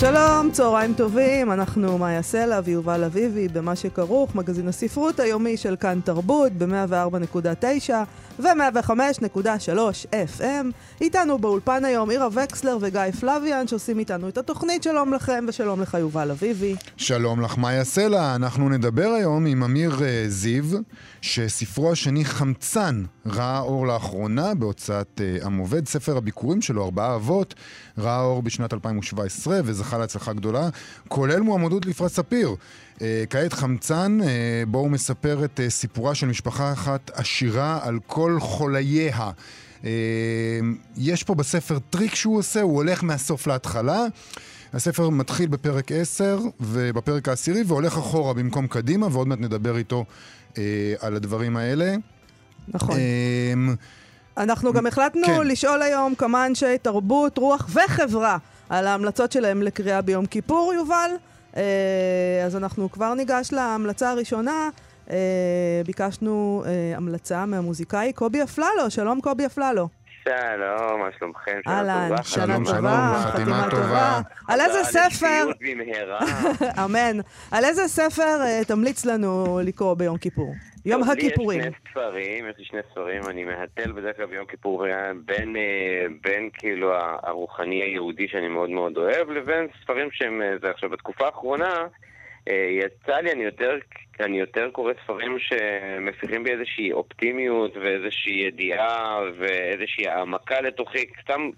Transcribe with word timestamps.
שלום, 0.00 0.50
צהריים 0.52 0.94
טובים, 0.94 1.52
אנחנו 1.52 1.98
מאיה 1.98 2.22
סלע 2.22 2.60
ויובל 2.64 3.04
אביבי 3.04 3.48
במה 3.48 3.76
שכרוך, 3.76 4.34
מגזין 4.34 4.68
הספרות 4.68 5.20
היומי 5.20 5.56
של 5.56 5.76
כאן 5.76 6.00
תרבות 6.04 6.52
ב-104.9 6.52 7.90
ו-105.3 8.38 10.06
FM. 10.38 10.66
איתנו 11.00 11.38
באולפן 11.38 11.84
היום 11.84 12.10
עירה 12.10 12.28
וקסלר 12.32 12.78
וגיא 12.80 13.10
פלוויאן 13.20 13.66
שעושים 13.66 13.98
איתנו 13.98 14.28
את 14.28 14.38
התוכנית. 14.38 14.82
שלום 14.82 15.14
לכם 15.14 15.44
ושלום 15.48 15.80
לך 15.80 15.96
יובל 16.00 16.30
אביבי. 16.30 16.76
שלום 16.96 17.40
לך 17.40 17.58
מאיה 17.58 17.84
סלע, 17.84 18.34
אנחנו 18.34 18.68
נדבר 18.68 19.08
היום 19.08 19.46
עם 19.46 19.62
אמיר 19.62 19.90
uh, 19.90 20.02
זיו, 20.28 20.64
שספרו 21.20 21.92
השני 21.92 22.24
חמצן 22.24 23.04
ראה 23.26 23.60
אור 23.60 23.86
לאחרונה 23.86 24.54
בהוצאת 24.54 25.20
uh, 25.42 25.46
עם 25.46 25.58
עובד, 25.58 25.88
ספר 25.88 26.16
הביקורים 26.16 26.62
שלו, 26.62 26.84
ארבעה 26.84 27.14
אבות, 27.14 27.54
ראה 27.98 28.20
אור 28.20 28.42
בשנת 28.42 28.72
2017 28.72 29.60
וזכה 29.64 29.98
להצלחה 29.98 30.32
גדולה, 30.32 30.68
כולל 31.08 31.40
מועמדות 31.40 31.86
לפרס 31.86 32.16
ספיר. 32.16 32.56
Uh, 33.00 33.02
כעת 33.30 33.52
חמצן, 33.52 34.18
uh, 34.20 34.24
בו 34.68 34.78
הוא 34.78 34.90
מספר 34.90 35.44
את 35.44 35.60
uh, 35.60 35.70
סיפורה 35.70 36.14
של 36.14 36.26
משפחה 36.26 36.72
אחת 36.72 37.10
עשירה 37.14 37.78
על 37.82 37.98
כל 38.06 38.36
חולייה. 38.40 39.30
יש 40.96 41.22
פה 41.22 41.34
בספר 41.34 41.78
טריק 41.90 42.14
שהוא 42.14 42.38
עושה, 42.38 42.60
הוא 42.62 42.76
הולך 42.76 43.04
מהסוף 43.04 43.46
להתחלה. 43.46 44.06
הספר 44.72 45.08
מתחיל 45.10 45.48
בפרק 45.48 45.92
10 45.92 46.38
ובפרק 46.60 47.28
העשירי 47.28 47.62
והולך 47.66 47.98
אחורה 47.98 48.34
במקום 48.34 48.66
קדימה, 48.66 49.06
ועוד 49.12 49.28
מעט 49.28 49.38
נדבר 49.38 49.76
איתו 49.76 50.04
אה, 50.58 50.62
על 51.00 51.16
הדברים 51.16 51.56
האלה. 51.56 51.94
נכון. 52.68 52.96
אה, 52.96 53.74
אנחנו 54.36 54.72
גם 54.72 54.86
החלטנו 54.86 55.26
כן. 55.26 55.46
לשאול 55.46 55.82
היום 55.82 56.14
כמה 56.14 56.46
אנשי 56.46 56.78
תרבות, 56.82 57.38
רוח 57.38 57.68
וחברה 57.72 58.38
על 58.68 58.86
ההמלצות 58.86 59.32
שלהם 59.32 59.62
לקריאה 59.62 60.02
ביום 60.02 60.26
כיפור, 60.26 60.72
יובל. 60.74 61.10
אה, 61.56 62.42
אז 62.44 62.56
אנחנו 62.56 62.90
כבר 62.90 63.14
ניגש 63.14 63.52
להמלצה 63.52 64.10
הראשונה. 64.10 64.70
אה, 65.10 65.16
ביקשנו 65.86 66.64
אה, 66.66 66.96
המלצה 66.96 67.46
מהמוזיקאי 67.46 68.12
קובי 68.12 68.42
אפללו. 68.42 68.90
שלום 68.90 69.20
קובי 69.20 69.46
אפללו. 69.46 69.88
שלום, 70.24 71.00
מה 71.00 71.08
שלומכם? 71.18 71.60
אהלן, 71.68 72.10
שנה 72.22 72.56
טובה, 72.64 73.22
חתימה 73.24 73.68
טובה. 73.70 74.20
על 74.48 74.60
איזה 74.60 74.84
ספר... 74.84 75.50
אמן. 76.84 77.18
על 77.50 77.64
איזה 77.64 77.88
ספר 77.88 78.62
תמליץ 78.66 79.04
לנו 79.04 79.60
לקרוא 79.64 79.94
ביום 79.94 80.18
כיפור? 80.18 80.54
יום 80.84 81.02
הכיפורים. 81.02 81.60
יש 81.60 81.66
לי 81.66 81.72
שני 81.72 81.90
ספרים, 81.90 82.48
יש 82.48 82.58
לי 82.58 82.64
שני 82.64 82.80
ספרים, 82.90 83.22
אני 83.26 83.44
מהתל 83.44 83.92
בדרך 83.92 84.16
כלל 84.16 84.26
ביום 84.26 84.46
כיפור 84.46 84.86
בין, 85.24 85.56
אה, 85.56 86.06
בין 86.20 86.50
כאילו 86.52 86.92
הרוחני 87.22 87.82
היהודי 87.82 88.28
שאני 88.28 88.48
מאוד 88.48 88.70
מאוד 88.70 88.96
אוהב, 88.96 89.30
לבין 89.30 89.68
ספרים 89.82 90.08
שהם, 90.12 90.42
אה, 90.42 90.58
זה 90.62 90.70
עכשיו 90.70 90.90
בתקופה 90.90 91.26
האחרונה, 91.26 91.86
יצא 92.46 93.16
לי, 93.20 93.32
אני 93.32 93.44
יותר 93.44 93.78
אני 94.24 94.40
יותר 94.40 94.70
קורא 94.70 94.92
ספרים 95.04 95.36
שמפיחים 95.38 96.44
בי 96.44 96.50
איזושהי 96.50 96.92
אופטימיות 96.92 97.76
ואיזושהי 97.76 98.32
ידיעה 98.32 99.20
ואיזושהי 99.38 100.08
העמקה 100.08 100.60
לתוכי. 100.60 101.06
סתם, 101.22 101.50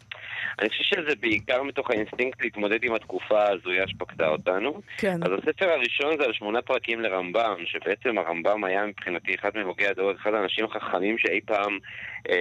אני 0.58 0.68
חושב 0.68 0.84
שזה 0.84 1.16
בעיקר 1.20 1.62
מתוך 1.62 1.90
האינסטינקט 1.90 2.42
להתמודד 2.42 2.84
עם 2.84 2.94
התקופה 2.94 3.42
ההזויה 3.42 3.88
שפקדה 3.88 4.28
אותנו. 4.28 4.80
כן. 4.98 5.16
אז 5.22 5.30
הספר 5.32 5.70
הראשון 5.70 6.16
זה 6.18 6.24
על 6.24 6.32
שמונה 6.32 6.62
פרקים 6.62 7.00
לרמב"ם, 7.00 7.54
שבעצם 7.64 8.18
הרמב"ם 8.18 8.64
היה 8.64 8.86
מבחינתי 8.86 9.34
אחד 9.34 9.50
מהוגי 9.54 9.86
הדור, 9.86 10.12
אחד 10.12 10.34
האנשים 10.34 10.64
החכמים 10.64 11.18
שאי 11.18 11.40
פעם 11.40 11.78
אה, 12.30 12.34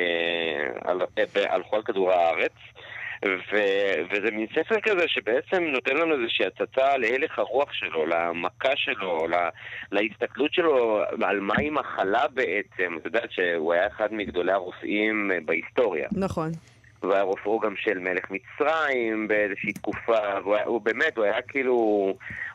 אה 1.17 1.53
הלכו 1.53 1.75
על 1.75 1.81
כדור 1.83 2.11
הארץ. 2.11 2.53
ו- 3.25 4.01
וזה 4.11 4.31
מין 4.31 4.47
ספר 4.55 4.75
כזה 4.83 5.07
שבעצם 5.07 5.63
נותן 5.63 5.97
לנו 5.97 6.15
איזושהי 6.15 6.45
הצצה 6.45 6.97
להלך 6.97 7.39
הרוח 7.39 7.73
שלו, 7.73 8.05
להעמקה 8.05 8.71
שלו, 8.75 9.27
לה- 9.27 9.49
להסתכלות 9.91 10.53
שלו 10.53 11.01
על 11.23 11.39
מהי 11.39 11.69
מחלה 11.69 12.27
בעצם. 12.33 12.97
את 12.97 13.05
יודעת 13.05 13.31
שהוא 13.31 13.73
היה 13.73 13.87
אחד 13.87 14.13
מגדולי 14.13 14.51
הרופאים 14.51 15.31
בהיסטוריה. 15.45 16.07
נכון. 16.11 16.51
והיה 17.03 17.21
רופאו 17.21 17.59
גם 17.59 17.75
של 17.75 17.99
מלך 17.99 18.25
מצרים 18.31 19.27
באיזושהי 19.27 19.73
תקופה, 19.73 20.39
והוא 20.43 20.55
היה, 20.55 20.65
הוא 20.65 20.81
באמת, 20.81 21.17
הוא 21.17 21.25
היה 21.25 21.41
כאילו, 21.41 21.73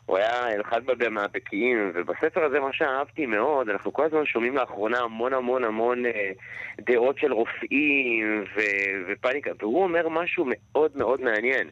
הוא 0.05 0.17
היה 0.17 0.61
אחד 0.61 0.81
מהבקיאים, 1.09 1.91
ובספר 1.93 2.43
הזה 2.43 2.59
מה 2.59 2.73
שאהבתי 2.73 3.25
מאוד, 3.25 3.69
אנחנו 3.69 3.93
כל 3.93 4.05
הזמן 4.05 4.25
שומעים 4.25 4.55
לאחרונה 4.55 4.99
המון 4.99 5.33
המון 5.33 5.63
המון 5.63 6.05
אה, 6.05 6.31
דעות 6.79 7.19
של 7.19 7.33
רופאים 7.33 8.45
ו, 8.55 8.59
ופניקה, 9.07 9.51
והוא 9.59 9.83
אומר 9.83 10.09
משהו 10.09 10.45
מאוד 10.47 10.91
מאוד 10.95 11.21
מעניין. 11.21 11.69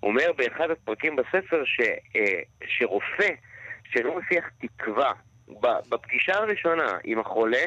הוא 0.00 0.10
אומר 0.10 0.32
באחד 0.36 0.70
הפרקים 0.70 1.16
בספר 1.16 1.64
ש, 1.64 1.80
אה, 2.16 2.40
שרופא 2.66 3.28
שלא 3.90 4.18
מפיח 4.18 4.44
תקווה 4.60 5.12
בפגישה 5.88 6.34
הראשונה 6.34 6.98
עם 7.04 7.18
החולה, 7.18 7.64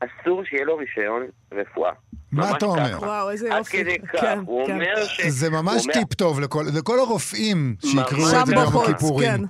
אסור 0.00 0.44
שיהיה 0.44 0.64
לו 0.64 0.76
רישיון 0.76 1.26
רפואה. 1.52 1.92
מה 2.32 2.56
אתה 2.56 2.66
אומר? 2.66 2.98
וואו, 2.98 3.30
איזה 3.30 3.48
יופי. 3.48 3.58
עד 3.58 3.66
כדי 3.66 3.98
כך. 3.98 4.20
כן, 4.20 4.38
הוא 4.46 4.66
כן. 4.66 4.72
אומר 4.72 5.04
ש... 5.04 5.20
זה 5.26 5.50
ממש 5.50 5.86
טיפ 5.92 6.14
טוב 6.14 6.40
לכל 6.78 6.98
הרופאים 6.98 7.76
שיקראו 7.80 8.40
את 8.40 8.46
זה 8.46 8.54
ביום 8.54 8.82
הכיפורים. 8.82 9.28
כן. 9.28 9.42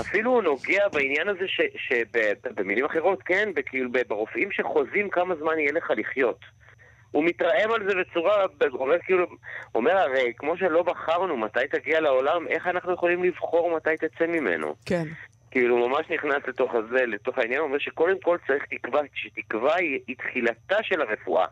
אפילו 0.00 0.30
הוא 0.30 0.42
נוגע 0.42 0.88
בעניין 0.92 1.28
הזה 1.28 1.44
שבמילים 1.76 2.84
אחרות, 2.84 3.22
כן, 3.22 3.48
כאילו 3.66 3.90
ברופאים 4.08 4.48
שחוזים 4.52 5.10
כמה 5.10 5.34
זמן 5.40 5.58
יהיה 5.58 5.72
לך 5.72 5.90
לחיות. 5.96 6.38
הוא 7.10 7.24
מתרעם 7.24 7.72
על 7.72 7.88
זה 7.88 7.94
בצורה, 8.00 8.34
אומר 8.72 8.96
כאילו, 9.04 9.26
אומר 9.74 9.96
הרי, 9.96 10.32
כמו 10.38 10.56
שלא 10.56 10.82
בחרנו 10.82 11.36
מתי 11.36 11.60
תגיע 11.70 12.00
לעולם, 12.00 12.46
איך 12.48 12.66
אנחנו 12.66 12.92
יכולים 12.92 13.24
לבחור 13.24 13.76
מתי 13.76 13.96
תצא 13.96 14.26
ממנו? 14.26 14.74
כן. 14.86 15.04
כאילו 15.50 15.88
ממש 15.88 16.06
נכנס 16.10 16.42
לתוך 16.48 16.74
הזה, 16.74 17.06
לתוך 17.06 17.38
העניין, 17.38 17.60
הוא 17.60 17.68
אומר 17.68 17.78
שקודם 17.78 18.16
כל 18.22 18.36
צריך 18.46 18.64
תקווה, 18.70 19.00
שתקווה 19.14 19.76
היא, 19.76 19.98
היא 20.06 20.16
תחילתה 20.16 20.76
של 20.82 21.00
הרפואה. 21.00 21.46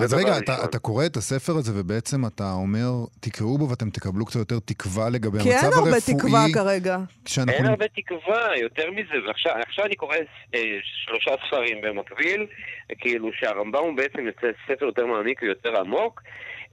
אז 0.00 0.14
רגע, 0.14 0.38
אתה, 0.38 0.64
אתה 0.64 0.78
קורא 0.78 1.06
את 1.06 1.16
הספר 1.16 1.52
הזה 1.52 1.72
ובעצם 1.80 2.26
אתה 2.26 2.52
אומר, 2.52 2.90
תקראו 3.20 3.58
בו 3.58 3.68
ואתם 3.68 3.90
תקבלו 3.90 4.24
קצת 4.26 4.38
יותר 4.38 4.58
תקווה 4.64 5.10
לגבי 5.10 5.38
המצב 5.38 5.50
הרפואי. 5.50 5.70
כי 5.70 5.76
אין 5.76 5.84
הרבה 5.84 6.00
תקווה 6.18 6.44
כרגע. 6.54 6.98
כשאנחנו... 7.24 7.52
אין 7.52 7.66
הרבה 7.66 7.86
תקווה, 7.88 8.56
יותר 8.56 8.90
מזה. 8.90 9.26
ועכשיו 9.26 9.52
עכשיו 9.68 9.84
אני 9.84 9.96
קורא 9.96 10.16
אה, 10.54 10.60
שלושה 10.82 11.30
ספרים 11.46 11.80
במקביל, 11.82 12.46
כאילו 12.98 13.30
שהרמב"ם 13.32 13.82
הוא 13.82 13.96
בעצם 13.96 14.26
יוצא 14.26 14.46
ספר 14.66 14.84
יותר 14.84 15.06
מעמיק 15.06 15.42
ויותר 15.42 15.80
עמוק. 15.80 16.22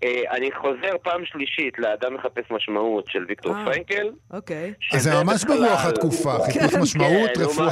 Uh, 0.03 0.07
אני 0.31 0.51
חוזר 0.51 0.97
פעם 1.03 1.25
שלישית 1.25 1.79
לאדם 1.79 2.13
מחפש 2.13 2.51
משמעות 2.51 3.07
של 3.07 3.25
ויקטור 3.27 3.55
אה, 3.55 3.65
פרנקל. 3.65 4.11
אוקיי. 4.31 4.73
אז 4.93 5.03
זה 5.03 5.23
ממש 5.23 5.43
ברוח 5.43 5.85
התקופה, 5.85 6.31
חיפוש 6.45 6.73
כן. 6.73 6.81
משמעות, 6.81 7.29
כן, 7.35 7.41
רפואה. 7.41 7.69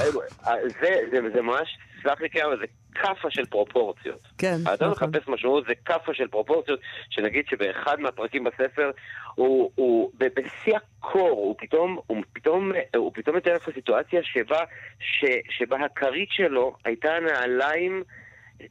זה 1.34 1.42
ממש, 1.42 1.78
סלח 2.04 2.22
לי 2.22 2.30
כן, 2.30 2.42
אבל 2.46 2.60
זה 2.60 2.66
כאפה 2.96 3.32
של 3.32 3.46
פרופורציות. 3.46 4.20
כן, 4.38 4.56
נכון. 4.62 4.72
האדם 4.72 4.92
מחפש 4.92 5.28
משמעות 5.28 5.64
זה 5.68 5.74
כאפה 5.86 6.14
של 6.14 6.28
פרופורציות, 6.28 6.80
שנגיד 7.10 7.46
שבאחד 7.50 8.00
מהפרקים 8.00 8.44
בספר 8.44 8.92
הוא, 9.36 9.72
הוא 9.76 10.12
בשיא 10.20 10.76
הקור, 10.76 11.30
הוא 11.30 11.56
פתאום, 11.58 12.00
הוא 12.08 12.24
פתאום, 12.34 12.72
הוא 12.96 13.12
פתאום 13.14 13.36
מתאר 13.36 13.56
לך 13.56 13.70
סיטואציה 13.74 14.22
שבה, 14.24 14.60
ש, 15.00 15.26
שבה 15.50 15.78
הכרית 15.86 16.30
שלו 16.32 16.76
הייתה 16.86 17.10
נעליים 17.20 18.04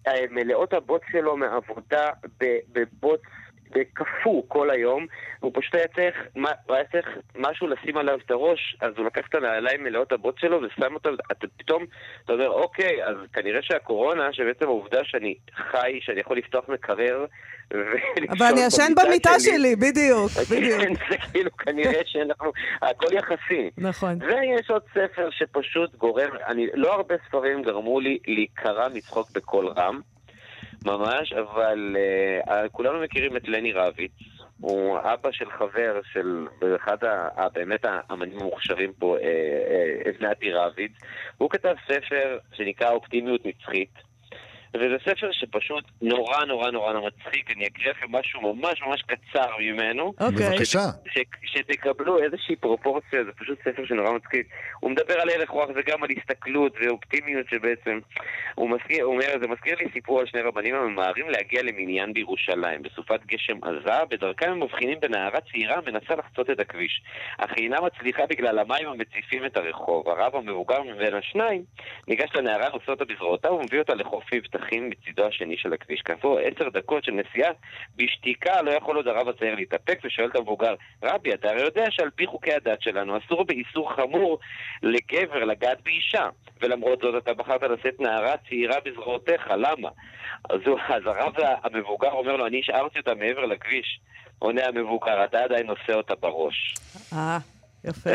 אה, 0.07 0.13
מלאות 0.31 0.73
הבוץ 0.73 1.03
שלו 1.13 1.37
מעבודה 1.37 2.11
בבוץ 2.73 3.21
וקפוא 3.75 4.43
כל 4.49 4.71
היום, 4.71 5.07
והוא 5.41 5.53
פשוט 5.55 5.75
היה 5.75 5.89
צריך, 5.89 6.17
הוא 6.67 6.77
היה 6.77 6.85
צריך 6.93 7.09
משהו 7.35 7.67
לשים 7.67 7.97
עליו 7.97 8.19
את 8.27 8.31
הראש, 8.31 8.77
אז 8.81 8.93
הוא 8.97 9.07
לקח 9.07 9.23
את 9.29 9.35
הנעליים 9.35 9.85
מלאות 9.85 10.13
הבוץ 10.13 10.37
שלו 10.39 10.61
ושם 10.63 10.95
אותם, 10.95 11.11
אתה 11.33 11.47
פתאום, 11.57 11.85
אתה 12.25 12.33
אומר, 12.33 12.49
אוקיי, 12.49 13.05
אז 13.05 13.17
כנראה 13.33 13.63
שהקורונה, 13.63 14.33
שבעצם 14.33 14.65
העובדה 14.65 15.05
שאני 15.05 15.35
חי, 15.55 15.99
שאני 16.03 16.21
יכול 16.21 16.39
לפתוח 16.39 16.69
מקרר, 16.69 17.27
אבל 18.31 18.47
אני 18.47 18.61
ישן 18.61 18.93
במיטה 18.97 19.41
שלי, 19.41 19.77
בדיוק, 19.77 20.31
בדיוק. 20.51 20.81
כן, 20.81 20.95
זה 21.11 21.17
כאילו 21.33 21.57
כנראה 21.57 22.01
שאנחנו, 22.07 22.53
הכל 22.83 23.13
יחסי. 23.13 23.71
נכון. 23.79 24.19
ויש 24.23 24.71
עוד 24.71 24.83
ספר 24.91 25.29
שפשוט 25.31 25.95
גורם, 25.95 26.31
אני, 26.47 26.67
לא 26.75 26.93
הרבה 26.95 27.15
ספרים 27.29 27.63
גרמו 27.63 28.01
לי 28.01 28.19
להיקרע 28.27 28.89
מצחוק 28.95 29.31
בקול 29.31 29.69
רם. 29.69 30.01
ממש, 30.85 31.33
אבל 31.33 31.97
uh, 32.47 32.69
כולנו 32.73 33.01
מכירים 33.01 33.37
את 33.37 33.49
לני 33.49 33.73
רביץ. 33.73 34.13
הוא 34.61 34.99
אבא 34.99 35.33
של 35.33 35.51
חבר 35.51 36.01
של 36.13 36.47
אחד 36.77 37.05
ה, 37.05 37.49
באמת 37.49 37.85
האמנים 37.85 38.39
המוכשרים 38.41 38.93
פה, 38.99 39.17
אבנתי 40.11 40.53
רביץ. 40.53 40.93
הוא 41.39 41.51
כתב 41.51 41.75
ספר 41.87 42.39
שנקרא 42.53 42.91
אופטימיות 42.91 43.47
נצחית. 43.47 44.14
וזה 44.75 44.97
ספר 45.05 45.33
שפשוט 45.33 45.85
נורא 46.03 46.45
נורא 46.45 46.71
נורא 46.71 46.93
מצחיק, 46.93 47.51
אני 47.51 47.67
אקריא 47.67 47.91
לכם 47.91 48.07
משהו 48.11 48.55
ממש 48.55 48.83
ממש 48.83 49.03
קצר 49.03 49.51
ממנו. 49.61 50.13
אוקיי. 50.21 50.51
בבקשה. 50.51 50.85
שתקבלו 51.45 52.23
איזושהי 52.23 52.57
פרופורציה, 52.57 53.25
זה 53.25 53.33
פשוט 53.33 53.59
ספר 53.61 53.85
שנורא 53.87 54.13
מצחיק. 54.13 54.47
הוא 54.81 54.91
מדבר 54.91 55.21
על 55.21 55.31
הלך 55.31 55.51
רוח 55.51 55.69
וגם 55.75 56.03
על 56.03 56.09
הסתכלות 56.19 56.77
ואופטימיות 56.81 57.47
שבעצם... 57.51 57.99
הוא, 58.55 58.71
מזכיר, 58.71 59.05
הוא 59.05 59.13
אומר, 59.15 59.27
זה 59.41 59.49
מזכיר 59.49 59.77
לי 59.79 59.87
סיפור 59.93 60.21
על 60.21 60.27
שני 60.27 60.41
רבנים 60.41 60.75
הממהרים 60.75 61.31
להגיע 61.31 61.63
למניין 61.63 62.13
בירושלים. 62.13 62.83
בסופת 62.83 63.21
גשם 63.27 63.59
עזה, 63.65 64.05
בדרכם 64.11 64.51
הם 64.51 64.63
מבחינים 64.63 65.01
בנערה 65.01 65.41
צעירה 65.41 65.77
המנסה 65.77 66.15
לחצות 66.15 66.51
את 66.51 66.61
הכביש. 66.61 67.03
אך 67.39 67.51
היא 67.57 67.65
אינה 67.65 67.77
מצליחה 67.81 68.27
בגלל 68.27 68.59
המים 68.59 68.89
המציפים 68.89 69.47
את 69.47 69.57
הרחוב. 69.57 70.09
הרב 70.09 70.37
המבוגר 70.37 70.83
מבין 70.83 71.15
השניים 71.15 71.63
ניגש 72.09 72.31
לנערה, 72.35 72.69
נושא 72.69 72.91
אותה 72.91 73.05
בזרועותיו 73.05 73.53
ומביא 73.53 73.79
אותה 73.79 73.95
לחוף 73.95 74.25
מבטח. 74.35 74.64
נוסעים 74.65 74.91
מצידו 74.91 75.27
השני 75.27 75.57
של 75.57 75.73
הכביש. 75.73 76.03
כעבור 76.05 76.39
עשר 76.39 76.69
דקות 76.69 77.05
של 77.05 77.13
נסיעה, 77.13 77.51
בשתיקה 77.97 78.63
לא 78.63 78.71
יכול 78.71 78.97
עוד 78.97 79.09
הרב 79.09 79.29
הצעיר 79.29 79.55
להתאפק 79.55 79.99
ושואל 80.05 80.29
את 80.29 80.37
המבוגר, 80.37 80.75
רבי, 81.03 81.35
אתה 81.35 81.51
הרי 81.51 81.61
יודע 81.61 81.85
שעל 81.91 82.11
פי 82.11 82.27
חוקי 82.27 82.53
הדת 82.53 82.83
שלנו 82.83 83.19
אסור 83.19 83.45
באיסור 83.45 83.93
חמור 83.93 84.39
לגבר 84.83 85.45
לגעת 85.45 85.83
באישה, 85.83 86.29
ולמרות 86.61 87.01
זאת 87.03 87.23
אתה 87.23 87.35
בחרת 87.35 87.63
לשאת 87.63 88.01
נערה 88.01 88.37
צעירה 88.49 88.77
בזרועותיך, 88.85 89.51
למה? 89.51 89.89
אז, 90.51 90.61
הוא, 90.67 90.79
אז 90.89 91.03
הרב 91.07 91.33
המבוגר 91.63 92.13
אומר 92.13 92.37
לו, 92.37 92.47
אני 92.47 92.61
השארתי 92.61 92.99
אותה 92.99 93.15
מעבר 93.15 93.45
לכביש. 93.47 94.01
עונה 94.39 94.67
המבוגר, 94.67 95.25
אתה 95.25 95.39
עדיין 95.39 95.67
נושא 95.67 95.93
אותה 95.93 96.15
בראש. 96.15 96.75
אה. 97.87 97.91
יפה. 97.91 98.11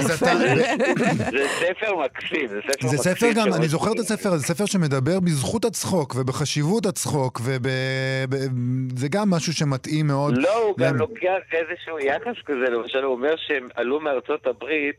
זה 0.00 1.46
ספר 1.60 1.96
מקסים, 2.04 2.48
זה 2.48 2.60
ספר 2.62 2.74
מקסים. 2.74 2.88
זה 2.88 2.96
ספר 2.96 3.26
גם, 3.36 3.54
אני 3.54 3.68
זוכר 3.68 3.92
את 3.92 3.98
הספר 3.98 4.32
הזה, 4.32 4.44
ספר 4.46 4.66
שמדבר 4.66 5.20
בזכות 5.20 5.64
הצחוק 5.64 6.14
ובחשיבות 6.16 6.86
הצחוק, 6.86 7.40
וזה 7.44 9.08
גם 9.10 9.30
משהו 9.30 9.52
שמתאים 9.52 10.06
מאוד. 10.06 10.36
לא, 10.36 10.56
הוא 10.58 10.74
גם 10.78 10.96
לוקח 10.96 11.42
איזשהו 11.52 11.98
יחס 11.98 12.42
כזה, 12.46 12.70
למשל 12.70 13.02
הוא 13.04 13.14
אומר 13.14 13.34
שהם 13.36 13.68
עלו 13.74 14.00
מארצות 14.00 14.46
הברית, 14.46 14.96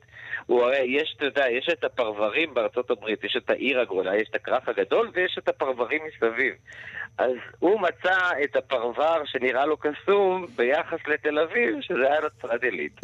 הוא 0.48 0.64
הרי, 0.64 0.86
יש, 0.88 1.14
אתה 1.18 1.26
יודע, 1.26 1.46
יש 1.50 1.70
את 1.74 1.84
הפרברים 1.84 2.54
בארצות 2.54 2.92
הברית, 2.92 3.24
יש 3.24 3.38
את 3.38 3.50
העיר 3.50 3.80
הגדולה, 3.80 4.16
יש 4.16 4.30
את 4.30 4.36
הכרך 4.36 4.70
הגדול 4.70 5.12
ויש 5.14 5.38
את 5.40 5.50
הפרברים 5.50 6.02
מסביב. 6.08 6.54
אז 7.18 7.32
הוא 7.60 7.82
מצא 7.82 8.18
את 8.44 8.56
הפרבר 8.56 9.22
שנראה 9.26 9.66
לו 9.66 9.78
קסום 9.78 10.46
ביחס 10.56 11.00
לתל 11.08 11.40
אביב, 11.40 11.82
שזה 11.82 12.08
היה 12.08 12.20
נצרת 12.20 12.64
עילית. 12.64 13.00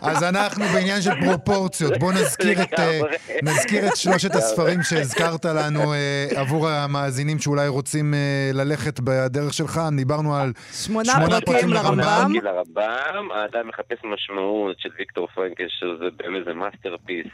אז 0.00 0.22
אנחנו 0.24 0.64
בעניין 0.64 1.02
של 1.02 1.10
פרופורציות. 1.24 1.98
בואו 1.98 2.12
נזכיר, 2.12 2.62
את, 2.62 2.78
אה, 2.78 3.00
נזכיר 3.42 3.88
את 3.88 3.96
שלושת 3.96 4.34
הספרים 4.34 4.82
שהזכרת 4.82 5.44
לנו 5.44 5.92
אה, 5.92 6.26
עבור 6.36 6.68
המאזינים 6.68 7.38
שאולי 7.38 7.68
רוצים 7.68 8.14
אה, 8.14 8.50
ללכת 8.54 9.00
בדרך 9.00 9.54
שלך. 9.54 9.80
דיברנו 9.96 10.36
על 10.36 10.52
שמונה 10.72 11.40
פרקים 11.46 11.68
לרמב"ם. 11.68 12.32
לרמב"ם, 12.42 13.28
האדם 13.34 13.68
מחפש 13.68 13.97
משמעות 14.04 14.80
של 14.80 14.88
ויקטור 14.98 15.26
פרנקל, 15.34 15.64
שזה 15.68 16.04
באמת 16.16 16.46
masterpiece 16.46 17.26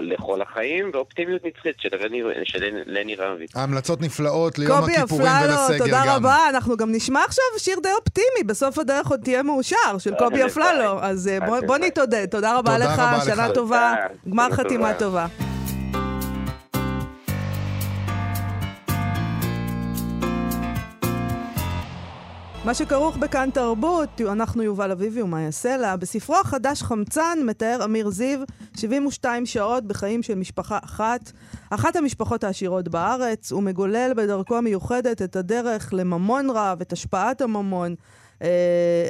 לכל 0.00 0.42
החיים, 0.42 0.90
ואופטימיות 0.94 1.44
נצחית 1.44 1.76
של 1.78 1.88
לני 2.86 3.14
רביץ. 3.14 3.56
ההמלצות 3.56 4.00
נפלאות 4.00 4.58
ליום 4.58 4.78
הכיפורים 4.78 5.26
ולסגר 5.26 5.48
גם. 5.48 5.58
קובי 5.58 5.68
אפללו, 5.68 5.78
תודה 5.78 6.16
רבה. 6.16 6.36
אנחנו 6.48 6.76
גם 6.76 6.92
נשמע 6.92 7.20
עכשיו 7.24 7.44
שיר 7.58 7.78
די 7.82 7.88
אופטימי, 7.98 8.44
בסוף 8.46 8.78
הדרך 8.78 9.06
עוד 9.06 9.20
תהיה 9.24 9.42
מאושר, 9.42 9.98
של 9.98 10.14
קובי 10.18 10.46
אפללו. 10.46 11.02
אז 11.02 11.28
אה, 11.28 11.60
בוא 11.66 11.78
נתעודד. 11.78 12.26
תודה 12.26 12.58
רבה 12.58 12.78
לך, 12.78 13.02
שנה 13.24 13.48
טובה, 13.54 13.94
גמר 14.28 14.48
חתימה 14.50 14.94
טובה. 14.94 15.51
מה 22.64 22.74
שכרוך 22.74 23.16
בכאן 23.16 23.50
תרבות, 23.54 24.20
אנחנו 24.20 24.62
יובל 24.62 24.90
אביבי 24.90 25.22
ומאיה 25.22 25.50
סלע. 25.50 25.96
בספרו 25.96 26.36
החדש 26.36 26.82
חמצן 26.82 27.38
מתאר 27.46 27.84
אמיר 27.84 28.10
זיו 28.10 28.38
72 28.76 29.46
שעות 29.46 29.84
בחיים 29.84 30.22
של 30.22 30.34
משפחה 30.34 30.78
אחת, 30.84 31.32
אחת 31.70 31.96
המשפחות 31.96 32.44
העשירות 32.44 32.88
בארץ. 32.88 33.52
הוא 33.52 33.62
מגולל 33.62 34.12
בדרכו 34.16 34.56
המיוחדת 34.56 35.22
את 35.22 35.36
הדרך 35.36 35.94
לממון 35.94 36.50
רב, 36.50 36.80
את 36.80 36.92
השפעת 36.92 37.40
הממון, 37.40 37.94
אה, 38.42 38.48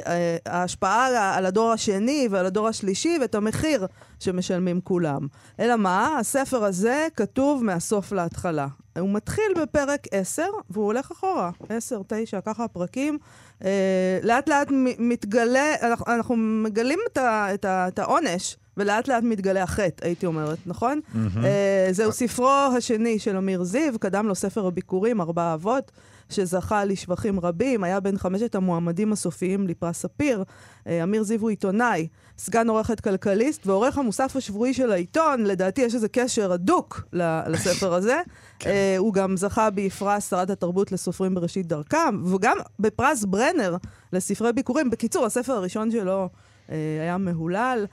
אה, 0.07 0.37
ההשפעה 0.45 1.35
על 1.37 1.45
הדור 1.45 1.71
השני 1.71 2.27
ועל 2.31 2.45
הדור 2.45 2.67
השלישי 2.67 3.17
ואת 3.21 3.35
המחיר 3.35 3.87
שמשלמים 4.19 4.81
כולם. 4.81 5.27
אלא 5.59 5.75
מה? 5.75 6.17
הספר 6.19 6.63
הזה 6.63 7.07
כתוב 7.15 7.63
מהסוף 7.63 8.11
להתחלה. 8.11 8.67
הוא 8.99 9.09
מתחיל 9.09 9.53
בפרק 9.61 10.07
10 10.11 10.43
והוא 10.69 10.85
הולך 10.85 11.11
אחורה, 11.11 11.51
10, 11.69 12.01
9, 12.07 12.41
ככה 12.41 12.63
הפרקים. 12.63 13.17
אה, 13.63 14.19
לאט 14.23 14.49
לאט 14.49 14.67
מתגלה, 14.99 15.73
אנחנו, 15.81 16.05
אנחנו 16.13 16.35
מגלים 16.37 16.99
את, 17.11 17.17
ה, 17.17 17.53
את, 17.53 17.65
ה, 17.65 17.87
את 17.87 17.99
העונש, 17.99 18.57
ולאט 18.77 19.07
לאט 19.07 19.23
מתגלה 19.23 19.63
החטא, 19.63 20.05
הייתי 20.05 20.25
אומרת, 20.25 20.57
נכון? 20.65 20.99
Mm-hmm. 20.99 21.45
אה, 21.45 21.87
זהו 21.91 22.11
ספרו 22.11 22.49
השני 22.77 23.19
של 23.19 23.37
אמיר 23.37 23.63
זיו, 23.63 23.99
קדם 23.99 24.27
לו 24.27 24.35
ספר 24.35 24.67
הביקורים, 24.67 25.21
ארבעה 25.21 25.53
אבות. 25.53 25.91
שזכה 26.29 26.85
לשבחים 26.85 27.39
רבים, 27.39 27.83
היה 27.83 27.99
בין 27.99 28.17
חמשת 28.17 28.55
המועמדים 28.55 29.13
הסופיים 29.13 29.67
לפרס 29.67 29.97
ספיר. 29.97 30.43
אה, 30.87 31.03
אמיר 31.03 31.23
זיו 31.23 31.41
הוא 31.41 31.49
עיתונאי, 31.49 32.07
סגן 32.37 32.69
עורכת 32.69 32.99
כלכליסט 32.99 33.67
ועורך 33.67 33.97
המוסף 33.97 34.35
השבועי 34.35 34.73
של 34.73 34.91
העיתון. 34.91 35.43
לדעתי 35.43 35.81
יש 35.81 35.95
איזה 35.95 36.07
קשר 36.09 36.51
הדוק 36.51 37.01
לספר 37.47 37.93
הזה. 38.03 38.21
כן. 38.59 38.69
uh, 38.69 38.99
הוא 38.99 39.13
גם 39.13 39.37
זכה 39.37 39.69
בפרס 39.69 40.29
שרת 40.29 40.49
התרבות 40.49 40.91
לסופרים 40.91 41.35
בראשית 41.35 41.67
דרכם, 41.67 42.23
וגם 42.25 42.57
בפרס 42.79 43.23
ברנר 43.25 43.77
לספרי 44.13 44.53
ביקורים. 44.53 44.89
בקיצור, 44.89 45.25
הספר 45.25 45.53
הראשון 45.53 45.91
שלו 45.91 46.29
uh, 46.67 46.71
היה 47.01 47.17
מהולל, 47.17 47.85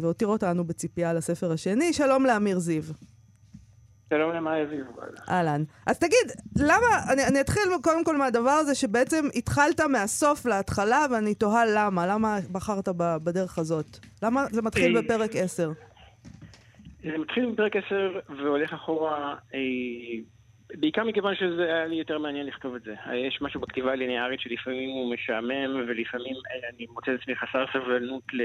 והותיר 0.00 0.28
אותנו 0.28 0.64
בציפייה 0.64 1.12
לספר 1.12 1.52
השני. 1.52 1.92
שלום 1.92 2.26
לאמיר 2.26 2.58
זיו. 2.58 2.82
שלום 4.08 4.32
למאיה 4.32 4.66
זיו. 4.66 4.84
אהלן. 5.30 5.62
אז 5.86 5.98
תגיד, 5.98 6.30
למה, 6.56 7.12
אני, 7.12 7.22
אני 7.30 7.40
אתחיל 7.40 7.62
קודם 7.82 8.04
כל 8.04 8.16
מהדבר 8.16 8.50
הזה 8.50 8.74
שבעצם 8.74 9.24
התחלת 9.34 9.80
מהסוף 9.80 10.46
להתחלה, 10.46 11.06
ואני 11.10 11.34
תוהה 11.34 11.64
למה, 11.74 12.06
למה 12.06 12.38
בחרת 12.52 12.88
בדרך 13.24 13.58
הזאת? 13.58 13.86
למה 14.22 14.44
זה 14.50 14.62
מתחיל 14.62 15.00
בפרק 15.00 15.30
10? 15.34 15.72
זה 17.02 17.18
מתחיל 17.18 17.50
בפרק 17.50 17.76
10 17.76 18.20
והולך 18.28 18.72
אחורה, 18.72 19.34
אה, 19.54 19.58
בעיקר 20.74 21.04
מכיוון 21.04 21.34
שזה 21.34 21.62
היה 21.62 21.86
לי 21.86 21.96
יותר 21.96 22.18
מעניין 22.18 22.46
לכתוב 22.46 22.74
את 22.74 22.82
זה. 22.82 22.94
יש 23.14 23.38
משהו 23.42 23.60
בכתיבה 23.60 23.92
הליניארית 23.92 24.40
שלפעמים 24.40 24.90
הוא 24.90 25.14
משעמם, 25.14 25.84
ולפעמים 25.88 26.36
אני 26.74 26.86
מוצא 26.90 27.14
את 27.14 27.20
עצמי 27.20 27.36
חסר 27.36 27.64
סבלנות 27.72 28.22
ל... 28.32 28.42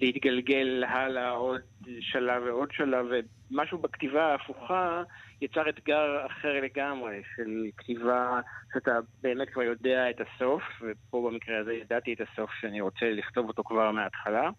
להתגלגל 0.00 0.84
הלאה 0.88 1.30
עוד 1.30 1.60
שלב 2.00 2.42
ועוד 2.42 2.68
שלב, 2.72 3.06
ומשהו 3.50 3.78
בכתיבה 3.78 4.26
ההפוכה 4.26 5.02
יצר 5.40 5.68
אתגר 5.68 6.26
אחר 6.26 6.60
לגמרי, 6.62 7.22
של 7.36 7.66
כתיבה 7.76 8.40
שאתה 8.74 8.98
באמת 9.22 9.50
כבר 9.50 9.62
יודע 9.62 10.10
את 10.10 10.20
הסוף, 10.20 10.62
ופה 10.82 11.30
במקרה 11.30 11.58
הזה 11.58 11.72
ידעתי 11.72 12.12
את 12.12 12.20
הסוף 12.20 12.50
שאני 12.60 12.80
רוצה 12.80 13.10
לכתוב 13.10 13.48
אותו 13.48 13.64
כבר 13.64 13.90
מההתחלה, 13.90 14.50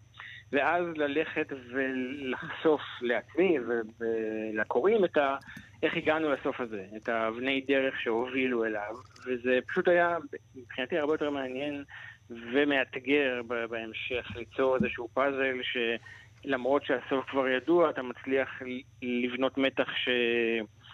ואז 0.52 0.84
ללכת 0.96 1.52
ולחשוף 1.72 2.80
לעצמי 3.02 3.56
ולקוראים 3.60 5.04
את 5.04 5.16
ה... 5.16 5.36
איך 5.82 5.96
הגענו 5.96 6.32
לסוף 6.32 6.60
הזה, 6.60 6.84
את 6.96 7.08
האבני 7.08 7.60
דרך 7.60 8.00
שהובילו 8.00 8.64
אליו, 8.64 8.94
וזה 9.26 9.58
פשוט 9.68 9.88
היה 9.88 10.16
מבחינתי 10.56 10.98
הרבה 10.98 11.14
יותר 11.14 11.30
מעניין 11.30 11.84
ומאתגר 12.30 13.40
בהמשך 13.70 14.36
ליצור 14.36 14.76
איזשהו 14.76 15.08
פאזל 15.14 15.60
שלמרות 15.62 16.84
שהסוף 16.84 17.30
כבר 17.30 17.48
ידוע, 17.48 17.90
אתה 17.90 18.02
מצליח 18.02 18.62
לבנות 19.02 19.58
מתח 19.58 19.88
ש... 19.96 20.08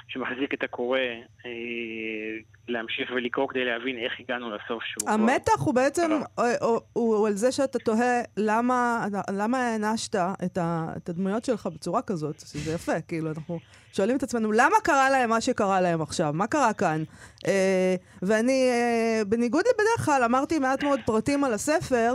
שמחזיק 0.09 0.55
את 0.55 0.63
הקורא 0.63 0.99
אה, 1.47 1.51
להמשיך 2.69 3.11
ולקרוא 3.17 3.49
כדי 3.49 3.65
להבין 3.65 3.99
איך 3.99 4.13
הגענו 4.21 4.51
לסוף 4.51 4.83
שהוא... 4.85 5.11
המתח 5.11 5.61
הוא 5.65 5.75
בעצם, 5.75 6.11
הוא, 6.35 6.47
הוא, 6.61 6.81
הוא 6.93 7.27
על 7.27 7.33
זה 7.33 7.53
שאתה 7.53 7.79
תוהה 7.79 8.23
למה, 8.37 9.07
למה 9.31 9.59
הענשת 9.59 10.15
את, 10.17 10.59
את 10.97 11.09
הדמויות 11.09 11.45
שלך 11.45 11.67
בצורה 11.67 12.03
כזאת, 12.03 12.41
שזה 12.41 12.75
יפה, 12.75 13.01
כאילו, 13.01 13.31
אנחנו 13.31 13.59
שואלים 13.93 14.17
את 14.17 14.23
עצמנו, 14.23 14.53
למה 14.53 14.77
קרה 14.83 15.11
להם 15.11 15.31
מה 15.31 15.41
שקרה 15.41 15.81
להם 15.81 16.03
עכשיו? 16.03 16.33
מה 16.33 16.47
קרה 16.47 16.73
כאן? 16.73 17.03
אה, 17.47 17.95
ואני, 18.23 18.69
אה, 18.71 19.23
בניגוד 19.29 19.65
לבדרך 19.67 20.07
כלל, 20.07 20.23
אמרתי 20.25 20.59
מעט 20.59 20.83
מאוד 20.83 21.01
פרטים 21.07 21.45
על 21.45 21.53
הספר, 21.53 22.15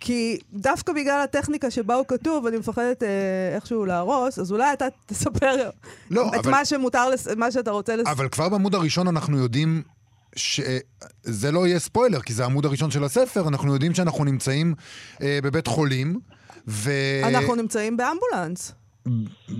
כי 0.00 0.38
דווקא 0.52 0.92
בגלל 0.92 1.20
הטכניקה 1.24 1.70
שבה 1.70 1.94
הוא 1.94 2.04
כתוב, 2.08 2.46
אני 2.46 2.56
מפחדת 2.56 3.02
אה, 3.02 3.08
איכשהו 3.54 3.86
להרוס, 3.86 4.38
אז 4.38 4.52
אולי 4.52 4.72
אתה 4.72 4.86
תספר 5.06 5.70
לא, 6.10 6.28
את 6.28 6.34
אבל... 6.34 6.50
מה 6.50 6.64
שמותר, 6.64 7.08
לס... 7.08 7.28
מה 7.28 7.50
שאתה 7.50 7.70
רוצה 7.70 7.96
לס... 7.96 8.06
אבל 8.06 8.28
כבר 8.28 8.48
בעמוד 8.48 8.74
הראשון 8.74 9.08
אנחנו 9.08 9.38
יודעים 9.38 9.82
שזה 10.36 11.52
לא 11.52 11.66
יהיה 11.66 11.78
ספוילר, 11.78 12.20
כי 12.20 12.32
זה 12.32 12.42
העמוד 12.42 12.66
הראשון 12.66 12.90
של 12.90 13.04
הספר, 13.04 13.48
אנחנו 13.48 13.72
יודעים 13.72 13.94
שאנחנו 13.94 14.24
נמצאים 14.24 14.74
אה, 15.22 15.38
בבית 15.42 15.66
חולים, 15.66 16.20
ו... 16.68 16.90
אנחנו 17.24 17.54
נמצאים 17.54 17.96
באמבולנס. 17.96 18.72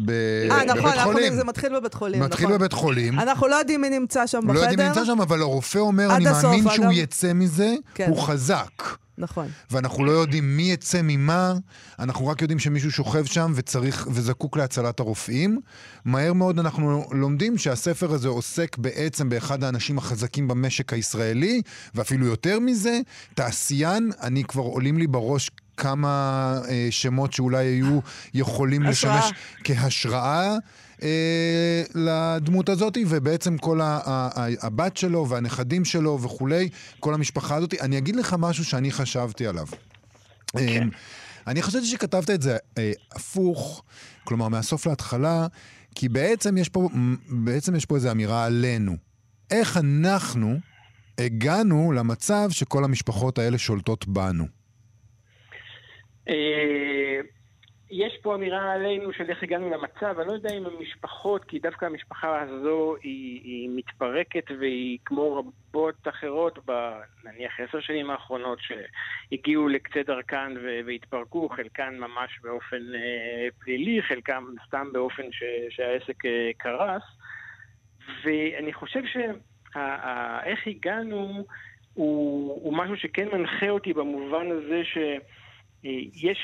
ב... 0.04 0.10
אה, 0.50 0.64
נכון, 0.64 0.82
בבית 0.82 1.00
חולים. 1.02 1.34
זה 1.34 1.44
מתחיל 1.44 1.78
בבית 1.78 1.94
חולים, 1.94 2.22
מתחיל 2.22 2.46
נכון. 2.46 2.58
בבית 2.58 2.72
חולים. 2.72 3.20
אנחנו 3.20 3.48
לא 3.48 3.54
יודעים 3.54 3.80
מי 3.80 3.90
נמצא 3.90 4.26
שם 4.26 4.40
בחדר. 4.44 4.52
לא 4.52 4.58
יודעים 4.58 4.78
מי 4.78 4.88
נמצא 4.88 5.04
שם, 5.04 5.20
אבל 5.20 5.40
הרופא 5.40 5.78
אומר, 5.78 6.16
אני 6.16 6.24
מאמין 6.24 6.68
שהוא 6.70 6.84
אגב... 6.84 6.92
יצא 6.92 7.32
מזה, 7.32 7.74
כן. 7.94 8.08
הוא 8.08 8.18
חזק. 8.18 8.82
נכון. 9.18 9.48
ואנחנו 9.70 10.04
לא 10.04 10.12
יודעים 10.12 10.56
מי 10.56 10.62
יצא 10.62 11.00
ממה, 11.02 11.54
אנחנו 11.98 12.26
רק 12.26 12.42
יודעים 12.42 12.58
שמישהו 12.58 12.92
שוכב 12.92 13.24
שם 13.24 13.52
וצריך, 13.54 14.08
וזקוק 14.10 14.56
להצלת 14.56 15.00
הרופאים. 15.00 15.60
מהר 16.04 16.32
מאוד 16.32 16.58
אנחנו 16.58 17.04
לומדים 17.12 17.58
שהספר 17.58 18.12
הזה 18.12 18.28
עוסק 18.28 18.78
בעצם 18.78 19.28
באחד 19.28 19.64
האנשים 19.64 19.98
החזקים 19.98 20.48
במשק 20.48 20.92
הישראלי, 20.92 21.62
ואפילו 21.94 22.26
יותר 22.26 22.58
מזה, 22.60 23.00
תעשיין, 23.34 24.10
אני 24.22 24.44
כבר 24.44 24.62
עולים 24.62 24.98
לי 24.98 25.06
בראש 25.06 25.50
כמה 25.76 26.54
אה, 26.68 26.86
שמות 26.90 27.32
שאולי 27.32 27.66
היו 27.66 28.00
יכולים. 28.34 28.82
לשמש 28.82 29.32
כהשראה. 29.64 30.56
אה, 31.02 31.82
לדמות 31.94 32.68
הזאת, 32.68 32.98
ובעצם 33.06 33.58
כל 33.58 33.80
ה- 33.80 34.00
ה- 34.04 34.28
ה- 34.40 34.66
הבת 34.66 34.96
שלו 34.96 35.28
והנכדים 35.28 35.84
שלו 35.84 36.18
וכולי, 36.22 36.68
כל 37.00 37.14
המשפחה 37.14 37.56
הזאת. 37.56 37.74
אני 37.80 37.98
אגיד 37.98 38.16
לך 38.16 38.36
משהו 38.38 38.64
שאני 38.64 38.90
חשבתי 38.90 39.46
עליו. 39.46 39.66
Okay. 39.66 40.54
אוקיי. 40.54 40.78
אמ, 40.82 40.90
אני 41.46 41.62
חשבתי 41.62 41.86
שכתבת 41.86 42.30
את 42.30 42.42
זה 42.42 42.56
אה, 42.78 42.92
הפוך, 43.12 43.82
כלומר 44.24 44.48
מהסוף 44.48 44.86
להתחלה, 44.86 45.46
כי 45.94 46.08
בעצם 46.08 46.56
יש 46.56 46.68
פה, 46.68 46.88
בעצם 47.28 47.74
יש 47.74 47.86
פה 47.86 47.94
איזו 47.94 48.10
אמירה 48.10 48.44
עלינו. 48.44 48.96
איך 49.50 49.76
אנחנו 49.76 50.58
הגענו 51.18 51.92
למצב 51.92 52.48
שכל 52.50 52.84
המשפחות 52.84 53.38
האלה 53.38 53.58
שולטות 53.58 54.08
בנו? 54.08 54.46
אה, 57.90 57.96
יש 57.96 58.12
פה 58.22 58.34
אמירה 58.34 58.72
עלינו 58.72 59.12
של 59.12 59.30
איך 59.30 59.42
הגענו 59.42 59.70
למצב, 59.70 60.18
אני 60.18 60.28
לא 60.28 60.32
יודע 60.32 60.54
אם 60.54 60.64
המשפחות, 60.66 61.44
כי 61.44 61.58
דווקא 61.58 61.84
המשפחה 61.84 62.42
הזו 62.42 62.94
היא, 63.02 63.40
היא 63.44 63.70
מתפרקת 63.74 64.44
והיא 64.60 64.98
כמו 65.04 65.36
רבות 65.36 66.08
אחרות, 66.08 66.58
נניח 67.24 67.60
עשר 67.60 67.80
שנים 67.80 68.10
האחרונות, 68.10 68.58
שהגיעו 68.60 69.68
לקצה 69.68 70.02
דרכן 70.06 70.52
והתפרקו, 70.86 71.48
חלקן 71.48 71.98
ממש 71.98 72.40
באופן 72.42 72.94
אה, 72.94 73.48
פלילי, 73.58 74.02
חלקם 74.02 74.44
סתם 74.66 74.88
באופן 74.92 75.32
ש, 75.32 75.42
שהעסק 75.70 76.24
אה, 76.24 76.50
קרס. 76.56 77.02
ואני 78.24 78.72
חושב 78.72 79.00
שאיך 79.06 80.66
הגענו 80.66 81.44
הוא, 81.94 82.60
הוא 82.62 82.76
משהו 82.76 82.96
שכן 82.96 83.28
מנחה 83.32 83.68
אותי 83.68 83.92
במובן 83.92 84.46
הזה 84.50 84.82
שיש 84.84 85.20
יש 86.22 86.38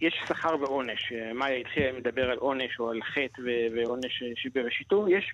שכר 0.00 0.56
ועונש. 0.60 1.12
מאיה 1.34 1.56
התחילה 1.56 1.92
לדבר 1.92 2.30
על 2.30 2.38
עונש 2.38 2.80
או 2.80 2.90
על 2.90 3.02
חטא 3.02 3.42
ועונש 3.74 4.22
שבראשיתו. 4.34 5.08
יש, 5.08 5.32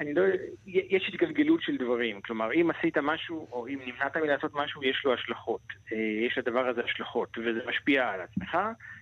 אני 0.00 0.14
לא, 0.14 0.22
יש 0.66 1.08
התגלגלות 1.08 1.62
של 1.62 1.76
דברים. 1.76 2.20
כלומר, 2.20 2.52
אם 2.52 2.70
עשית 2.70 2.98
משהו, 2.98 3.48
או 3.52 3.66
אם 3.66 3.78
נמנעת 3.86 4.16
מלעשות 4.16 4.54
משהו, 4.54 4.84
יש 4.84 5.02
לו 5.04 5.14
השלכות. 5.14 5.60
אה, 5.92 5.98
יש 6.26 6.38
לדבר 6.38 6.68
הזה 6.68 6.80
השלכות, 6.84 7.38
וזה 7.38 7.60
משפיע 7.68 8.08
על 8.08 8.20
עצמך 8.20 8.58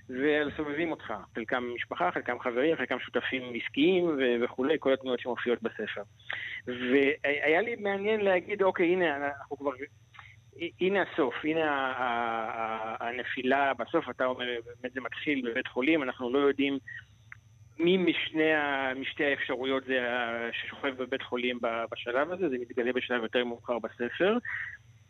ועל 0.08 0.50
סובבים 0.56 0.90
אותך. 0.90 1.14
חלקם 1.34 1.64
משפחה, 1.74 2.10
חלקם 2.10 2.40
חברים, 2.40 2.76
חלקם 2.76 2.98
שותפים 2.98 3.42
עסקיים 3.54 4.18
וכולי, 4.42 4.76
כל 4.80 4.92
התנועות 4.92 5.20
שמופיעות 5.20 5.62
בספר. 5.62 6.02
והיה 6.66 7.60
לי 7.60 7.76
מעניין 7.76 8.20
להגיד, 8.20 8.62
אוקיי, 8.62 8.86
הנה, 8.86 9.16
אנחנו 9.16 9.56
כבר 9.56 9.72
הנה 10.80 11.02
הסוף, 11.02 11.34
הנה 11.44 11.92
הנפילה 13.00 13.74
בסוף, 13.74 14.10
אתה 14.10 14.24
אומר, 14.24 14.46
באמת 14.64 14.92
זה 14.92 15.00
מתחיל 15.00 15.50
בבית 15.50 15.66
חולים, 15.66 16.02
אנחנו 16.02 16.32
לא 16.32 16.38
יודעים 16.38 16.78
מי 17.78 17.96
משני, 17.96 18.50
משתי 18.96 19.24
האפשרויות 19.24 19.84
זה 19.84 19.98
ששוכב 20.52 20.94
בבית 21.02 21.22
חולים 21.22 21.58
בשלב 21.90 22.32
הזה, 22.32 22.48
זה 22.48 22.56
מתגלה 22.58 22.92
בשלב 22.92 23.22
יותר 23.22 23.44
מאוחר 23.44 23.78
בספר. 23.78 24.36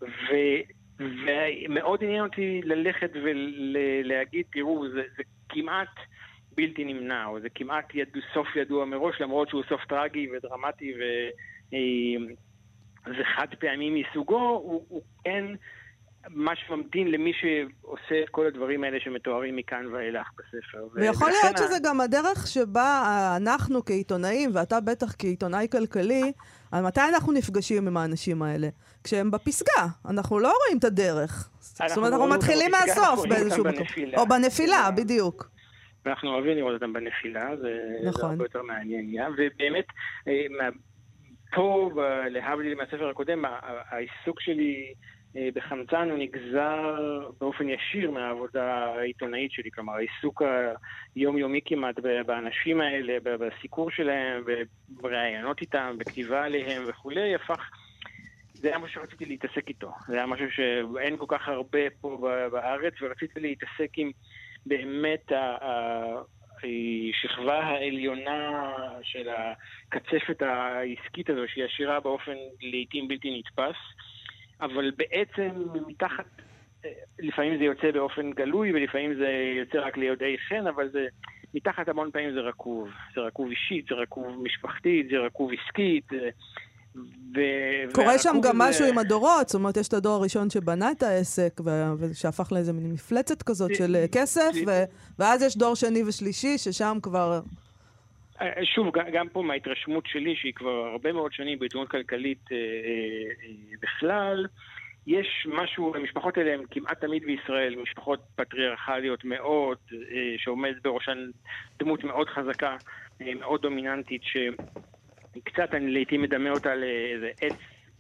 ו, 0.02 0.34
ומאוד 0.98 2.04
עניין 2.04 2.24
אותי 2.24 2.60
ללכת 2.64 3.10
ולהגיד, 3.14 4.46
תראו, 4.52 4.88
זה, 4.88 5.02
זה 5.16 5.22
כמעט 5.48 5.94
בלתי 6.56 6.84
נמנע, 6.84 7.26
או 7.26 7.40
זה 7.40 7.48
כמעט 7.54 7.94
יד, 7.94 8.08
סוף 8.34 8.56
ידוע 8.56 8.84
מראש, 8.84 9.20
למרות 9.20 9.48
שהוא 9.48 9.62
סוף 9.68 9.84
טרגי 9.84 10.28
ודרמטי 10.30 10.94
ו... 10.94 11.02
אה, 13.06 13.12
זה 13.18 13.24
חד 13.36 13.46
פעמי 13.58 14.02
מסוגו, 14.02 14.38
הוא, 14.38 14.84
הוא 14.88 15.02
כן 15.24 15.44
מה 16.28 16.52
שממתין 16.56 17.10
למי 17.10 17.32
שעושה 17.32 18.22
את 18.24 18.28
כל 18.28 18.46
הדברים 18.46 18.84
האלה 18.84 19.00
שמתוארים 19.00 19.56
מכאן 19.56 19.86
ואילך 19.86 20.26
בספר. 20.38 20.86
ויכול 20.94 21.30
להיות 21.30 21.58
שזה 21.58 21.78
גם 21.84 22.00
הדרך 22.00 22.46
שבה 22.46 23.02
אנחנו 23.36 23.84
כעיתונאים, 23.84 24.50
ואתה 24.54 24.80
בטח 24.80 25.14
כעיתונאי 25.18 25.66
כלכלי, 25.72 26.32
על 26.72 26.84
מתי 26.84 27.00
אנחנו 27.14 27.32
נפגשים 27.32 27.86
עם 27.86 27.96
האנשים 27.96 28.42
האלה? 28.42 28.68
כשהם 29.04 29.30
בפסגה, 29.30 29.86
אנחנו 30.08 30.38
לא 30.38 30.54
רואים 30.64 30.78
את 30.78 30.84
הדרך. 30.84 31.50
זאת 31.60 31.96
אומרת, 31.96 32.12
אנחנו 32.12 32.28
מתחילים 32.28 32.70
מהסוף 32.70 33.26
באיזשהו 33.28 33.64
מקום. 33.64 33.86
או 34.16 34.26
בנפילה, 34.26 34.90
בדיוק. 34.96 35.50
ואנחנו 36.06 36.30
אוהבים 36.30 36.56
לראות 36.56 36.74
אותם 36.74 36.92
בנפילה, 36.92 37.56
זה 37.56 37.78
נכון. 38.04 38.30
הרבה 38.30 38.44
יותר 38.44 38.62
מעניין. 38.62 39.32
ובאמת, 39.32 39.84
אה, 40.28 40.68
פה, 41.56 41.90
להבדיל 42.30 42.74
מהספר 42.74 43.08
הקודם, 43.08 43.44
העיסוק 43.90 44.40
שלי 44.40 44.94
אה, 45.36 45.48
בחמצן 45.54 46.10
הוא 46.10 46.18
נגזר 46.18 46.96
באופן 47.40 47.68
ישיר 47.68 48.10
מהעבודה 48.10 48.94
העיתונאית 48.98 49.52
שלי, 49.52 49.70
כלומר 49.70 49.92
העיסוק 49.92 50.42
היומיומי 51.14 51.60
כמעט 51.64 51.94
באנשים 52.26 52.80
האלה, 52.80 53.18
בסיקור 53.22 53.90
שלהם, 53.90 54.44
בראיונות 54.88 55.60
איתם, 55.60 55.96
בכתיבה 55.98 56.44
עליהם 56.44 56.84
וכולי, 56.88 57.34
הפך... 57.34 57.70
זה 58.54 58.68
היה 58.68 58.78
משהו 58.78 59.00
שרציתי 59.00 59.26
להתעסק 59.26 59.68
איתו. 59.68 59.92
זה 60.08 60.14
היה 60.14 60.26
משהו 60.26 60.46
שאין 60.50 61.16
כל 61.16 61.26
כך 61.28 61.48
הרבה 61.48 61.90
פה 62.00 62.18
בארץ, 62.52 62.94
ורציתי 63.02 63.40
להתעסק 63.40 63.90
עם 63.96 64.10
באמת 64.66 65.32
השכבה 66.64 67.60
העליונה 67.64 68.72
של 69.02 69.28
הקצפת 69.28 70.42
העסקית 70.42 71.30
הזו, 71.30 71.42
שהיא 71.48 71.64
עשירה 71.64 72.00
באופן 72.00 72.34
לעיתים 72.60 73.08
בלתי 73.08 73.38
נתפס, 73.38 73.76
אבל 74.60 74.90
בעצם 74.96 75.50
מתחת, 75.86 76.26
לפעמים 77.18 77.58
זה 77.58 77.64
יוצא 77.64 77.90
באופן 77.90 78.30
גלוי 78.30 78.72
ולפעמים 78.72 79.14
זה 79.14 79.54
יוצא 79.56 79.86
רק 79.86 79.96
ליודעי 79.96 80.38
חן, 80.38 80.66
אבל 80.66 80.88
זה, 80.88 81.06
מתחת 81.56 81.88
המון 81.88 82.10
פעמים 82.10 82.32
זה 82.32 82.40
רקוב. 82.40 82.88
זה 83.14 83.20
רקוב 83.20 83.50
אישית, 83.50 83.86
זה 83.88 83.94
רקוב 83.94 84.42
משפחתית, 84.42 85.08
זה 85.08 85.18
רקוב 85.18 85.50
עסקית. 85.52 86.06
ו... 87.34 87.40
קורה 87.92 88.18
שם 88.18 88.36
גם 88.42 88.56
זה... 88.56 88.68
משהו 88.68 88.86
עם 88.86 88.98
הדורות, 88.98 89.48
זאת 89.48 89.54
אומרת, 89.54 89.76
יש 89.76 89.88
את 89.88 89.94
הדור 89.94 90.14
הראשון 90.14 90.50
שבנה 90.50 90.90
את 90.90 91.02
העסק, 91.02 91.60
ושהפך 91.98 92.52
לאיזה 92.52 92.72
מין 92.72 92.92
מפלצת 92.92 93.42
כזאת 93.42 93.74
של 93.74 93.96
אה, 93.96 94.04
כסף, 94.12 94.50
ו... 94.66 94.70
ואז 95.18 95.42
יש 95.42 95.56
דור 95.56 95.74
שני 95.74 96.02
ושלישי, 96.02 96.58
ששם 96.58 96.98
כבר... 97.02 97.40
אה, 98.40 98.64
שוב, 98.74 98.86
גם 99.12 99.28
פה 99.28 99.42
מההתרשמות 99.42 100.04
שלי, 100.06 100.36
שהיא 100.36 100.52
כבר 100.54 100.86
הרבה 100.92 101.12
מאוד 101.12 101.32
שנים 101.32 101.58
בעיתונות 101.58 101.88
כלכלית 101.88 102.44
אה, 102.52 102.58
בכלל, 103.82 104.46
יש 105.06 105.46
משהו, 105.50 105.94
המשפחות 105.94 106.38
האלה 106.38 106.54
הן 106.54 106.60
כמעט 106.70 107.00
תמיד 107.00 107.22
בישראל, 107.24 107.74
משפחות 107.82 108.20
פטריארכליות 108.36 109.24
מאוד, 109.24 109.76
שעומדת 110.36 110.82
בראשן 110.82 111.18
דמות 111.78 112.04
מאוד 112.04 112.28
חזקה, 112.28 112.76
מאוד 113.20 113.62
דומיננטית, 113.62 114.22
ש... 114.24 114.36
קצת 115.44 115.74
אני 115.74 115.92
לעיתים 115.92 116.22
מדמה 116.22 116.50
אותה 116.50 116.74
לאיזה 116.74 117.30
עץ 117.40 117.56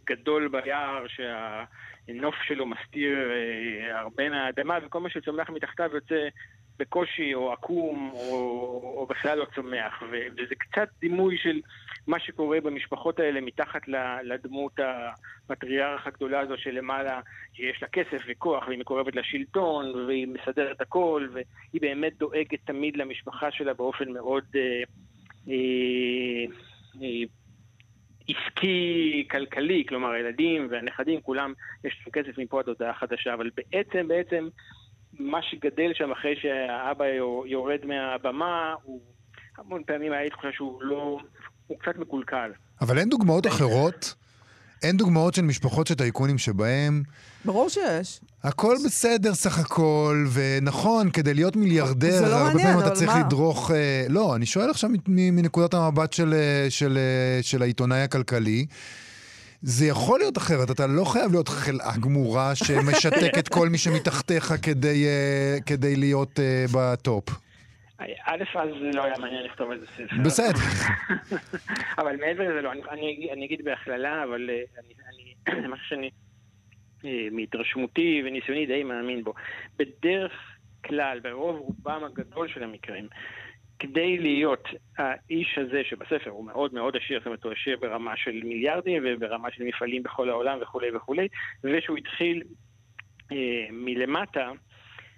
גדול 0.06 0.48
ביער 0.48 1.04
שהנוף 1.08 2.34
שלו 2.42 2.66
מסתיר 2.66 3.18
אה, 3.30 4.00
הרבה 4.00 4.28
מהאדמה 4.28 4.78
וכל 4.82 5.00
מה 5.00 5.10
שצומח 5.10 5.50
מתחתיו 5.50 5.90
יוצא 5.94 6.28
בקושי 6.78 7.34
או 7.34 7.52
עקום 7.52 8.10
או, 8.14 8.36
או 8.96 9.06
בכלל 9.06 9.38
לא 9.38 9.46
צומח. 9.54 10.02
וזה 10.32 10.54
קצת 10.58 10.88
דימוי 11.00 11.38
של 11.38 11.60
מה 12.06 12.20
שקורה 12.20 12.60
במשפחות 12.60 13.20
האלה 13.20 13.40
מתחת 13.40 13.82
לדמות 14.22 14.72
הפטריארך 14.78 16.06
הגדולה 16.06 16.40
הזו 16.40 16.54
שלמעלה 16.56 17.20
שיש 17.52 17.82
לה 17.82 17.88
כסף 17.88 18.22
וכוח 18.28 18.66
והיא 18.66 18.78
מקורבת 18.78 19.16
לשלטון 19.16 20.06
והיא 20.06 20.28
מסדרת 20.28 20.80
הכל 20.80 21.28
והיא 21.32 21.80
באמת 21.80 22.18
דואגת 22.18 22.58
תמיד 22.64 22.96
למשפחה 22.96 23.50
שלה 23.50 23.74
באופן 23.74 24.12
מאוד 24.12 24.44
אה, 24.56 24.82
אה, 25.48 26.44
עסקי, 28.28 29.28
כלכלי, 29.30 29.84
כלומר 29.88 30.10
הילדים 30.10 30.68
והנכדים, 30.70 31.20
כולם, 31.20 31.52
יש 31.84 32.00
להם 32.06 32.24
כסף 32.24 32.38
מפה 32.38 32.60
עד 32.60 32.68
הודעה 32.68 32.94
חדשה, 32.94 33.34
אבל 33.34 33.50
בעצם, 33.56 34.08
בעצם, 34.08 34.48
מה 35.12 35.42
שגדל 35.42 35.90
שם 35.94 36.12
אחרי 36.12 36.36
שהאבא 36.42 37.04
יורד 37.46 37.80
מהבמה, 37.84 38.74
הוא 38.82 39.00
המון 39.58 39.82
פעמים 39.86 40.12
היה 40.12 40.22
לי 40.22 40.30
תחושה 40.30 40.52
שהוא 40.52 40.82
לא, 40.82 41.18
הוא 41.66 41.78
קצת 41.78 41.96
מקולקל. 41.96 42.50
אבל 42.80 42.98
אין 42.98 43.08
דוגמאות 43.08 43.46
אחרות? 43.46 44.14
אין 44.82 44.96
דוגמאות 44.96 45.34
של 45.34 45.42
משפחות 45.42 45.86
של 45.86 45.94
טייקונים 45.94 46.38
שבהם... 46.38 47.02
ברור 47.44 47.68
שיש. 47.68 48.20
הכל 48.44 48.76
בסדר 48.84 49.34
סך 49.34 49.58
הכל, 49.58 50.26
ונכון, 50.32 51.10
כדי 51.10 51.34
להיות 51.34 51.56
מיליארדר, 51.56 52.28
לא 52.28 52.36
הרבה 52.36 52.54
מעניין, 52.54 52.72
פעמים 52.72 52.86
אתה 52.86 52.90
צריך 52.90 53.10
מה? 53.10 53.20
לדרוך... 53.20 53.70
אה, 53.70 54.06
לא, 54.08 54.36
אני 54.36 54.46
שואל 54.46 54.70
עכשיו 54.70 54.90
מנקודת 55.08 55.74
המבט 55.74 56.12
של, 56.12 56.34
אה, 56.34 56.70
של, 56.70 56.98
אה, 56.98 57.42
של 57.42 57.62
העיתונאי 57.62 58.00
הכלכלי. 58.00 58.66
זה 59.62 59.86
יכול 59.86 60.18
להיות 60.18 60.38
אחרת, 60.38 60.70
אתה 60.70 60.86
לא 60.86 61.04
חייב 61.04 61.32
להיות 61.32 61.48
חלאה 61.48 61.96
גמורה 62.00 62.54
שמשתק 62.54 63.38
את 63.38 63.48
כל 63.48 63.68
מי 63.68 63.78
שמתחתיך 63.78 64.54
כדי, 64.62 65.04
אה, 65.04 65.60
כדי 65.66 65.96
להיות 65.96 66.40
בטופ. 66.72 67.24
א', 67.98 68.44
אז 68.54 68.68
לא 68.94 69.04
היה 69.04 69.14
מעניין 69.18 69.44
לכתוב 69.44 69.70
על 69.70 69.78
זה 69.80 69.86
ספר. 69.86 70.16
בסדר. 70.24 70.58
אבל 71.98 72.16
מעבר 72.16 72.50
לזה 72.50 72.62
לא, 72.62 72.72
אני, 72.72 72.82
אני, 72.90 73.28
אני 73.32 73.44
אגיד 73.44 73.64
בהכללה, 73.64 74.24
אבל 74.24 74.50
אה, 74.50 74.62
אני, 74.78 75.68
משהו 75.72 75.86
שאני 75.86 76.10
אה, 77.04 77.28
מהתרשמותי 77.32 78.22
וניסיוני 78.26 78.66
די 78.66 78.84
מאמין 78.84 79.24
בו. 79.24 79.34
בדרך 79.76 80.32
כלל, 80.84 81.20
ברוב 81.20 81.56
רובם 81.56 82.04
הגדול 82.04 82.48
של 82.48 82.62
המקרים, 82.62 83.08
כדי 83.78 84.18
להיות 84.18 84.68
האיש 84.98 85.58
הזה 85.58 85.82
שבספר 85.84 86.30
הוא 86.30 86.44
מאוד 86.44 86.74
מאוד 86.74 86.96
עשיר, 86.96 87.18
זאת 87.18 87.26
אומרת 87.26 87.44
הוא 87.44 87.52
עשיר 87.52 87.76
ברמה 87.80 88.16
של 88.16 88.40
מיליארדים 88.44 89.02
וברמה 89.06 89.48
של 89.50 89.64
מפעלים 89.64 90.02
בכל 90.02 90.30
העולם 90.30 90.58
וכולי 90.62 90.96
וכולי, 90.96 91.28
ושהוא 91.64 91.96
התחיל 91.98 92.42
אה, 93.32 93.66
מלמטה, 93.70 94.50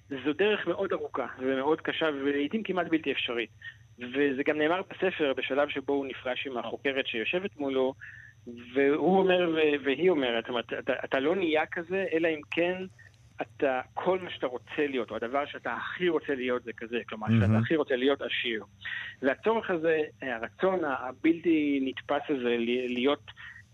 זו 0.09 0.33
דרך 0.33 0.67
מאוד 0.67 0.93
ארוכה 0.93 1.27
ומאוד 1.39 1.81
קשה 1.81 2.07
ולעיתים 2.07 2.63
כמעט 2.63 2.87
בלתי 2.87 3.13
אפשרית. 3.13 3.51
וזה 3.99 4.43
גם 4.47 4.59
נאמר 4.59 4.83
בספר 4.91 5.33
בשלב 5.37 5.69
שבו 5.69 5.93
הוא 5.93 6.07
נפגש 6.07 6.47
עם 6.47 6.59
החוקרת 6.59 7.07
שיושבת 7.07 7.57
מולו, 7.57 7.95
והוא 8.75 9.19
אומר 9.19 9.51
והיא 9.85 10.11
אומרת, 10.11 10.45
זאת 10.45 10.51
אומרת, 10.51 10.73
אתה, 10.79 10.93
אתה 11.05 11.21
לא 11.21 11.37
נהיה 11.37 11.67
כזה, 11.67 12.07
אלא 12.13 12.29
אם 12.29 12.41
כן 12.51 12.83
אתה, 13.43 13.81
כל 13.95 14.19
מה 14.19 14.31
שאתה 14.31 14.47
רוצה 14.47 14.87
להיות, 14.87 15.11
או 15.11 15.17
הדבר 15.17 15.47
שאתה 15.47 15.73
הכי 15.73 16.09
רוצה 16.09 16.35
להיות 16.35 16.65
זה 16.65 16.73
כזה, 16.77 16.99
כלומר, 17.09 17.27
mm-hmm. 17.27 17.47
שאתה 17.47 17.59
הכי 17.59 17.77
רוצה 17.77 17.97
להיות 17.97 18.23
עשיר. 18.23 18.65
והצורך 19.23 19.71
הזה, 19.71 20.03
הרצון 20.23 20.81
הבלתי 20.85 21.81
נתפס 21.83 22.23
הזה 22.29 22.57
להיות 22.89 23.31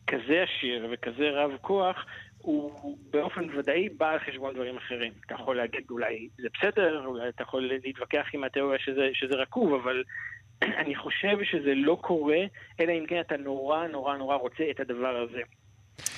כזה 0.06 0.42
עשיר 0.42 0.88
וכזה 0.92 1.30
רב 1.30 1.50
כוח, 1.60 2.06
הוא 2.44 2.98
באופן 3.10 3.58
ודאי 3.58 3.88
בא 3.88 4.10
על 4.10 4.18
חשבון 4.18 4.54
דברים 4.54 4.76
אחרים. 4.76 5.12
אתה 5.26 5.34
יכול 5.34 5.56
להגיד 5.56 5.84
אולי 5.90 6.28
זה 6.38 6.48
בסדר, 6.54 7.06
אולי 7.06 7.28
אתה 7.28 7.42
יכול 7.42 7.70
להתווכח 7.84 8.26
עם 8.32 8.44
התיאוריה 8.44 8.78
שזה, 8.78 9.08
שזה 9.12 9.34
רקוב, 9.34 9.74
אבל 9.74 10.02
אני 10.80 10.96
חושב 10.96 11.36
שזה 11.44 11.74
לא 11.74 11.98
קורה, 12.00 12.40
אלא 12.80 12.92
אם 12.92 13.04
כן 13.08 13.20
אתה 13.20 13.36
נורא 13.36 13.86
נורא 13.86 14.16
נורא 14.16 14.36
רוצה 14.36 14.64
את 14.70 14.80
הדבר 14.80 15.16
הזה. 15.16 15.40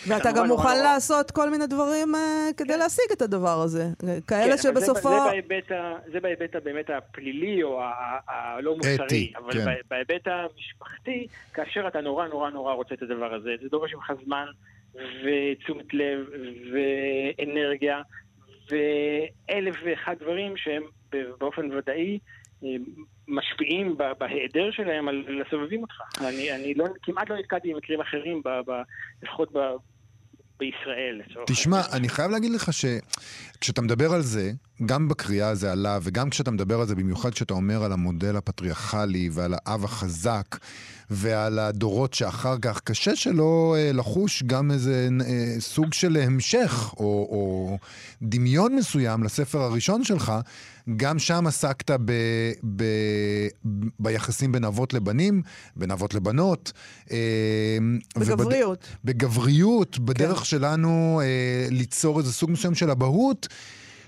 ואתה 0.09 0.33
גם 0.33 0.47
מוכן 0.47 0.83
לעשות 0.83 1.30
כל 1.30 1.50
מיני 1.50 1.66
דברים 1.66 2.14
uh, 2.14 2.18
כדי 2.56 2.73
כן. 2.73 2.78
להשיג 2.78 3.04
את 3.12 3.23
הדבר 3.23 3.61
הזה. 3.64 3.85
כאלה 4.26 4.56
כן, 4.56 4.62
שבסופו... 4.62 5.09
זה, 5.09 5.16
זה 5.18 5.30
בהיבט, 5.30 5.73
זה 6.12 6.21
בהיבט 6.21 6.56
באמת 6.56 6.90
הפלילי 6.90 7.62
או 7.62 7.80
הלא 8.28 8.76
מוסרי. 8.76 9.33
אבל 9.37 9.52
כן. 9.52 9.75
בהיבט 9.88 10.26
המשפחתי, 10.26 11.26
כאשר 11.54 11.88
אתה 11.88 12.00
נורא 12.00 12.28
נורא 12.28 12.50
נורא 12.50 12.73
רוצה 12.73 12.95
את 12.95 13.02
הדבר 13.02 13.35
הזה, 13.35 13.50
זה 13.62 13.68
דורש 13.68 13.95
ממך 13.95 14.12
זמן 14.25 14.47
ותשומת 14.97 15.95
לב 15.95 16.26
ואנרגיה 16.73 18.03
ואלף 18.71 19.76
ואחד 19.85 20.15
דברים 20.21 20.57
שהם 20.57 20.83
באופן 21.38 21.73
ודאי 21.73 22.19
משפיעים 23.29 23.97
בהיעדר 24.19 24.71
שלהם 24.71 25.09
על 25.09 25.43
הסובבים 25.47 25.83
אותך. 25.83 25.95
אני, 26.21 26.53
אני 26.53 26.75
לא, 26.75 26.85
כמעט 27.03 27.31
לא 27.31 27.37
נתקעתי 27.38 27.71
עם 27.71 27.76
מקרים 27.76 28.00
אחרים, 28.00 28.43
ב, 28.45 28.49
ב, 28.49 28.83
לפחות 29.23 29.53
ב, 29.53 29.59
בישראל. 30.59 31.23
תשמע, 31.47 31.81
אני 31.93 32.09
חייב 32.09 32.31
להגיד 32.31 32.53
לך 32.53 32.71
שכשאתה 32.73 33.83
מדבר 33.83 34.13
על 34.13 34.23
זה, 34.23 34.53
גם 34.87 35.09
בקריאה 35.09 35.55
זה 35.55 35.73
עלה, 35.73 35.99
וגם 36.03 36.31
כשאתה 36.31 36.51
מדבר 36.51 36.81
על 36.81 36.87
זה, 36.87 36.95
במיוחד 36.95 37.31
כשאתה 37.31 37.55
אומר 37.55 37.85
על 37.85 37.92
המודל 37.92 38.37
הפטריארכלי 38.37 39.29
ועל 39.33 39.55
האב 39.55 39.85
החזק, 39.85 40.57
ועל 41.11 41.59
הדורות 41.59 42.14
שאחר 42.14 42.57
כך, 42.62 42.81
קשה 42.81 43.16
שלא 43.16 43.77
אה, 43.79 43.90
לחוש 43.92 44.42
גם 44.42 44.71
איזה 44.71 45.09
אה, 45.27 45.61
סוג 45.61 45.92
של 45.92 46.16
המשך, 46.16 46.95
או, 46.97 47.05
או 47.05 47.79
דמיון 48.23 48.77
מסוים 48.77 49.23
לספר 49.23 49.59
הראשון 49.59 50.05
שלך. 50.05 50.33
גם 50.96 51.18
שם 51.18 51.46
עסקת 51.46 51.90
ב, 51.90 52.12
ב, 52.77 52.85
ביחסים 54.01 54.53
בין 54.53 54.64
אבות 54.64 54.94
לבנים, 54.94 55.42
בין 55.77 55.90
אבות 55.90 56.14
לבנות. 56.14 56.72
אה, 57.11 57.79
בגבריות. 58.16 58.87
ובד... 59.05 59.14
בגבריות, 59.14 59.99
בדרך 59.99 60.38
כן. 60.38 60.44
שלנו 60.44 61.20
אה, 61.25 61.66
ליצור 61.70 62.18
איזה 62.18 62.33
סוג 62.33 62.51
מסוים 62.51 62.75
של 62.75 62.90
אבהות, 62.90 63.49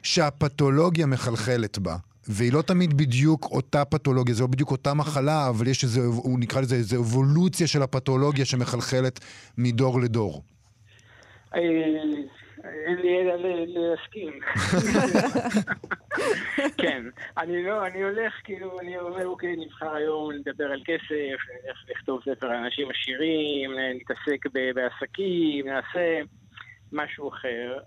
שהפתולוגיה 0.03 1.07
מחלחלת 1.07 1.79
בה. 1.79 1.97
והיא 2.29 2.53
לא 2.53 2.63
תמיד 2.63 2.97
בדיוק 2.97 3.49
אותה 3.51 3.85
פתולוגיה, 3.85 4.35
זה 4.35 4.43
לא 4.43 4.47
בדיוק 4.47 4.71
אותה 4.71 4.95
מחלה, 4.95 5.49
אבל 5.49 5.67
יש 5.67 5.85
איזה, 5.85 6.01
הוא 6.01 6.39
נקרא 6.39 6.61
לזה 6.61 6.75
איזה 6.75 6.97
אבולוציה 6.97 7.67
של 7.67 7.83
הפתולוגיה 7.83 8.45
שמחלחלת 8.45 9.21
מדור 9.59 10.01
לדור. 10.01 10.43
אין 12.65 12.97
לי 12.97 13.21
אלא 13.21 13.37
להסכים. 13.67 14.41
כן, 16.83 17.03
אני 17.39 17.63
לא, 17.63 17.87
אני 17.87 18.03
הולך, 18.03 18.35
כאילו, 18.45 18.81
אני 18.81 18.99
אומר, 18.99 19.27
אוקיי, 19.27 19.57
נבחר 19.57 19.95
היום 19.95 20.33
לדבר 20.33 20.65
על 20.73 20.83
כסף, 20.85 21.39
איך 21.69 21.85
לכתוב 21.89 22.21
ספר 22.23 22.47
על 22.47 22.57
אנשים 22.57 22.89
עשירים, 22.91 23.71
נתעסק 23.95 24.47
בעסקים, 24.75 25.69
נעשה 25.69 26.21
משהו 26.93 27.29
אחר. 27.29 27.79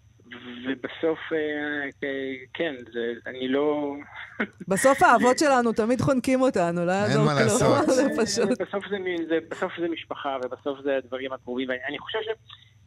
ובסוף, 0.65 1.19
אה, 1.33 2.07
כן, 2.53 2.75
זה, 2.93 3.13
אני 3.25 3.47
לא... 3.47 3.95
בסוף 4.67 5.03
האבות 5.03 5.39
שלנו 5.39 5.73
תמיד 5.73 6.01
חונקים 6.01 6.41
אותנו, 6.41 6.85
לא 6.85 6.91
יעזור 6.91 7.13
כלום. 7.13 7.29
אין 7.29 7.37
מה 7.37 7.43
לעשות. 7.43 7.89
זה 7.95 8.07
פשוט... 8.21 8.61
בסוף 8.61 8.87
זה, 8.89 8.97
זה, 9.29 9.37
בסוף 9.49 9.71
זה 9.79 9.87
משפחה, 9.87 10.37
ובסוף 10.43 10.79
זה 10.83 10.97
הדברים 10.97 11.33
הקרובים. 11.33 11.69
אני 11.87 11.99
חושב 11.99 12.19
ש... 12.21 12.27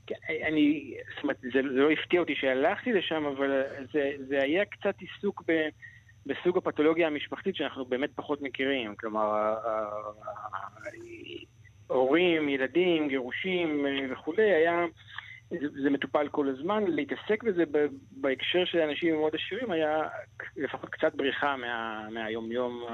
כן, 0.06 0.14
אני, 0.46 0.94
זאת 1.14 1.22
אומרת, 1.22 1.36
זה, 1.40 1.48
זה 1.52 1.62
לא 1.62 1.90
הפתיע 1.90 2.20
אותי 2.20 2.34
שהלכתי 2.34 2.92
לשם, 2.92 3.24
אבל 3.24 3.62
זה, 3.92 4.12
זה 4.28 4.42
היה 4.42 4.64
קצת 4.64 4.94
עיסוק 4.98 5.42
ב, 5.48 5.68
בסוג 6.26 6.58
הפתולוגיה 6.58 7.06
המשפחתית 7.06 7.56
שאנחנו 7.56 7.84
באמת 7.84 8.10
פחות 8.14 8.42
מכירים. 8.42 8.94
כלומר, 8.96 9.54
הורים, 11.86 12.48
ילדים, 12.48 13.08
גירושים 13.08 13.86
אה, 13.86 14.12
וכולי, 14.12 14.52
היה... 14.52 14.84
זה, 15.60 15.82
זה 15.82 15.90
מטופל 15.90 16.28
כל 16.28 16.48
הזמן, 16.48 16.84
להתעסק 16.86 17.42
בזה 17.42 17.62
בהקשר 18.10 18.64
של 18.64 18.78
אנשים 18.78 19.14
מאוד 19.14 19.32
עשירים 19.34 19.70
היה 19.70 20.02
לפחות 20.56 20.90
קצת 20.90 21.14
בריחה 21.14 21.56
מה, 21.56 22.06
מהיומיום 22.10 22.84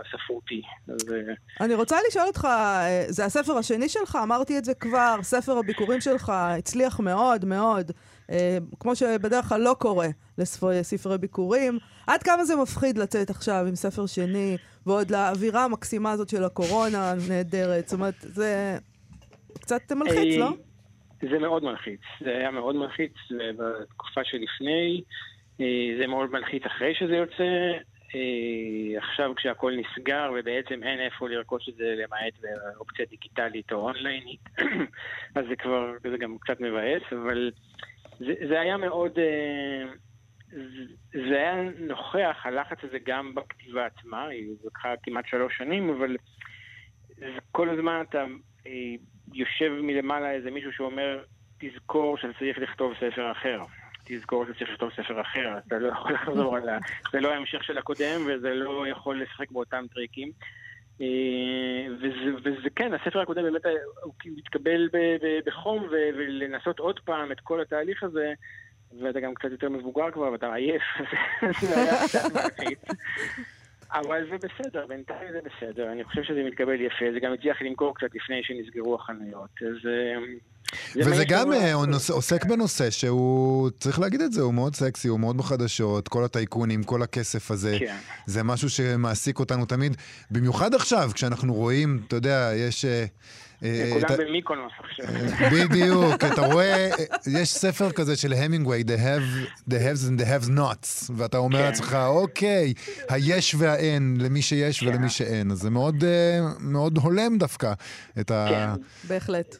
הספרותי. 0.00 0.62
אז... 0.88 1.14
אני 1.60 1.74
רוצה 1.74 1.96
לשאול 2.08 2.26
אותך, 2.26 2.44
אה, 2.44 3.04
זה 3.08 3.24
הספר 3.24 3.52
השני 3.58 3.88
שלך? 3.88 4.18
אמרתי 4.22 4.58
את 4.58 4.64
זה 4.64 4.74
כבר, 4.74 5.16
ספר 5.22 5.58
הביקורים 5.58 6.00
שלך 6.00 6.32
הצליח 6.34 7.00
מאוד 7.00 7.44
מאוד, 7.44 7.92
אה, 8.30 8.58
כמו 8.80 8.96
שבדרך 8.96 9.44
כלל 9.44 9.60
לא 9.60 9.76
קורה 9.78 10.08
לספרי 10.38 11.18
ביקורים. 11.18 11.78
עד 12.06 12.22
כמה 12.22 12.44
זה 12.44 12.56
מפחיד 12.56 12.98
לצאת 12.98 13.30
עכשיו 13.30 13.64
עם 13.68 13.74
ספר 13.74 14.06
שני, 14.06 14.56
ועוד 14.86 15.10
לאווירה 15.10 15.64
המקסימה 15.64 16.10
הזאת 16.10 16.28
של 16.28 16.44
הקורונה 16.44 17.10
הנהדרת? 17.10 17.88
זאת 17.88 17.92
אומרת, 17.92 18.14
זה 18.20 18.78
קצת 19.60 19.92
מלחיץ, 19.92 20.38
לא? 20.38 20.52
זה 21.30 21.38
מאוד 21.38 21.64
מלחיץ. 21.64 22.00
זה 22.20 22.30
היה 22.36 22.50
מאוד 22.50 22.76
מלחיץ 22.76 23.12
בתקופה 23.30 24.24
שלפני, 24.24 25.02
אה, 25.60 25.96
זה 25.98 26.06
מאוד 26.06 26.30
מלחיץ 26.30 26.62
אחרי 26.66 26.94
שזה 26.94 27.16
יוצא. 27.16 27.72
אה, 28.14 28.98
עכשיו 28.98 29.32
כשהכול 29.36 29.74
נסגר 29.76 30.30
ובעצם 30.34 30.82
אין 30.82 31.00
איפה 31.00 31.28
לרכוש 31.28 31.68
את 31.68 31.74
זה 31.74 31.94
למעט 31.96 32.32
באופציה 32.40 33.06
דיגיטלית 33.10 33.72
או 33.72 33.76
אונליינית, 33.76 34.40
אז 35.36 35.44
זה 35.48 35.56
כבר, 35.56 35.92
זה 36.10 36.18
גם 36.18 36.38
קצת 36.38 36.60
מבאס, 36.60 37.02
אבל 37.12 37.50
זה, 38.18 38.34
זה 38.48 38.60
היה 38.60 38.76
מאוד, 38.76 39.18
אה, 39.18 39.92
זה 41.12 41.36
היה 41.36 41.62
נוכח, 41.78 42.36
הלחץ 42.44 42.78
הזה 42.82 42.98
גם 43.06 43.34
בכתיבה 43.34 43.86
עצמה, 43.86 44.26
היא 44.26 44.48
לקחה 44.64 44.94
כמעט 45.02 45.26
שלוש 45.26 45.58
שנים, 45.58 45.90
אבל 45.90 46.16
כל 47.52 47.68
הזמן 47.68 48.04
אתה 48.08 48.24
יושב 49.34 49.70
מלמעלה 49.82 50.30
איזה 50.30 50.50
מישהו 50.50 50.72
שאומר, 50.72 51.24
תזכור 51.58 52.18
שאתה 52.18 52.32
צריך 52.38 52.58
לכתוב 52.58 52.94
ספר 52.94 53.32
אחר. 53.32 53.58
תזכור 54.04 54.44
שאתה 54.44 54.58
צריך 54.58 54.70
לכתוב 54.70 54.90
ספר 54.90 55.20
אחר, 55.20 55.58
אתה 55.66 55.78
לא 55.78 55.88
יכול 55.88 56.12
לחזור 56.12 56.56
על 56.56 56.68
ה... 56.68 56.78
זה 57.12 57.20
לא 57.20 57.32
ההמשך 57.32 57.64
של 57.64 57.78
הקודם, 57.78 58.20
וזה 58.26 58.54
לא 58.54 58.88
יכול 58.88 59.22
לשחק 59.22 59.50
באותם 59.50 59.84
טריקים. 59.94 60.32
אה, 61.00 61.06
וזה, 62.00 62.34
וזה 62.44 62.70
כן, 62.76 62.94
הספר 62.94 63.20
הקודם 63.20 63.42
באמת 63.42 63.66
הוא 64.02 64.12
התקבל 64.38 64.88
בחום, 65.46 65.86
ולנסות 65.90 66.78
עוד 66.78 67.00
פעם 67.00 67.32
את 67.32 67.40
כל 67.40 67.60
התהליך 67.60 68.02
הזה, 68.02 68.32
ואתה 69.02 69.20
גם 69.20 69.34
קצת 69.34 69.50
יותר 69.50 69.68
מבוגר 69.68 70.10
כבר, 70.10 70.32
ואתה 70.32 70.54
עייף, 70.54 70.82
זה 71.60 71.80
היה 71.80 72.08
קצת 72.08 72.32
מלחיץ. 72.34 72.78
אבל 73.94 74.26
זה 74.30 74.36
בסדר, 74.36 74.86
בינתיים 74.86 75.32
זה 75.32 75.38
בסדר, 75.44 75.92
אני 75.92 76.04
חושב 76.04 76.22
שזה 76.22 76.42
מתקבל 76.46 76.80
יפה, 76.80 77.04
זה 77.14 77.20
גם 77.22 77.32
הצליח 77.32 77.62
למכור 77.62 77.94
קצת 77.94 78.14
לפני 78.14 78.40
שנסגרו 78.42 78.94
החנויות, 78.94 79.50
אז, 79.60 79.90
וזה 80.96 81.24
גם 81.28 81.52
אה, 81.52 81.74
עוסק 82.10 82.44
בנושא 82.44 82.90
שהוא, 82.90 83.70
צריך 83.70 84.00
להגיד 84.00 84.20
את 84.20 84.32
זה, 84.32 84.42
הוא 84.42 84.54
מאוד 84.54 84.74
סקסי, 84.74 85.08
הוא 85.08 85.20
מאוד 85.20 85.36
בחדשות, 85.36 86.08
כל 86.08 86.24
הטייקונים, 86.24 86.84
כל 86.84 87.02
הכסף 87.02 87.50
הזה. 87.50 87.76
כן. 87.78 87.96
זה 88.26 88.42
משהו 88.42 88.70
שמעסיק 88.70 89.38
אותנו 89.38 89.66
תמיד, 89.66 89.96
במיוחד 90.30 90.74
עכשיו, 90.74 91.10
כשאנחנו 91.14 91.54
רואים, 91.54 92.00
אתה 92.06 92.16
יודע, 92.16 92.50
יש... 92.54 92.84
אה, 92.84 92.90
אה, 92.90 93.06
כולם 93.92 94.18
במיקונוס 94.18 94.72
עכשיו. 94.78 95.06
בדיוק, 95.52 96.24
אתה 96.32 96.46
רואה, 96.46 96.90
יש 97.26 97.54
ספר 97.54 97.92
כזה 97.92 98.16
של 98.16 98.32
המינגווי, 98.32 98.84
The 98.88 98.98
Haves 99.70 100.08
and 100.08 100.20
the 100.20 100.24
Haves 100.24 100.48
Nots, 100.48 101.12
ואתה 101.16 101.38
אומר 101.38 101.58
כן. 101.58 101.64
לעצמך, 101.64 101.94
אוקיי, 102.06 102.74
היש 103.08 103.54
והאין, 103.58 104.16
למי 104.20 104.42
שיש 104.42 104.80
כן. 104.80 104.88
ולמי 104.88 105.08
שאין. 105.08 105.50
אז 105.50 105.58
זה 105.58 105.70
מאוד 106.60 106.98
הולם 107.02 107.38
דווקא 107.38 107.72
את 108.20 108.30
ה... 108.30 108.74
בהחלט. 109.08 109.56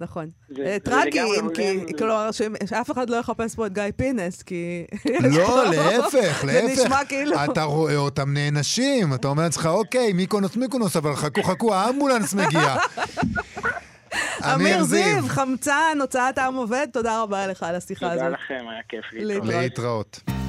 נכון. 0.00 0.30
אה, 0.58 0.76
טרגי, 0.84 1.20
כי, 1.54 1.92
כלומר, 1.98 2.30
שאף 2.66 2.90
אחד 2.90 3.10
לא 3.10 3.16
יחפש 3.16 3.54
פה 3.54 3.66
את 3.66 3.72
גיא 3.72 3.82
פינס, 3.96 4.42
כי... 4.42 4.84
לא, 5.20 5.64
להפך, 5.70 6.44
להפך. 6.44 6.74
זה 6.74 6.84
נשמע 6.84 7.04
כאילו... 7.04 7.44
אתה 7.44 7.62
רואה 7.62 7.96
אותם 7.96 8.34
נענשים, 8.34 9.14
אתה 9.14 9.28
אומר 9.28 9.42
לעצמך, 9.42 9.66
אוקיי, 9.66 10.12
מיקונוס 10.12 10.56
מיקונוס, 10.56 10.96
אבל 10.96 11.16
חכו 11.16 11.42
חכו, 11.42 11.74
האמבולנס 11.74 12.34
מגיע. 12.34 12.76
אמיר 14.54 14.84
זיו, 14.84 15.22
חמצן, 15.28 15.98
הוצאת 16.00 16.38
העם 16.38 16.54
עובד, 16.54 16.86
תודה 16.92 17.22
רבה 17.22 17.46
לך 17.46 17.62
על 17.62 17.74
השיחה 17.74 18.06
הזאת. 18.06 18.18
תודה 18.18 18.28
לכם, 18.28 18.68
היה 18.68 18.80
כיף 18.88 19.04
להתראות. 19.12 19.46
להתראות. 19.48 20.39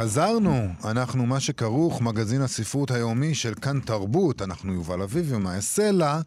חזרנו, 0.00 0.66
אנחנו 0.84 1.26
מה 1.26 1.40
שכרוך, 1.40 2.02
מגזין 2.02 2.42
הספרות 2.42 2.90
היומי 2.90 3.34
של 3.34 3.54
כאן 3.54 3.80
תרבות, 3.80 4.42
אנחנו 4.42 4.74
יובל 4.74 5.02
אביב 5.02 5.26
ומאי 5.28 5.60
סלע, 5.60 6.20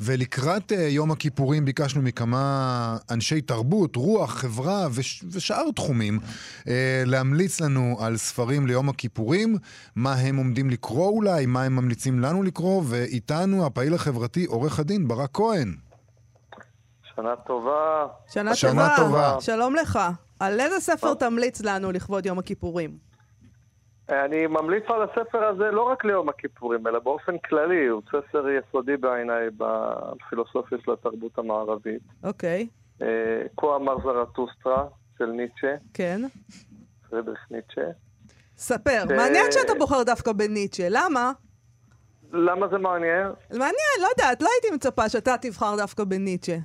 ולקראת 0.00 0.72
uh, 0.72 0.74
יום 0.74 1.10
הכיפורים 1.10 1.64
ביקשנו 1.64 2.02
מכמה 2.02 2.96
אנשי 3.10 3.40
תרבות, 3.40 3.96
רוח, 3.96 4.30
חברה 4.30 4.86
וש, 4.90 5.24
ושאר 5.30 5.70
תחומים 5.74 6.18
uh, 6.18 6.68
להמליץ 7.06 7.60
לנו 7.60 7.96
על 8.00 8.16
ספרים 8.16 8.66
ליום 8.66 8.88
הכיפורים, 8.88 9.56
מה 9.96 10.14
הם 10.14 10.36
עומדים 10.36 10.70
לקרוא 10.70 11.08
אולי, 11.08 11.46
מה 11.46 11.62
הם 11.62 11.76
ממליצים 11.76 12.20
לנו 12.20 12.42
לקרוא, 12.42 12.82
ואיתנו 12.86 13.66
הפעיל 13.66 13.94
החברתי 13.94 14.44
עורך 14.44 14.78
הדין 14.78 15.08
ברק 15.08 15.30
כהן. 15.32 15.74
שנה 17.16 17.36
טובה. 17.46 18.06
שנה, 18.28 18.54
שנה 18.54 18.96
טובה. 18.96 19.06
טובה. 19.06 19.36
שלום 19.40 19.74
לך. 19.74 19.98
על 20.40 20.60
איזה 20.60 20.80
ספר 20.80 21.14
תמליץ 21.14 21.60
לנו 21.60 21.92
לכבוד 21.92 22.26
יום 22.26 22.38
הכיפורים? 22.38 23.06
אני 24.08 24.46
ממליץ 24.46 24.84
על 24.88 25.02
הספר 25.02 25.44
הזה 25.44 25.70
לא 25.70 25.82
רק 25.82 26.04
ליום 26.04 26.28
הכיפורים, 26.28 26.86
אלא 26.86 26.98
באופן 26.98 27.38
כללי. 27.38 27.86
הוא 27.86 28.02
ספר 28.08 28.46
יסודי 28.48 28.96
בעיניי 28.96 29.48
בפילוסופיה 29.56 30.78
של 30.84 30.92
התרבות 30.92 31.38
המערבית. 31.38 32.02
אוקיי. 32.24 32.68
אה, 33.02 33.42
כה 33.56 33.76
אמר 33.76 33.96
זרטוסטרה 34.04 34.84
של 35.18 35.26
ניטשה. 35.26 35.74
כן. 35.94 36.20
פרידריך 37.10 37.46
ניטשה. 37.50 37.90
ספר. 38.56 39.04
מעניין 39.16 39.52
שאתה 39.52 39.74
בוחר 39.78 40.02
דווקא 40.02 40.32
בניטשה. 40.32 40.86
למה? 40.90 41.32
למה 42.32 42.68
זה 42.68 42.78
מעניין? 42.78 43.26
מעניין, 43.50 43.96
לא 44.00 44.08
יודעת, 44.08 44.42
לא 44.42 44.48
הייתי 44.54 44.76
מצפה 44.76 45.08
שאתה 45.08 45.34
תבחר 45.42 45.76
דווקא 45.76 46.04
בניטשה. 46.04 46.56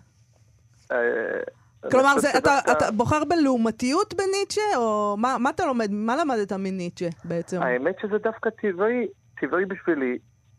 כלומר, 1.92 2.20
זה, 2.20 2.38
אתה, 2.38 2.60
אתה 2.72 2.92
בוחר 2.92 3.24
בלעומתיות 3.24 4.14
בניטשה, 4.14 4.78
או 4.78 5.16
מה, 5.18 5.38
מה 5.40 5.50
אתה 5.50 5.66
לומד, 5.66 5.92
מה 5.92 6.16
למדת 6.16 6.54
מניטשה 6.54 7.10
בעצם? 7.26 7.62
האמת 7.62 7.96
שזה 8.02 8.18
דווקא 8.18 8.50
טבעי, 8.50 9.08
טבעי 9.42 9.66
בשבילי. 9.66 10.18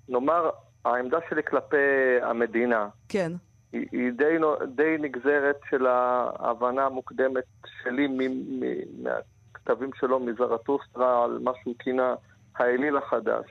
נאמר, 0.08 0.50
העמדה 0.84 1.18
שלי 1.30 1.42
כלפי 1.42 1.76
המדינה. 2.22 2.88
כן. 3.08 3.32
היא, 3.72 3.86
היא 3.92 4.12
די, 4.12 4.36
די 4.74 4.96
נגזרת 4.98 5.56
של 5.70 5.86
ההבנה 5.86 6.86
המוקדמת 6.86 7.44
שלי 7.82 8.06
מ, 8.06 8.18
מ, 8.60 8.62
מהכתבים 9.02 9.90
שלו 10.00 10.20
מזרטוסטרה 10.20 11.24
על 11.24 11.38
מה 11.42 11.50
שהוא 11.62 11.74
כינה 11.78 12.14
האליל 12.56 12.96
החדש. 12.96 13.44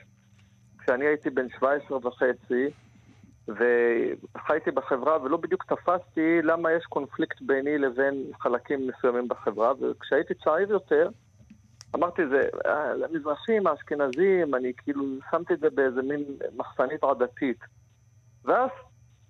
כשאני 0.78 1.04
הייתי 1.06 1.30
בן 1.30 1.46
17 1.58 1.98
וחצי, 2.06 2.70
וחייתי 3.48 4.70
בחברה 4.70 5.22
ולא 5.22 5.36
בדיוק 5.36 5.64
תפסתי 5.64 6.42
למה 6.42 6.72
יש 6.72 6.84
קונפליקט 6.84 7.40
ביני 7.40 7.78
לבין 7.78 8.24
חלקים 8.40 8.88
מסוימים 8.88 9.28
בחברה, 9.28 9.72
וכשהייתי 9.80 10.34
צעיר 10.34 10.70
יותר, 10.70 11.08
אמרתי, 11.94 12.22
זה, 12.28 12.48
המזרחים, 13.04 13.66
האשכנזים, 13.66 14.54
אני 14.54 14.72
כאילו 14.76 15.04
שמתי 15.30 15.54
את 15.54 15.60
זה 15.60 15.70
באיזה 15.70 16.02
מין 16.02 16.24
מחסנית 16.56 17.04
עדתית. 17.04 17.58
ואז 18.44 18.70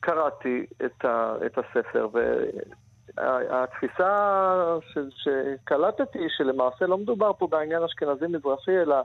קראתי 0.00 0.66
את, 0.84 1.04
ה, 1.04 1.34
את 1.46 1.58
הספר, 1.58 2.08
והתפיסה 3.16 4.78
שקלטתי, 5.08 6.26
שלמעשה 6.28 6.86
לא 6.86 6.98
מדובר 6.98 7.32
פה 7.38 7.46
בעניין 7.46 7.82
אשכנזי-מזרחי, 7.82 8.82
אלא 8.82 8.96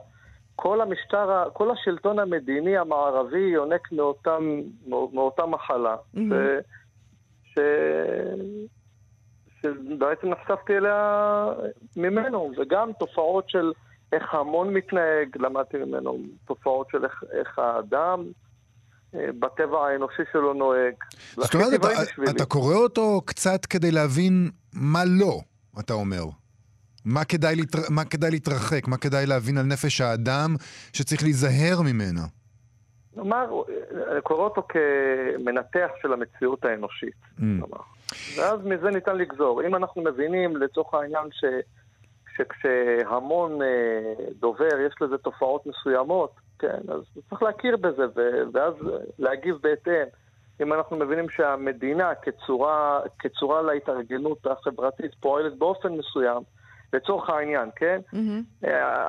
כל 0.60 0.80
המשטר, 0.80 1.48
כל 1.52 1.70
השלטון 1.70 2.18
המדיני 2.18 2.78
המערבי 2.78 3.38
יונק 3.38 3.92
מאותם, 3.92 4.60
מאותה 4.86 5.46
מחלה, 5.46 5.96
mm-hmm. 6.16 6.18
ש, 7.44 7.54
ש, 7.54 7.60
שבעצם 9.62 10.28
נחשפתי 10.28 10.76
אליה 10.76 11.46
ממנו, 11.96 12.52
וגם 12.58 12.90
תופעות 12.98 13.50
של 13.50 13.72
איך 14.12 14.34
ההמון 14.34 14.74
מתנהג, 14.74 15.36
למדתי 15.36 15.76
ממנו, 15.76 16.18
תופעות 16.46 16.86
של 16.90 17.04
איך, 17.04 17.24
איך 17.32 17.58
האדם 17.58 18.24
אה, 19.14 19.26
בטבע 19.38 19.86
האנושי 19.86 20.22
שלו 20.32 20.54
נוהג. 20.54 20.94
זאת 21.36 21.54
אומרת, 21.54 21.74
אתה, 21.74 21.88
אתה 22.30 22.44
קורא 22.44 22.74
אותו 22.74 23.20
קצת 23.24 23.66
כדי 23.66 23.90
להבין 23.90 24.50
מה 24.72 25.02
לא, 25.04 25.40
אתה 25.80 25.92
אומר. 25.92 26.24
מה 27.04 27.24
כדאי, 27.24 27.56
להתר... 27.56 27.78
מה 27.90 28.04
כדאי 28.04 28.30
להתרחק? 28.30 28.88
מה 28.88 28.96
כדאי 28.96 29.26
להבין 29.26 29.58
על 29.58 29.64
נפש 29.64 30.00
האדם 30.00 30.54
שצריך 30.92 31.22
להיזהר 31.22 31.82
ממנה? 31.82 32.20
נאמר, 33.16 33.62
אני 34.12 34.20
קורא 34.22 34.44
אותו 34.44 34.62
כמנתח 34.68 35.88
של 36.02 36.12
המציאות 36.12 36.64
האנושית. 36.64 37.14
Mm. 37.38 37.42
ואז 38.36 38.60
מזה 38.64 38.90
ניתן 38.90 39.16
לגזור. 39.16 39.62
אם 39.66 39.74
אנחנו 39.74 40.02
מבינים 40.02 40.56
לצורך 40.56 40.94
העניין 40.94 41.28
ש... 41.32 41.44
שכשהמון 42.38 43.62
אה, 43.62 44.14
דובר 44.40 44.80
יש 44.86 44.94
לזה 45.00 45.18
תופעות 45.18 45.66
מסוימות, 45.66 46.32
כן, 46.58 46.78
אז 46.88 47.00
צריך 47.28 47.42
להכיר 47.42 47.76
בזה 47.76 48.04
ו... 48.16 48.20
ואז 48.52 48.74
להגיב 49.18 49.56
בהתאם. 49.62 50.06
אם 50.62 50.72
אנחנו 50.72 50.96
מבינים 50.96 51.28
שהמדינה 51.28 52.14
כצורה, 52.14 53.00
כצורה 53.18 53.62
להתארגנות 53.62 54.46
החברתית 54.46 55.14
פועלת 55.20 55.58
באופן 55.58 55.92
מסוים, 55.92 56.42
לצורך 56.92 57.30
העניין, 57.30 57.68
כן? 57.76 58.00
Mm-hmm. 58.14 58.66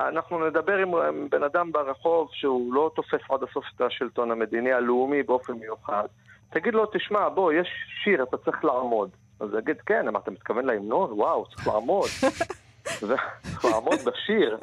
אנחנו 0.07 0.47
נדבר 0.47 0.77
עם 0.77 0.91
בן 1.29 1.43
אדם 1.43 1.71
ברחוב 1.71 2.29
שהוא 2.31 2.73
לא 2.73 2.91
תופס 2.95 3.21
עד 3.29 3.43
הסוף 3.43 3.65
את 3.75 3.81
השלטון 3.81 4.31
המדיני 4.31 4.73
הלאומי 4.73 5.23
באופן 5.23 5.53
מיוחד. 5.53 6.05
תגיד 6.49 6.73
לו, 6.73 6.85
תשמע, 6.85 7.29
בוא, 7.29 7.53
יש 7.53 7.67
שיר, 8.03 8.23
אתה 8.23 8.37
צריך 8.37 8.65
לעמוד. 8.65 9.09
אז 9.39 9.51
הוא 9.51 9.59
יגיד, 9.59 9.81
כן, 9.85 10.09
מה, 10.09 10.19
אתה 10.19 10.31
מתכוון 10.31 10.65
להמנון? 10.65 11.11
וואו, 11.11 11.45
צריך 11.45 11.67
לעמוד. 11.67 12.07
צריך 12.99 13.65
לעמוד 13.65 13.99
בשיר. 14.05 14.57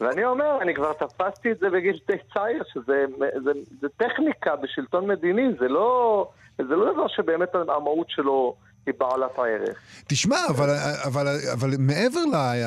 ואני 0.00 0.24
אומר, 0.24 0.58
אני 0.60 0.74
כבר 0.74 0.92
תפסתי 0.92 1.52
את 1.52 1.58
זה 1.58 1.70
בגיל 1.70 1.98
צעיר, 2.34 2.62
שזה 2.72 3.04
זה, 3.44 3.52
זה 3.80 3.88
טכניקה 3.96 4.56
בשלטון 4.56 5.06
מדיני, 5.06 5.48
זה 5.58 5.68
לא, 5.68 6.28
זה 6.58 6.76
לא 6.76 6.92
דבר 6.92 7.08
שבאמת 7.08 7.54
המהות 7.54 8.10
שלו... 8.10 8.56
היא 8.86 8.94
בעלת 8.98 9.30
הערך. 9.38 9.78
תשמע, 10.06 10.36
אבל, 10.48 10.70
אבל, 11.04 11.28
אבל 11.52 11.74
מעבר 11.78 12.20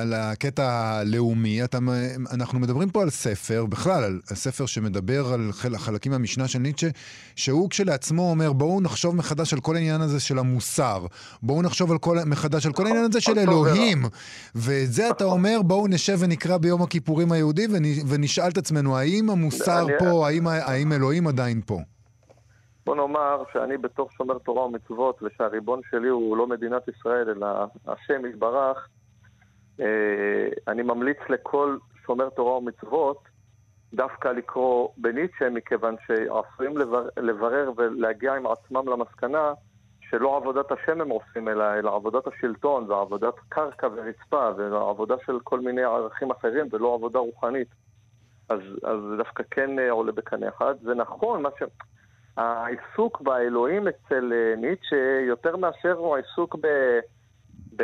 לקטע 0.05 0.71
הלאומי, 0.71 1.63
אתה, 1.63 1.77
אנחנו 2.31 2.59
מדברים 2.59 2.89
פה 2.89 3.01
על 3.01 3.09
ספר, 3.09 3.65
בכלל, 3.65 4.19
על 4.29 4.35
ספר 4.35 4.65
שמדבר 4.65 5.33
על 5.33 5.49
חל, 5.51 5.77
חלקים 5.77 6.11
מהמשנה 6.11 6.47
של 6.47 6.59
ניטשה, 6.59 6.87
שהוא 7.35 7.69
כשלעצמו 7.69 8.29
אומר, 8.29 8.53
בואו 8.53 8.81
נחשוב 8.81 9.15
מחדש 9.15 9.53
על 9.53 9.59
כל 9.59 9.75
העניין 9.75 10.01
הזה 10.01 10.19
של 10.19 10.39
המוסר. 10.39 11.05
בואו 11.41 11.61
נחשוב 11.61 11.91
על 11.91 11.97
כל, 11.97 12.17
מחדש 12.25 12.65
על 12.65 12.73
כל 12.73 12.85
העניין 12.85 13.05
הזה 13.05 13.21
של 13.21 13.39
אלוהים. 13.39 14.05
ואת 14.55 14.93
זה 14.93 15.09
אתה 15.09 15.23
אומר, 15.23 15.61
בואו 15.61 15.87
נשב 15.87 16.17
ונקרא 16.19 16.57
ביום 16.57 16.81
הכיפורים 16.81 17.31
היהודי 17.31 17.67
ונשאל 18.07 18.49
את 18.49 18.57
עצמנו, 18.57 18.97
האם 18.97 19.29
המוסר 19.29 19.85
פה, 19.99 20.27
האם, 20.27 20.47
האם 20.47 20.93
אלוהים 20.93 21.27
עדיין 21.27 21.61
פה? 21.65 21.79
בוא 22.85 22.95
נאמר 22.95 23.43
שאני 23.53 23.77
בתור 23.77 24.09
שומר 24.11 24.37
תורה 24.37 24.65
ומצוות, 24.65 25.23
ושהריבון 25.23 25.81
שלי 25.91 26.07
הוא 26.07 26.37
לא 26.37 26.47
מדינת 26.47 26.87
ישראל, 26.87 27.29
אלא 27.29 27.47
השם 27.87 28.25
יתברך, 28.25 28.87
אה, 29.79 30.49
אני 30.67 30.81
ממליץ 30.81 31.17
לכל 31.29 31.77
שומר 32.05 32.29
תורה 32.29 32.57
ומצוות 32.57 33.17
דווקא 33.93 34.27
לקרוא 34.27 34.89
בניטשה, 34.97 35.49
מכיוון 35.49 35.95
שעשויים 36.07 36.77
לבר, 36.77 37.07
לברר 37.17 37.71
ולהגיע 37.77 38.33
עם 38.33 38.47
עצמם 38.47 38.87
למסקנה 38.89 39.53
שלא 39.99 40.37
עבודת 40.37 40.71
השם 40.71 41.01
הם 41.01 41.09
עושים, 41.09 41.49
אלא, 41.49 41.73
אלא 41.73 41.95
עבודת 41.95 42.27
השלטון 42.27 42.91
ועבודת 42.91 43.33
קרקע 43.49 43.87
ורצפה 43.95 44.49
ועבודה 44.57 45.15
של 45.25 45.39
כל 45.43 45.59
מיני 45.59 45.83
ערכים 45.83 46.31
אחרים 46.31 46.67
ולא 46.71 46.93
עבודה 46.93 47.19
רוחנית. 47.19 47.67
אז, 48.49 48.59
אז 48.83 48.99
דווקא 49.17 49.43
כן 49.51 49.79
אה, 49.79 49.91
עולה 49.91 50.11
בקנה 50.11 50.49
אחד. 50.49 50.75
זה 50.81 50.95
נכון, 50.95 51.41
מה 51.41 51.49
ש... 51.59 51.63
העיסוק 52.37 53.21
באלוהים 53.21 53.87
אצל 53.87 54.33
אה, 54.33 54.55
ניטשה, 54.57 55.19
יותר 55.27 55.55
מאשר 55.55 55.91
הוא 55.91 56.15
העיסוק 56.15 56.55
ב... 56.61 56.67
ב 57.75 57.83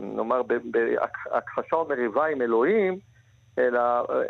נאמר, 0.00 0.42
בהכחשה 0.42 1.76
או 1.76 1.88
מריבה 1.88 2.26
עם 2.26 2.42
אלוהים, 2.42 2.98
אלא, 3.58 3.80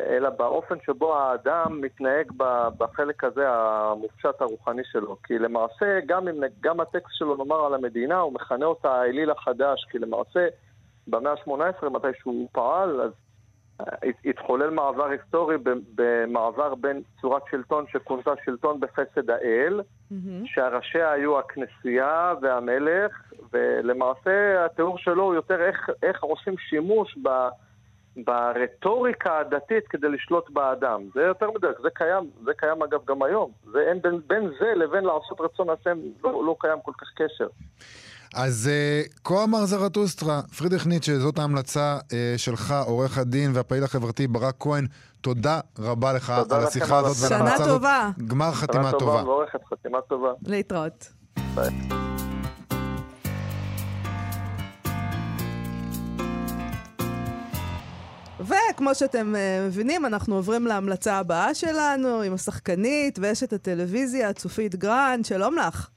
אלא 0.06 0.30
באופן 0.30 0.74
שבו 0.86 1.16
האדם 1.16 1.80
מתנהג 1.80 2.32
בחלק 2.78 3.24
הזה 3.24 3.44
המופשט 3.48 4.40
הרוחני 4.40 4.82
שלו. 4.84 5.16
כי 5.24 5.38
למעשה, 5.38 6.00
גם, 6.06 6.28
אם, 6.28 6.42
גם 6.60 6.80
הטקסט 6.80 7.14
שלו, 7.14 7.36
נאמר, 7.36 7.66
על 7.66 7.74
המדינה, 7.74 8.20
הוא 8.20 8.32
מכנה 8.32 8.66
אותה 8.66 8.92
האליל 8.92 9.30
החדש, 9.30 9.86
כי 9.90 9.98
למעשה, 9.98 10.46
במאה 11.06 11.32
ה-18, 11.32 11.88
מתי 11.88 12.06
שהוא 12.20 12.48
פעל, 12.52 13.00
אז 13.00 13.10
התחולל 14.24 14.70
מעבר 14.70 15.04
היסטורי 15.04 15.56
במעבר 15.94 16.74
בין 16.74 17.02
צורת 17.20 17.42
שלטון 17.50 17.84
שכונתה 17.92 18.30
שלטון 18.44 18.80
בחסד 18.80 19.30
האל, 19.30 19.80
mm-hmm. 19.80 20.14
שהראשיה 20.44 21.12
היו 21.12 21.38
הכנסייה 21.38 22.34
והמלך, 22.42 23.32
ולמעשה 23.52 24.64
התיאור 24.64 24.98
שלו 24.98 25.22
הוא 25.22 25.34
יותר 25.34 25.60
איך, 25.60 25.90
איך 26.02 26.22
עושים 26.22 26.54
שימוש 26.58 27.18
ב... 27.22 27.28
ברטוריקה 28.16 29.38
הדתית 29.38 29.88
כדי 29.88 30.08
לשלוט 30.08 30.50
באדם. 30.50 31.02
זה 31.14 31.22
יותר 31.22 31.50
מדויק, 31.50 31.80
זה 31.82 31.88
קיים, 31.94 32.30
זה 32.44 32.50
קיים 32.56 32.82
אגב 32.82 33.00
גם 33.04 33.22
היום. 33.22 33.50
זה 33.72 33.80
אין 33.80 34.02
בין, 34.02 34.20
בין 34.26 34.50
זה 34.60 34.74
לבין 34.74 35.04
לעשות 35.04 35.40
רצון 35.40 35.70
השם, 35.70 35.98
לא, 36.24 36.44
לא 36.46 36.56
קיים 36.60 36.78
כל 36.82 36.92
כך 36.98 37.08
קשר. 37.14 37.48
אז 38.34 38.70
uh, 38.70 39.12
כה 39.24 39.44
אמר 39.44 39.66
זרטוסטרה, 39.66 40.40
פרידריך 40.58 40.86
ניטשה, 40.86 41.18
זאת 41.18 41.38
ההמלצה 41.38 41.98
uh, 41.98 42.12
שלך, 42.36 42.74
עורך 42.86 43.18
הדין 43.18 43.50
והפעיל 43.54 43.84
החברתי 43.84 44.26
ברק 44.26 44.54
כהן. 44.60 44.86
תודה 45.20 45.60
רבה 45.78 46.12
לך 46.12 46.32
תודה 46.36 46.56
על 46.56 46.66
השיחה 46.66 46.98
הזאת 46.98 47.16
ועל 47.20 47.32
ההמלצה 47.32 47.54
הזאת. 47.54 47.66
שנה 47.66 47.74
טובה. 47.74 48.10
גמר 48.26 48.52
חתימה 48.52 48.90
טובה. 48.90 48.98
שנה 48.98 48.98
טובה 48.98 49.22
מבורכת, 49.22 49.60
חתימה 49.64 49.98
טובה. 50.08 50.28
להתראות. 50.46 51.12
ביי. 51.54 51.70
וכמו 58.40 58.94
שאתם 58.94 59.34
אה, 59.34 59.68
מבינים, 59.68 60.06
אנחנו 60.06 60.34
עוברים 60.34 60.66
להמלצה 60.66 61.16
הבאה 61.16 61.54
שלנו 61.54 62.22
עם 62.22 62.34
השחקנית 62.34 63.18
ואשת 63.22 63.52
הטלוויזיה, 63.52 64.28
צופית 64.28 64.76
גרנט. 64.76 65.24
שלום 65.24 65.56
לך. 65.56 65.88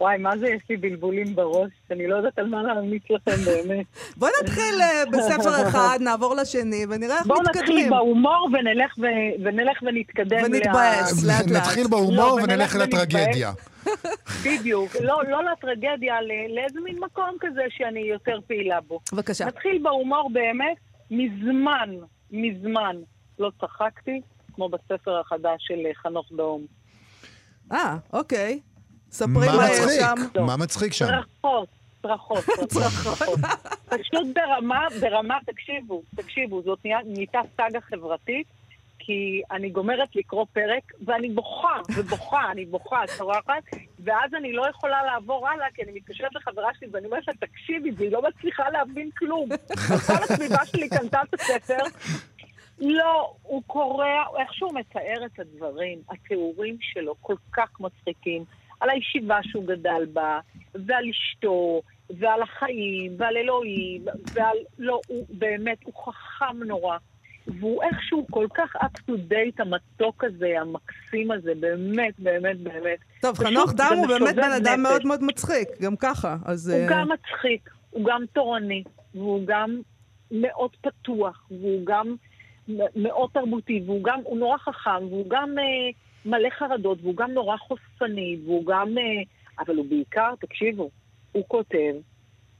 וואי, 0.00 0.18
מה 0.18 0.36
זה 0.38 0.48
יש 0.48 0.62
לי 0.70 0.76
בלבולים 0.76 1.34
בראש? 1.34 1.70
אני 1.90 2.06
לא 2.06 2.16
יודעת 2.16 2.38
על 2.38 2.46
מה 2.46 2.62
להמליץ 2.62 3.02
לכם 3.10 3.44
באמת. 3.44 3.86
בוא 4.16 4.28
נתחיל 4.42 4.80
אה, 4.80 5.02
בספר 5.12 5.62
אחד, 5.68 5.98
נעבור 6.00 6.34
לשני, 6.34 6.86
ונראה 6.90 7.18
איך 7.18 7.26
בוא 7.26 7.36
מתקדמים. 7.40 7.64
בוא 7.66 7.72
נתחיל 7.72 7.90
בהומור 7.90 8.48
ונלך, 8.52 8.98
ו... 8.98 9.02
ונלך 9.44 9.82
ונתקדם. 9.82 10.44
ונתבאס, 10.44 11.24
לאט 11.24 11.46
לאט. 11.46 11.62
נתחיל 11.62 11.86
בהומור 11.86 12.38
לא, 12.38 12.44
ונלך 12.44 12.76
לטרגדיה. 12.76 13.52
בדיוק, 14.44 14.96
לא, 15.00 15.22
לא 15.28 15.44
לטרגדיה, 15.44 16.14
לאיזה 16.48 16.80
מין 16.80 16.98
מקום 16.98 17.36
כזה 17.40 17.62
שאני 17.70 18.00
יותר 18.00 18.38
פעילה 18.46 18.80
בו. 18.80 19.00
בבקשה. 19.12 19.44
נתחיל 19.46 19.78
בהומור 19.82 20.30
באמת, 20.32 20.76
מזמן, 21.10 21.90
מזמן 22.30 22.96
לא 23.38 23.50
צחקתי, 23.60 24.20
כמו 24.54 24.68
בספר 24.68 25.20
החדש 25.20 25.56
של 25.58 25.78
חנוך 26.02 26.26
דאום. 26.36 26.66
אה, 27.72 27.96
אוקיי. 28.12 28.60
ספרי 29.16 29.46
מה 29.56 29.70
יש 29.70 29.78
שם. 30.00 30.42
מה 30.46 30.56
מצחיק 30.56 30.92
שם? 30.92 31.06
ברכות, 31.06 31.68
ברכות, 32.02 32.44
ברכות. 32.74 33.38
פשוט 33.86 34.26
ברמה, 34.34 34.86
ברמה, 35.00 35.38
תקשיבו, 35.46 36.02
תקשיבו, 36.16 36.62
זאת 36.62 36.78
נהייתה 36.84 37.40
סאגה 37.56 37.80
חברתית. 37.80 38.46
כי 38.98 39.42
אני 39.50 39.70
גומרת 39.70 40.16
לקרוא 40.16 40.46
פרק, 40.52 40.92
ואני 41.04 41.28
בוכה, 41.28 41.80
ובוכה, 41.96 42.50
אני 42.50 42.64
בוכה, 42.64 43.02
צורחת, 43.18 43.62
ואז 44.04 44.34
אני 44.34 44.52
לא 44.52 44.66
יכולה 44.70 45.04
לעבור 45.04 45.48
הלאה, 45.48 45.66
כי 45.74 45.82
אני 45.82 45.92
מתקשרת 45.92 46.34
לחברה 46.34 46.70
שלי, 46.78 46.88
ואני 46.92 47.06
אומרת 47.06 47.28
לה, 47.28 47.34
תקשיבי, 47.34 47.90
והיא 47.96 48.12
לא 48.12 48.22
מצליחה 48.22 48.70
להבין 48.70 49.10
כלום. 49.18 49.48
כל 50.06 50.12
הסביבה 50.22 50.66
שלי 50.66 50.88
קנתה 50.88 51.20
את 51.28 51.40
הספר, 51.40 51.82
לא, 52.78 53.32
הוא 53.42 53.62
קורא, 53.66 54.06
איך 54.38 54.54
שהוא 54.54 54.74
מתאר 54.74 55.26
את 55.26 55.38
הדברים, 55.38 55.98
התיאורים 56.10 56.76
שלו 56.80 57.14
כל 57.20 57.36
כך 57.52 57.80
מצחיקים, 57.80 58.44
על 58.80 58.90
הישיבה 58.90 59.38
שהוא 59.42 59.66
גדל 59.66 60.06
בה, 60.12 60.40
ועל 60.74 61.04
אשתו, 61.10 61.82
ועל 62.10 62.42
החיים, 62.42 63.12
ועל 63.18 63.36
אלוהים, 63.36 64.04
ועל... 64.34 64.56
לא, 64.78 65.00
הוא 65.06 65.26
באמת, 65.30 65.78
הוא 65.84 65.94
חכם 65.94 66.62
נורא. 66.66 66.96
והוא 67.46 67.82
איכשהו 67.82 68.26
כל 68.30 68.46
כך 68.54 68.76
up 68.76 69.10
to 69.10 69.12
date, 69.30 69.58
המתוק 69.58 70.24
הזה, 70.24 70.54
המקסים 70.60 71.30
הזה, 71.30 71.52
באמת, 71.60 72.14
באמת, 72.18 72.60
באמת. 72.60 72.98
טוב, 73.20 73.38
חנוך 73.38 73.72
דם 73.72 73.94
הוא 73.96 74.06
באמת 74.06 74.36
בן 74.36 74.52
אדם 74.52 74.82
מאוד 74.82 75.06
מאוד 75.06 75.22
מצחיק, 75.22 75.68
גם 75.80 75.96
ככה, 75.96 76.36
אז... 76.44 76.68
הוא 76.68 76.86
uh... 76.86 76.90
גם 76.90 77.08
מצחיק, 77.08 77.70
הוא 77.90 78.04
גם 78.06 78.22
תורני, 78.32 78.82
והוא 79.14 79.40
גם 79.46 79.80
מאוד 80.30 80.70
פתוח, 80.80 81.46
והוא 81.50 81.80
גם 81.84 82.16
מאוד 82.96 83.30
תרבותי, 83.32 83.82
והוא 83.86 84.04
גם, 84.04 84.20
הוא 84.24 84.38
נורא 84.38 84.58
חכם, 84.58 85.06
והוא 85.10 85.26
גם 85.28 85.54
uh, 85.58 85.94
מלא 86.26 86.48
חרדות, 86.50 86.98
והוא 87.02 87.16
גם 87.16 87.30
נורא 87.30 87.56
חושפני, 87.56 88.36
והוא 88.44 88.66
גם... 88.66 88.88
Uh, 88.98 89.26
אבל 89.58 89.76
הוא 89.76 89.86
בעיקר, 89.88 90.34
תקשיבו, 90.40 90.90
הוא 91.32 91.44
כותב, 91.48 91.94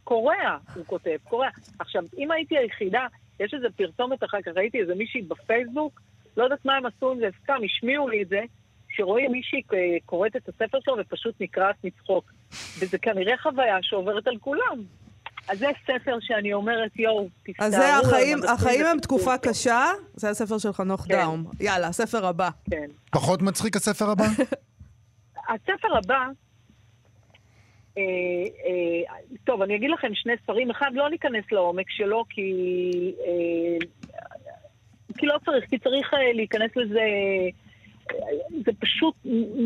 קורע, 0.05 0.59
הוא 0.75 0.85
כותב, 0.87 1.17
קורע. 1.25 1.49
עכשיו, 1.79 2.05
אם 2.19 2.31
הייתי 2.31 2.59
היחידה, 2.59 3.07
יש 3.41 3.55
איזה 3.55 3.67
פרסומת 3.77 4.25
אחר 4.25 4.43
כך, 4.43 4.53
ראיתי 4.57 4.81
איזה 4.81 4.95
מישהי 4.95 5.23
בפייסבוק, 5.23 6.01
לא 6.37 6.45
יודעת 6.45 6.65
מה 6.65 6.77
הם 6.77 6.87
עשו 6.87 7.13
עם 7.13 7.19
זה, 7.19 7.29
סתם 7.43 7.59
השמיעו 7.65 8.09
לי 8.09 8.23
את 8.23 8.29
זה, 8.29 8.41
שרואים 8.89 9.33
מישהי 9.33 9.63
קוראת 10.05 10.37
את 10.37 10.49
הספר 10.49 10.79
שלו 10.81 10.95
ופשוט 10.99 11.35
נקרעת 11.41 11.85
מצחוק. 11.85 12.33
וזה 12.79 12.99
כנראה 12.99 13.39
חוויה 13.39 13.79
שעוברת 13.83 14.27
על 14.27 14.39
כולם. 14.39 14.83
אז 15.49 15.59
זה 15.59 15.67
ספר 15.83 16.17
שאני 16.21 16.53
אומרת, 16.53 16.97
יואו, 16.97 17.29
תסתערו. 17.45 17.67
אז 17.67 17.73
זה 17.73 17.97
החיים, 17.97 18.39
החיים 18.49 18.87
הם 18.87 19.01
תקופה 19.01 19.39
קשה, 19.39 19.85
זה 20.15 20.31
הספר 20.31 20.59
של 20.59 20.73
חנוך 20.73 21.01
כן. 21.01 21.15
דאום. 21.15 21.45
יאללה, 21.61 21.87
הספר 21.87 22.27
הבא. 22.27 22.49
כן. 22.71 22.87
פחות 23.11 23.43
מצחיק 23.43 23.77
הספר 23.77 24.11
הבא? 24.11 24.25
הספר 25.55 25.97
הבא, 25.99 26.27
אה, 27.99 28.03
אה, 28.67 29.19
טוב, 29.45 29.63
אני 29.63 29.77
אגיד 29.77 29.91
לכם 29.91 30.15
שני 30.15 30.33
ספרים. 30.43 30.71
אחד, 30.71 30.91
לא 30.95 31.11
ניכנס 31.11 31.45
לעומק 31.53 31.91
שלו, 31.91 32.25
כי, 32.31 32.53
אה, 33.27 33.87
כי 35.19 35.27
לא 35.27 35.37
צריך, 35.45 35.65
כי 35.71 35.79
צריך 35.79 36.15
אה, 36.15 36.33
להיכנס 36.33 36.71
לזה... 36.77 37.01
זה 38.65 38.73
פשוט 38.81 39.15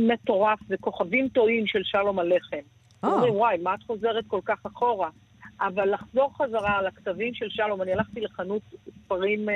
מטורף, 0.08 0.58
זה 0.68 0.76
כוכבים 0.80 1.28
טועים 1.28 1.66
של 1.66 1.80
שלום 1.84 2.18
הלחם. 2.18 2.56
Oh. 2.56 3.08
אומרים, 3.08 3.34
וואי, 3.34 3.58
מה 3.62 3.74
את 3.74 3.82
חוזרת 3.86 4.24
כל 4.26 4.40
כך 4.44 4.66
אחורה? 4.66 5.08
אבל 5.60 5.94
לחזור 5.94 6.32
חזרה 6.36 6.78
על 6.78 6.86
הכתבים 6.86 7.34
של 7.34 7.48
שלום, 7.48 7.82
אני 7.82 7.92
הלכתי 7.92 8.20
לחנות 8.20 8.62
ספרים, 9.04 9.48
אה, 9.48 9.54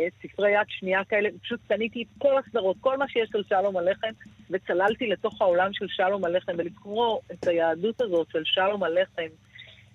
אה, 0.00 0.06
ספרי 0.22 0.50
יד 0.50 0.66
שנייה 0.68 1.04
כאלה, 1.04 1.28
פשוט 1.42 1.60
קניתי 1.68 2.02
את 2.02 2.08
כל 2.18 2.38
הסדרות, 2.38 2.76
כל 2.80 2.98
מה 2.98 3.08
שיש 3.08 3.30
על 3.34 3.42
שלום 3.48 3.76
הלחם, 3.76 4.10
וצללתי 4.50 5.06
לתוך 5.06 5.42
העולם 5.42 5.72
של 5.72 5.86
שלום 5.88 6.24
הלחם, 6.24 6.52
ולקרוא 6.58 7.18
את 7.32 7.46
היהדות 7.46 8.00
הזאת 8.00 8.26
של 8.32 8.42
שלום 8.44 8.82
הלחם, 8.82 9.28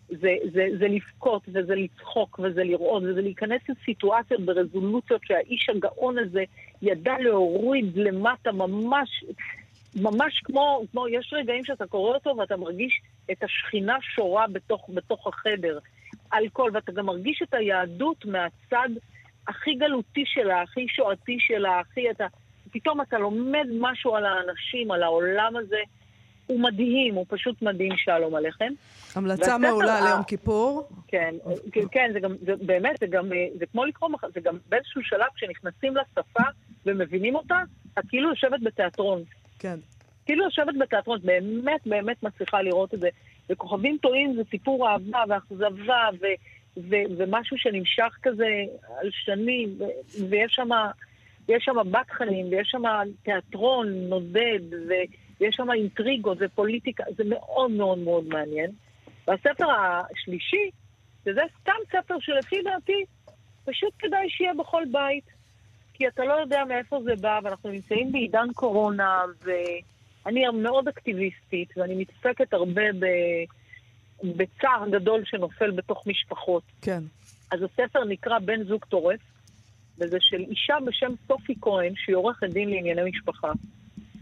זה, 0.09 0.35
זה, 0.53 0.67
זה 0.79 0.87
לבכות, 0.87 1.41
וזה 1.47 1.75
לצחוק, 1.75 2.39
וזה 2.43 2.63
לראות, 2.63 3.03
וזה 3.03 3.21
להיכנס 3.21 3.61
לסיטואציות 3.69 4.41
ברזולוציות 4.41 5.21
שהאיש 5.25 5.69
הגאון 5.69 6.17
הזה 6.17 6.43
ידע 6.81 7.13
להוריד 7.19 7.97
למטה 7.97 8.51
ממש 8.51 9.23
ממש 9.95 10.41
כמו, 10.43 10.81
כמו, 10.91 11.07
יש 11.07 11.33
רגעים 11.33 11.65
שאתה 11.65 11.85
קורא 11.85 12.13
אותו 12.13 12.35
ואתה 12.37 12.57
מרגיש 12.57 13.01
את 13.31 13.43
השכינה 13.43 13.97
שורה 14.15 14.45
בתוך, 14.47 14.89
בתוך 14.93 15.27
החדר. 15.27 15.79
אלכוהול, 16.33 16.71
ואתה 16.73 16.91
גם 16.91 17.05
מרגיש 17.05 17.41
את 17.43 17.53
היהדות 17.53 18.25
מהצד 18.25 18.89
הכי 19.47 19.73
גלותי 19.73 20.23
שלה, 20.25 20.61
הכי 20.61 20.87
שואתי 20.87 21.37
שלה, 21.39 21.79
הכי 21.79 22.11
אתה... 22.11 22.25
פתאום 22.71 23.01
אתה 23.01 23.17
לומד 23.17 23.67
משהו 23.79 24.15
על 24.15 24.25
האנשים, 24.25 24.91
על 24.91 25.03
העולם 25.03 25.55
הזה. 25.55 25.79
הוא 26.45 26.59
מדהים, 26.59 27.15
הוא 27.15 27.25
פשוט 27.29 27.61
מדהים, 27.61 27.91
שלום 27.97 28.35
עליכם. 28.35 28.73
המלצה 29.15 29.57
מעולה 29.57 30.01
ליום 30.01 30.23
כיפור. 30.23 30.89
כן, 31.07 31.35
כן, 31.91 32.09
זה 32.13 32.19
גם, 32.19 32.35
זה 32.45 32.53
באמת, 32.65 32.99
זה 32.99 33.07
גם, 33.07 33.29
זה 33.59 33.65
כמו 33.65 33.85
לקרוא, 33.85 34.09
זה 34.33 34.39
גם 34.39 34.57
באיזשהו 34.69 35.01
שלב, 35.03 35.27
כשנכנסים 35.35 35.93
לשפה 35.97 36.43
ומבינים 36.85 37.35
אותה, 37.35 37.61
את 37.99 38.03
כאילו 38.09 38.29
יושבת 38.29 38.59
בתיאטרון. 38.63 39.23
כן. 39.59 39.79
כאילו 40.25 40.43
יושבת 40.43 40.77
בתיאטרון, 40.79 41.19
באמת 41.23 41.81
באמת 41.85 42.23
מצליחה 42.23 42.61
לראות 42.61 42.93
את 42.93 42.99
זה. 42.99 43.09
וכוכבים 43.49 43.97
טועים 44.01 44.33
זה 44.35 44.41
סיפור 44.49 44.89
אהבה 44.89 45.23
ואכזבה 45.29 46.09
ו- 46.21 46.25
ו- 46.77 47.09
ומשהו 47.17 47.57
שנמשך 47.57 48.17
כזה 48.23 48.47
על 48.99 49.09
שנים, 49.11 49.69
ו- 49.79 50.29
ויש 50.29 50.51
שם 50.55 50.69
יש 51.49 51.63
שם 51.63 51.91
בקחנים, 51.91 52.45
ויש 52.51 52.67
שם 52.71 52.81
תיאטרון 53.23 53.87
נודד, 54.09 54.59
ויש 55.39 55.55
שם 55.55 55.71
אינטריגות 55.71 56.37
ופוליטיקה, 56.41 57.03
זה 57.17 57.23
מאוד 57.29 57.71
מאוד 57.71 57.97
מאוד 57.97 58.27
מעניין. 58.27 58.71
והספר 59.27 59.67
השלישי, 59.71 60.69
שזה 61.25 61.41
סתם 61.61 61.79
ספר 61.91 62.15
שלפי 62.19 62.61
דעתי 62.63 63.03
פשוט 63.65 63.93
כדאי 63.99 64.29
שיהיה 64.29 64.53
בכל 64.53 64.83
בית, 64.91 65.23
כי 65.99 66.07
אתה 66.07 66.25
לא 66.25 66.33
יודע 66.33 66.63
מאיפה 66.67 66.99
זה 67.03 67.15
בא, 67.15 67.39
ואנחנו 67.43 67.69
נמצאים 67.69 68.11
בעידן 68.11 68.47
קורונה, 68.53 69.21
ואני 69.43 70.43
מאוד 70.53 70.87
אקטיביסטית, 70.87 71.77
ואני 71.77 71.95
מתעסקת 71.95 72.53
הרבה 72.53 72.93
ב... 72.99 73.05
בצער 74.23 74.89
גדול 74.91 75.21
שנופל 75.25 75.71
בתוך 75.71 76.07
משפחות. 76.07 76.63
כן. 76.81 77.03
אז 77.51 77.59
הספר 77.63 78.03
נקרא 78.05 78.39
בן 78.39 78.63
זוג 78.63 78.85
טורף, 78.85 79.19
וזה 79.97 80.17
של 80.19 80.39
אישה 80.39 80.77
בשם 80.85 81.11
סופי 81.27 81.53
כהן, 81.61 81.93
שהיא 81.95 82.15
עורכת 82.15 82.49
דין 82.49 82.69
לענייני 82.69 83.09
משפחה. 83.09 83.51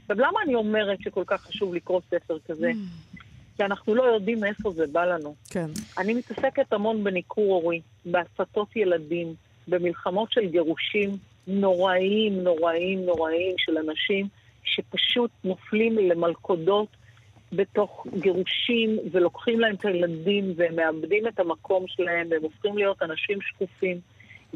עכשיו, 0.01 0.19
למה 0.19 0.39
אני 0.45 0.55
אומרת 0.55 1.01
שכל 1.01 1.23
כך 1.27 1.41
חשוב 1.41 1.73
לקרוא 1.73 2.01
ספר 2.09 2.37
כזה? 2.47 2.71
Mm. 2.71 3.17
כי 3.57 3.63
אנחנו 3.63 3.95
לא 3.95 4.03
יודעים 4.03 4.39
מאיפה 4.39 4.71
זה 4.71 4.85
בא 4.91 5.05
לנו. 5.05 5.35
כן. 5.49 5.67
אני 5.97 6.13
מתעסקת 6.13 6.73
המון 6.73 7.03
בניכור 7.03 7.53
הורי, 7.53 7.81
בהסתות 8.05 8.75
ילדים, 8.75 9.33
במלחמות 9.67 10.31
של 10.31 10.49
גירושים 10.49 11.09
נוראיים, 11.47 12.43
נוראיים, 12.43 13.05
נוראיים 13.05 13.55
של 13.57 13.77
אנשים 13.77 14.27
שפשוט 14.63 15.31
נופלים 15.43 15.97
למלכודות 15.97 16.87
בתוך 17.51 18.07
גירושים 18.19 18.99
ולוקחים 19.11 19.59
להם 19.59 19.75
את 19.75 19.85
הילדים 19.85 20.53
והם 20.55 20.75
מאבדים 20.75 21.27
את 21.27 21.39
המקום 21.39 21.87
שלהם 21.87 22.27
והם 22.31 22.41
הופכים 22.41 22.77
להיות 22.77 23.01
אנשים 23.01 23.41
שקופים. 23.41 23.99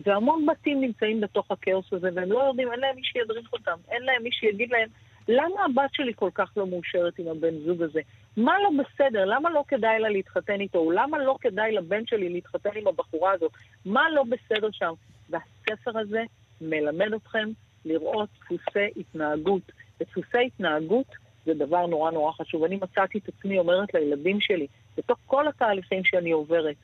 והמון 0.06 0.46
בתים 0.46 0.82
נמצאים 0.82 1.22
בתוך 1.22 1.52
הכאוס 1.52 1.94
הזה 1.94 2.10
והם 2.14 2.32
לא 2.32 2.44
יודעים, 2.44 2.72
אין 2.72 2.80
להם 2.80 2.96
מי 2.96 3.04
שידריך 3.04 3.54
אותם, 3.54 3.78
אין 3.92 4.04
להם 4.04 4.24
מי 4.24 4.32
שיגיד 4.32 4.72
להם 4.72 4.90
למה 5.28 5.66
הבת 5.66 5.94
שלי 5.94 6.14
כל 6.16 6.30
כך 6.34 6.52
לא 6.58 6.68
מאושרת 6.68 7.20
עם 7.20 7.28
הבן 7.28 7.58
זוג 7.66 7.82
הזה? 7.82 8.02
מה 8.38 8.54
לא 8.64 8.70
בסדר? 8.84 9.26
למה 9.26 9.50
לא 9.50 9.64
כדאי 9.68 10.00
לה 10.00 10.10
להתחתן 10.10 10.62
איתו? 10.62 10.92
למה 10.92 11.18
לא 11.18 11.36
כדאי 11.42 11.72
לבן 11.72 12.06
שלי 12.06 12.30
להתחתן 12.30 12.70
עם 12.76 12.88
הבחורה 12.88 13.32
הזאת? 13.32 13.52
מה 13.86 14.10
לא 14.10 14.24
בסדר 14.24 14.70
שם? 14.72 14.94
והספר 15.30 16.00
הזה 16.00 16.24
מלמד 16.62 17.14
אתכם 17.14 17.50
לראות 17.86 18.30
דפוסי 18.40 18.90
התנהגות. 18.98 19.72
ודפוסי 20.02 20.46
התנהגות 20.48 21.08
זה 21.46 21.54
דבר 21.54 21.86
נורא 21.86 22.12
נורא 22.12 22.32
חשוב. 22.32 22.64
אני 22.64 22.76
מצאתי 22.76 23.18
את 23.18 23.30
עצמי 23.30 23.60
אומרת 23.60 23.94
לילדים 23.94 24.42
שלי, 24.42 24.68
בתוך 24.98 25.18
כל 25.26 25.48
התהליכים 25.48 26.04
שאני 26.04 26.32
עוברת, 26.32 26.76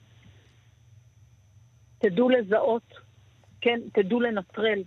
תדעו 1.97 2.29
לזהות, 2.29 2.93
כן, 3.61 3.79
תדעו 3.93 4.19
לנטרל 4.19 4.83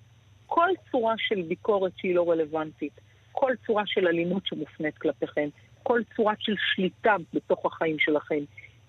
כל 0.47 0.69
צורה 0.91 1.15
של 1.19 1.43
ביקורת 1.43 1.93
שהיא 1.97 2.15
לא 2.15 2.31
רלוונטית. 2.31 2.93
כל 3.33 3.53
צורה 3.67 3.83
של 3.87 4.09
אלימות 4.09 4.47
שמופנית 4.47 4.99
כלפיכם, 4.99 5.49
כל 5.83 6.01
צורה 6.17 6.35
של 6.39 6.55
שליטה 6.75 7.17
בתוך 7.35 7.67
החיים 7.67 7.97
שלכם. 7.99 8.45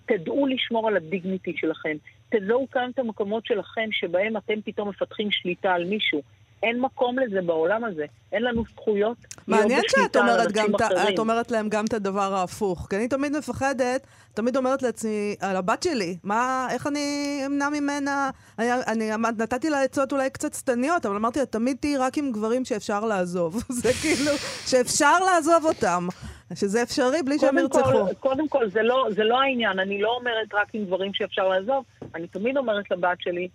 תדעו 0.06 0.46
לשמור 0.46 0.88
על 0.88 0.96
הדיגניטי 0.96 1.52
שלכם. 1.56 1.96
תזהו 2.30 2.70
כאן 2.70 2.90
את 2.94 2.98
המקומות 2.98 3.46
שלכם 3.46 3.88
שבהם 3.92 4.36
אתם 4.36 4.62
פתאום 4.64 4.88
מפתחים 4.88 5.30
שליטה 5.30 5.72
על 5.72 5.84
מישהו. 5.84 6.22
אין 6.62 6.80
מקום 6.80 7.18
לזה 7.18 7.42
בעולם 7.42 7.84
הזה. 7.84 8.04
אין 8.32 8.42
לנו 8.42 8.64
זכויות 8.74 9.16
מעניין 9.46 9.82
שאת 9.88 10.16
אומרת, 10.16 10.52
גם, 10.52 10.66
את 11.14 11.18
אומרת 11.18 11.50
להם 11.50 11.68
גם 11.68 11.84
את 11.84 11.92
הדבר 11.92 12.34
ההפוך. 12.34 12.86
כי 12.90 12.96
אני 12.96 13.08
תמיד 13.08 13.36
מפחדת, 13.36 14.06
תמיד 14.34 14.56
אומרת 14.56 14.82
לעצמי, 14.82 15.36
על 15.40 15.56
הבת 15.56 15.82
שלי, 15.82 16.16
מה, 16.24 16.66
איך 16.70 16.86
אני 16.86 17.42
אמנע 17.46 17.68
ממנה? 17.68 18.30
אני, 18.58 18.66
אני 18.86 19.10
נתתי 19.38 19.70
לה 19.70 19.82
עצות 19.82 20.12
אולי 20.12 20.30
קצת 20.30 20.54
שטניות, 20.54 21.06
אבל 21.06 21.16
אמרתי 21.16 21.38
לה, 21.38 21.46
תמיד 21.46 21.76
תהיי 21.80 21.96
רק 21.96 22.18
עם 22.18 22.32
גברים 22.32 22.64
שאפשר 22.64 23.04
לעזוב. 23.04 23.62
זה 23.82 23.92
כאילו, 24.02 24.32
שאפשר 24.66 25.18
לעזוב 25.24 25.64
אותם. 25.64 26.08
שזה 26.54 26.82
אפשרי 26.82 27.22
בלי 27.22 27.38
שהם 27.38 27.58
ירצחו. 27.58 28.14
קודם 28.20 28.48
כל, 28.48 28.68
זה 28.68 28.82
לא, 28.82 29.06
זה 29.10 29.24
לא 29.24 29.40
העניין. 29.40 29.78
אני 29.78 30.02
לא 30.02 30.08
אומרת 30.08 30.54
רק 30.54 30.74
עם 30.74 30.84
דברים 30.84 31.14
שאפשר 31.14 31.48
לעזוב. 31.48 31.84
אני 32.14 32.26
תמיד 32.26 32.56
אומרת 32.56 32.90
לבת 32.90 33.20
שלי, 33.20 33.48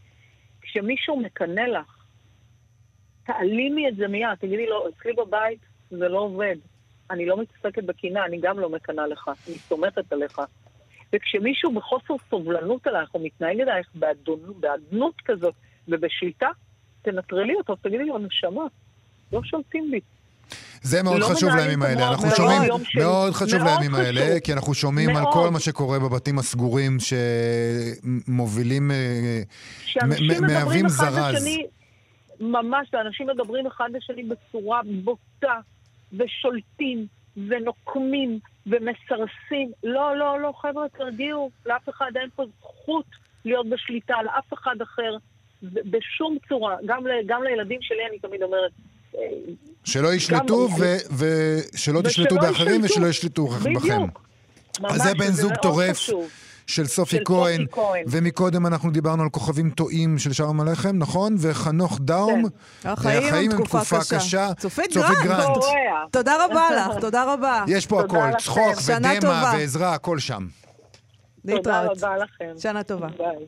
כשמישהו 0.62 1.20
מקנא 1.20 1.62
לך, 1.62 1.97
תעלימי 3.28 3.88
את 3.88 3.96
זה 3.96 4.08
מיד, 4.08 4.30
תגידי 4.40 4.66
לו, 4.66 4.90
אצלי 4.90 5.14
בבית 5.14 5.60
זה 5.92 6.08
לא 6.08 6.20
עובד. 6.20 6.56
אני 7.12 7.26
לא 7.26 7.42
מתעסקת 7.42 7.84
בקינה, 7.84 8.26
אני 8.26 8.38
גם 8.42 8.60
לא 8.60 8.70
מקנאה 8.70 9.08
לך, 9.08 9.30
אני 9.48 9.56
סומכת 9.56 10.14
עליך. 10.14 10.42
וכשמישהו 11.14 11.72
בחוסר 11.74 12.14
סובלנות 12.30 12.88
עלייך, 12.88 13.10
או 13.14 13.20
מתנהג 13.20 13.62
עלייך 13.62 13.88
באדנות 14.60 15.14
כזאת 15.26 15.54
ובשליטה, 15.88 16.48
תנטרלי 17.02 17.56
אותו, 17.56 17.76
תגידי 17.76 18.06
לו, 18.06 18.18
נשמה, 18.18 18.64
לא 19.34 19.42
שולטים 19.44 19.92
בי. 19.92 20.00
זה 20.82 21.04
מאוד 21.04 21.20
לא 21.20 21.26
חשוב 21.26 21.50
לימים 21.56 21.82
האלה, 21.82 22.08
אנחנו 22.10 22.30
שומעים, 22.36 22.62
מאוד 22.98 23.34
חשוב 23.34 23.62
לימים 23.64 23.96
האלה, 23.96 24.40
כי 24.40 24.54
אנחנו 24.54 24.74
שומעים 24.74 25.16
על 25.16 25.24
כל 25.34 25.50
מה 25.50 25.60
שקורה 25.60 26.00
בבתים 26.00 26.40
הסגורים 26.40 26.98
שמובילים, 27.00 28.92
אה, 28.92 29.42
מהווים 30.42 30.90
זרז. 30.90 31.48
ממש, 32.40 32.88
ואנשים 32.94 33.28
מדברים 33.28 33.68
אחד 33.68 33.90
לשני 33.94 34.24
בצורה 34.24 34.82
בוטה, 35.04 35.60
ושולטים, 36.14 37.08
ונוקמים, 37.48 38.40
ומסרסים. 38.68 39.72
לא, 39.84 40.18
לא, 40.18 40.40
לא, 40.40 40.54
חבר'ה, 40.62 40.90
תרגיעו, 40.98 41.50
לאף 41.66 41.90
אחד 41.90 42.12
אין 42.16 42.30
פה 42.36 42.44
זכות 42.60 43.06
להיות 43.46 43.70
בשליטה 43.70 44.16
על 44.16 44.28
אף 44.28 44.54
אחד 44.54 44.76
אחר, 44.82 45.18
בשום 45.64 46.38
צורה. 46.50 46.76
גם, 46.86 47.04
גם 47.26 47.44
לילדים 47.44 47.82
שלי 47.82 48.06
אני 48.10 48.20
תמיד 48.20 48.44
אומרת, 48.44 48.72
אה, 49.16 49.22
שלא 49.84 50.14
ישלטו 50.14 50.68
ושלא 51.18 52.02
תשלטו 52.02 52.36
באחרים 52.36 52.82
ושלא 52.84 53.08
ישלטו 53.08 53.48
בכם. 53.48 53.74
בדיוק. 53.74 54.28
אז 54.84 55.02
זה 55.02 55.14
בן 55.14 55.32
זוג 55.32 55.54
טורף. 55.62 56.10
של 56.68 56.86
סופי 56.86 57.18
כהן, 57.26 57.66
ומקודם 58.08 58.66
אנחנו 58.66 58.92
דיברנו 58.92 59.24
על 59.24 59.30
כוכבים 59.30 59.70
טועים 59.70 60.18
של 60.18 60.34
שלום 60.34 60.62
הלחם, 60.62 60.98
נכון? 60.98 61.36
וחנוך 61.40 62.00
דאום, 62.02 62.44
כן. 62.82 62.90
החיים 62.90 63.52
הם 63.52 63.66
תקופה 63.66 63.98
קשה. 64.10 64.54
צופית 64.60 64.98
גרנט. 65.24 65.64
תודה 66.12 66.46
רבה 66.46 66.68
לך, 66.72 67.02
תודה 67.02 67.34
רבה. 67.34 67.64
יש 67.68 67.86
פה 67.86 68.02
הכל, 68.02 68.30
צחוק 68.40 68.78
ודמע 68.86 69.52
ועזרה, 69.54 69.94
הכל 69.94 70.20
שם. 70.20 70.48
תודה 71.48 71.82
רבה 71.82 72.18
לכם. 72.18 72.60
שנה 72.60 72.84
טובה. 72.84 73.08
ביי. 73.18 73.46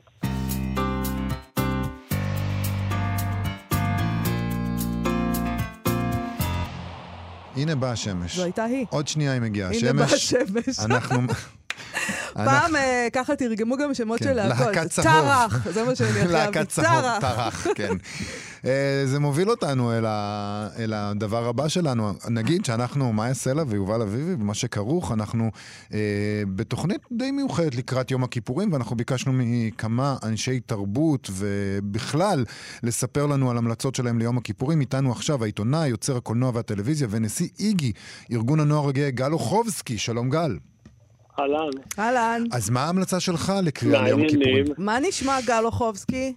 הנה 7.56 7.76
באה 7.76 7.92
השמש. 7.92 8.36
זו 8.36 8.44
הייתה 8.44 8.64
היא. 8.64 8.86
עוד 8.90 9.08
שנייה 9.08 9.34
היא 9.34 9.42
מגיעה. 9.42 9.70
הנה 9.82 9.94
באה 9.94 10.06
השמש. 10.06 10.80
אנחנו... 10.80 11.22
פעם 12.34 12.76
אה, 12.76 13.08
ככה 13.14 13.36
תרגמו 13.36 13.78
גם 13.78 13.94
שמות 13.94 14.20
כן, 14.20 14.26
של 14.26 14.34
להקות. 14.34 14.66
להקת 14.68 14.90
צהוב. 14.90 15.06
צרח, 15.06 15.68
זה 15.74 15.84
מה 15.84 15.96
שאני 15.96 16.10
אהבתי. 16.20 16.34
להקת 16.34 16.70
צהוב, 16.70 17.06
צרח, 17.22 17.68
כן. 17.76 17.94
אה, 18.66 19.04
זה 19.06 19.20
מוביל 19.20 19.50
אותנו 19.50 19.92
אל, 20.78 20.94
הדבר 20.94 21.48
הבא 21.48 21.68
שלנו. 21.68 22.14
נגיד 22.30 22.66
שאנחנו, 22.66 23.14
מאיה 23.14 23.34
סלע 23.34 23.64
ויובל 23.68 24.02
אביבי, 24.02 24.36
במה 24.36 24.54
שכרוך, 24.54 25.12
אנחנו 25.12 25.52
אה, 25.94 26.00
בתוכנית 26.56 27.02
די 27.12 27.32
מיוחדת 27.32 27.76
לקראת 27.76 28.12
יום 28.12 28.24
הכיפורים, 28.24 28.74
ואנחנו 28.74 28.96
ביקשנו 28.96 29.32
מכמה 29.36 30.18
אנשי 30.24 30.60
תרבות 30.60 31.30
ובכלל 31.34 32.46
לספר 32.84 33.26
לנו 33.26 33.52
על 33.52 33.58
המלצות 33.58 33.96
שלהם 33.96 34.20
ליום 34.20 34.38
הכיפורים. 34.38 34.82
איתנו 34.82 35.12
עכשיו 35.12 35.44
העיתונאי, 35.44 35.88
יוצר 35.88 36.18
הקולנוע 36.18 36.52
והטלוויזיה 36.54 37.08
ונשיא 37.12 37.48
איגי, 37.60 37.92
ארגון 38.32 38.60
הנוער 38.60 38.90
הגאה 38.90 39.10
גל 39.10 39.32
אוחובסקי. 39.32 39.98
שלום 39.98 40.30
גל. 40.30 40.58
אהלן. 41.40 41.70
אהלן. 42.00 42.44
אז 42.54 42.70
מה 42.70 42.80
ההמלצה 42.80 43.20
שלך 43.20 43.54
לקריאה 43.64 44.04
ליום 44.04 44.22
הכיפורים? 44.22 44.66
מה 44.78 45.00
נשמע 45.00 45.38
גל 45.46 45.66
אוחובסקי? 45.66 46.34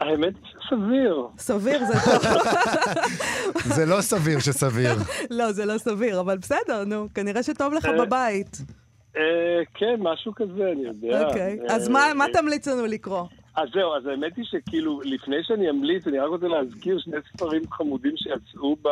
האמת 0.00 0.34
שסביר. 0.64 1.26
סביר 1.38 1.84
זה 1.84 1.94
טוב. 2.04 2.22
זה 3.76 3.86
לא 3.86 4.00
סביר 4.00 4.38
שסביר. 4.40 4.92
לא, 5.38 5.52
זה 5.52 5.66
לא 5.66 5.78
סביר, 5.78 6.20
אבל 6.20 6.38
בסדר, 6.38 6.84
נו, 6.84 7.08
כנראה 7.14 7.42
שטוב 7.42 7.74
לך 7.74 7.86
אה, 7.86 8.04
בבית. 8.04 8.56
אה, 9.16 9.62
כן, 9.74 9.94
משהו 9.98 10.34
כזה, 10.34 10.72
אני 10.72 10.82
יודע. 10.82 11.26
אוקיי, 11.26 11.58
אז 11.68 11.88
מה 11.88 12.06
אה, 12.20 12.32
תמליץ 12.32 12.68
לנו 12.68 12.86
לקרוא? 12.86 13.24
אז 13.56 13.68
זהו, 13.74 13.94
אז 13.96 14.06
האמת 14.06 14.36
היא 14.36 14.44
שכאילו, 14.44 15.00
לפני 15.04 15.36
שאני 15.42 15.70
אמליץ, 15.70 16.06
אני 16.06 16.18
רק 16.18 16.28
רוצה 16.28 16.46
להזכיר 16.46 16.98
שני 16.98 17.16
ספרים 17.32 17.62
חמודים 17.70 18.12
שיצאו 18.16 18.76
ב... 18.82 18.88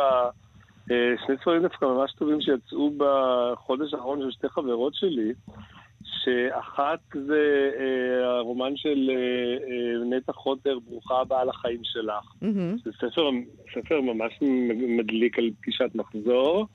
שני 0.87 1.35
ספרים 1.41 1.61
דווקא 1.61 1.85
ממש 1.85 2.13
טובים 2.13 2.41
שיצאו 2.41 2.91
בחודש 2.97 3.93
האחרון 3.93 4.21
של 4.21 4.31
שתי 4.31 4.49
חברות 4.49 4.95
שלי. 4.95 5.33
שאחת 6.23 6.99
זה 7.27 7.71
אה, 7.79 8.37
הרומן 8.37 8.77
של 8.77 9.09
אה, 9.09 9.15
אה, 9.15 10.17
נטע 10.17 10.33
חוטר, 10.33 10.79
ברוכה 10.79 11.21
הבאה 11.21 11.45
לחיים 11.45 11.79
שלך. 11.83 12.23
Mm-hmm. 12.43 12.83
זה 12.83 12.91
ספר, 12.91 13.29
ספר 13.75 14.01
ממש 14.01 14.33
מדליק 14.97 15.39
על 15.39 15.49
פגישת 15.61 15.95
מחזור, 15.95 16.67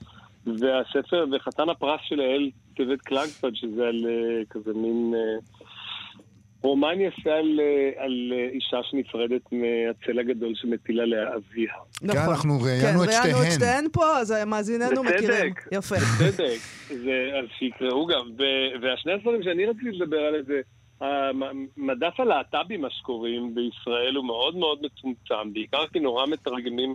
והספר, 0.45 1.25
וחתן 1.31 1.69
הפרס 1.69 1.99
של 2.03 2.19
יעל 2.19 2.49
טבת 2.75 3.01
קלגפד, 3.01 3.55
שזה 3.55 3.87
על 3.87 4.05
אה, 4.09 4.45
כזה 4.49 4.73
מין... 4.73 5.13
אה, 5.15 5.58
רומן 6.61 7.01
יפה 7.01 7.31
על, 7.31 7.59
אה, 7.59 8.03
על 8.03 8.33
אה, 8.35 8.49
אישה 8.51 8.77
שנפרדת 8.83 9.41
מהצל 9.51 10.19
הגדול 10.19 10.53
שמטיל 10.55 10.99
עליה 10.99 11.27
אביה. 11.35 11.73
נכון. 12.01 12.21
כן, 12.21 12.29
אנחנו 12.29 12.61
ראיינו 12.61 12.99
כן, 12.99 13.05
את 13.05 13.11
שתיהן. 13.11 13.23
ראיינו 13.23 13.43
את 13.43 13.51
שתיהן 13.51 13.85
פה, 13.91 14.17
אז 14.17 14.33
מאזיננו 14.47 15.03
מכירים. 15.03 15.53
יפה. 15.71 15.95
בצדק, 15.95 16.59
זה, 16.87 17.31
אז 17.39 17.45
שיקראו 17.59 18.05
גם. 18.05 18.31
ו, 18.37 18.43
והשני 18.81 19.13
הספרים 19.13 19.43
שאני 19.43 19.65
רציתי 19.65 19.91
לדבר 19.91 20.19
על 20.19 20.43
זה, 20.43 20.61
מדף 21.77 22.19
הלהט"בי, 22.19 22.77
מה 22.77 22.89
שקוראים 22.89 23.55
בישראל, 23.55 24.15
הוא 24.15 24.25
מאוד 24.25 24.55
מאוד 24.55 24.79
מצומצם, 24.81 25.53
בעיקר 25.53 25.87
כי 25.93 25.99
נורא 25.99 26.27
מתרגמים, 26.27 26.93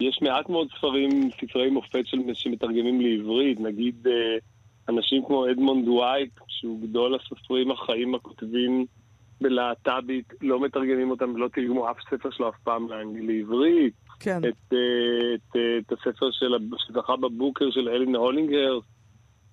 יש 0.00 0.18
מעט 0.22 0.48
מאוד 0.48 0.68
ספרים, 0.78 1.30
ספרי 1.40 1.70
מופת 1.70 2.06
של, 2.06 2.18
שמתרגמים 2.34 3.00
לעברית, 3.00 3.60
נגיד 3.60 4.06
אה, 4.06 4.38
אנשים 4.88 5.24
כמו 5.26 5.50
אדמונד 5.50 5.88
ווייט, 5.88 6.32
שהוא 6.48 6.82
גדול 6.82 7.14
הסופרים 7.14 7.70
החיים 7.70 8.14
הכותבים 8.14 8.86
בלהט"בית, 9.40 10.32
לא 10.40 10.60
מתרגמים 10.60 11.10
אותם 11.10 11.34
ולא 11.34 11.48
תרגמו 11.48 11.90
אף 11.90 11.96
ספר 12.10 12.30
שלו 12.30 12.48
אף 12.48 12.54
פעם 12.64 12.88
לעברית. 13.14 13.94
כן. 14.20 14.38
את, 14.38 14.72
אה, 14.72 15.34
את, 15.34 15.56
אה, 15.56 15.78
את 15.78 15.92
הספר 15.92 16.30
של, 16.30 16.54
שזכה 16.76 17.16
בבוקר 17.16 17.70
של 17.70 17.88
אלין 17.88 18.16
הולינגר, 18.16 18.78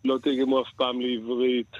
לא 0.05 0.17
תרגמו 0.17 0.61
אף 0.61 0.73
פעם 0.77 1.01
לעברית. 1.01 1.75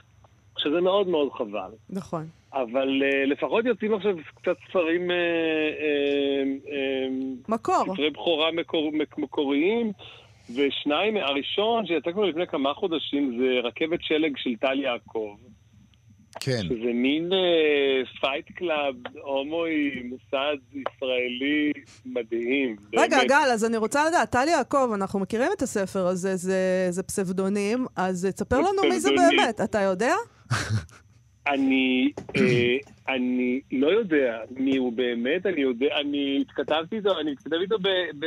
שזה 0.57 0.81
מאוד 0.81 1.07
מאוד 1.07 1.31
חבל. 1.31 1.71
נכון. 1.89 2.25
אבל 2.53 3.01
uh, 3.01 3.29
לפחות 3.29 3.65
יוצאים 3.65 3.93
עכשיו 3.93 4.15
קצת 4.35 4.55
ספרים... 4.69 5.11
Uh, 5.11 5.13
uh, 5.13 6.67
uh, 6.67 7.51
מקור. 7.51 7.83
ספרי 7.93 8.09
בכורה 8.09 8.51
מקור, 8.51 8.91
מקוריים, 9.17 9.91
ושניים, 10.49 11.17
הראשון 11.17 11.85
שיצא 11.85 12.11
כבר 12.11 12.25
לפני 12.25 12.47
כמה 12.47 12.73
חודשים 12.73 13.37
זה 13.39 13.67
רכבת 13.67 13.99
שלג 14.01 14.37
של 14.37 14.55
טל 14.55 14.79
יעקב. 14.79 15.35
כן. 16.39 16.61
שזה 16.63 16.93
מין 16.93 17.29
Fight 18.21 18.51
Club 18.51 18.95
הומואי, 19.21 20.03
מוסד 20.03 20.57
ישראלי 20.71 21.71
מדהים. 22.05 22.75
רגע, 22.97 23.17
באמת. 23.17 23.29
גל, 23.29 23.49
אז 23.53 23.65
אני 23.65 23.77
רוצה 23.77 24.07
לדעת, 24.09 24.31
טל 24.31 24.47
יעקב, 24.47 24.91
אנחנו 24.93 25.19
מכירים 25.19 25.49
את 25.57 25.61
הספר 25.61 26.07
הזה, 26.07 26.35
זה, 26.35 26.87
זה 26.89 27.03
פסבדונים, 27.03 27.85
אז 27.95 28.27
תספר 28.35 28.59
לנו 28.59 28.89
מי 28.89 28.99
זה 28.99 29.09
באמת, 29.09 29.61
אתה 29.63 29.81
יודע? 29.81 30.15
אני, 31.47 32.11
אה, 32.37 32.77
אני 33.15 33.61
לא 33.71 33.87
יודע 33.87 34.39
מי 34.51 34.77
הוא 34.77 34.93
באמת, 34.93 35.45
אני 35.45 35.61
יודע, 35.61 35.87
אני 36.01 36.41
התכתבתי 36.41 36.95
איתו, 36.95 37.19
אני 37.19 37.31
התכתבתי 37.31 37.63
איתו 37.63 37.77
ב... 37.79 37.87
ב 38.19 38.25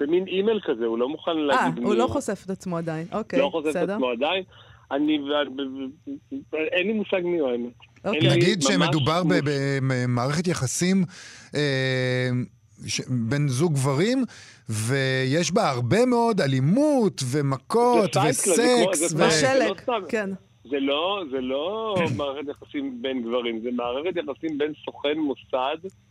במין 0.00 0.26
אימייל 0.26 0.60
כזה, 0.64 0.84
הוא 0.84 0.98
לא 0.98 1.08
מוכן 1.08 1.36
להגיד 1.36 1.78
מי. 1.78 1.84
אה, 1.84 1.86
הוא 1.86 1.94
לא 1.94 2.06
חושף 2.06 2.42
את 2.44 2.50
עצמו 2.50 2.78
עדיין, 2.78 3.06
אוקיי, 3.12 3.38
לא 3.38 3.48
חושף 3.52 3.70
את 3.70 3.88
עצמו 3.88 4.10
עדיין. 4.10 4.42
אני, 4.90 5.18
אין 6.52 6.86
לי 6.86 6.92
מושג 6.92 7.20
מי 7.24 7.38
הוא 7.38 7.48
האמת. 7.50 7.72
אוקיי. 8.04 8.36
נגיד 8.36 8.62
שמדובר 8.62 9.22
במערכת 9.88 10.46
יחסים 10.46 11.04
אה, 11.54 12.30
בין 13.08 13.48
זוג 13.48 13.74
גברים, 13.74 14.24
ויש 14.68 15.52
בה 15.52 15.70
הרבה 15.70 16.06
מאוד 16.06 16.40
אלימות 16.40 17.22
ומכות 17.30 18.16
וסקס. 18.16 19.14
ושלג, 19.16 19.80
כן. 20.08 20.30
זה 20.70 20.80
לא, 20.80 21.22
זה 21.30 21.40
לא 21.40 21.94
מערכת 22.16 22.48
יחסים 22.48 23.02
בין 23.02 23.22
גברים, 23.22 23.60
זה 23.62 23.68
מערכת 23.72 24.16
יחסים 24.16 24.58
בין 24.58 24.72
סוכן 24.84 25.18
מוסד 25.18 25.76
אה, 25.84 26.05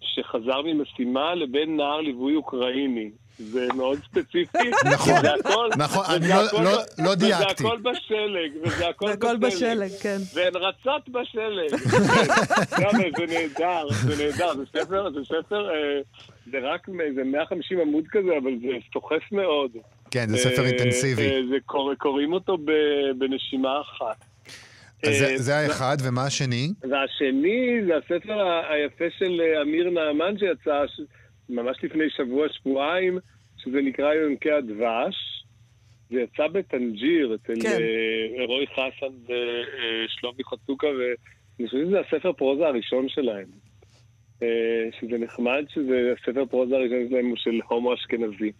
שחזר 0.00 0.62
ממשימה 0.64 1.34
לבין 1.34 1.76
נער 1.76 2.00
ליווי 2.00 2.34
אוקראיני. 2.34 3.10
זה 3.40 3.66
מאוד 3.76 3.98
ספציפי. 4.04 4.58
נכון, 4.94 5.70
נכון, 5.78 6.04
אני 6.08 6.28
לא, 6.28 6.62
לא, 6.64 6.78
לא 6.98 7.14
דייקתי. 7.14 7.64
וזה 7.64 7.68
הכל 7.68 7.78
בשלג, 7.82 8.52
וזה 8.62 8.88
הכל 8.88 9.36
בשלג, 9.36 9.90
כן. 10.02 10.18
והן 10.34 10.56
רצות 10.56 11.08
בשלג. 11.08 11.70
זה 13.16 13.26
נהדר, 13.26 13.88
זה 13.88 14.24
נהדר, 14.24 14.54
זה 14.54 14.64
ספר, 14.66 15.10
זה 15.10 15.20
ספר, 15.24 15.70
אה, 15.70 16.00
זה 16.50 16.58
רק 16.62 16.88
איזה 17.00 17.24
150 17.24 17.80
עמוד 17.80 18.04
כזה, 18.10 18.38
אבל 18.42 18.52
זה 18.60 18.68
סוחף 18.92 19.32
מאוד. 19.32 19.70
כן, 20.10 20.28
זה 20.28 20.36
ספר 20.36 20.62
אה, 20.62 20.68
אינטנסיבי. 20.68 21.22
אה, 21.22 21.40
זה 21.50 21.56
קוראים 21.98 22.32
אותו 22.32 22.58
בנשימה 23.18 23.80
אחת. 23.80 24.29
אז 25.06 25.18
זה, 25.18 25.36
זה 25.36 25.56
האחד, 25.56 25.96
ומה 26.08 26.24
השני? 26.26 26.68
והשני 26.80 27.80
זה 27.86 27.96
הספר 27.96 28.40
היפה 28.68 29.04
של 29.18 29.40
אמיר 29.62 29.90
נעמן 29.90 30.38
שיצא 30.38 30.84
ממש 31.48 31.76
לפני 31.82 32.04
שבוע-שבועיים, 32.16 33.18
שזה 33.56 33.80
נקרא 33.82 34.14
יונקי 34.14 34.50
הדבש. 34.50 35.14
זה 36.10 36.20
יצא 36.20 36.46
בטנג'יר, 36.46 37.34
אצל 37.34 37.60
כן. 37.62 37.78
רועי 38.46 38.66
חסן 38.66 39.14
ושלומי 39.24 40.44
חצוקה, 40.44 40.86
ואני 40.86 41.68
חושב 41.68 41.84
שזה 41.86 42.00
הספר 42.00 42.32
פרוזה 42.32 42.66
הראשון 42.66 43.08
שלהם. 43.08 43.46
שזה 45.00 45.18
נחמד 45.18 45.64
שזה 45.74 46.12
הספר 46.18 46.44
פרוזה 46.46 46.74
הראשון 46.74 47.08
שלהם 47.10 47.26
הוא 47.26 47.36
של 47.36 47.60
הומו 47.68 47.94
אשכנזי. 47.94 48.52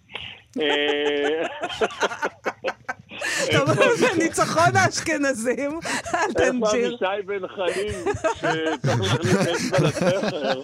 אתה 3.48 3.60
אומר, 3.60 3.94
זה 3.96 4.06
ניצחון 4.18 4.76
האשכנזים 4.76 5.70
על 6.12 6.32
טנג'יר. 6.32 6.92
איפה 6.92 7.06
אבישי 7.06 7.26
בן 7.26 7.48
חיים, 7.48 8.14
שצריך 8.34 9.00
להכניס 9.00 9.36
אצבע 9.36 9.88
לספר. 9.88 10.62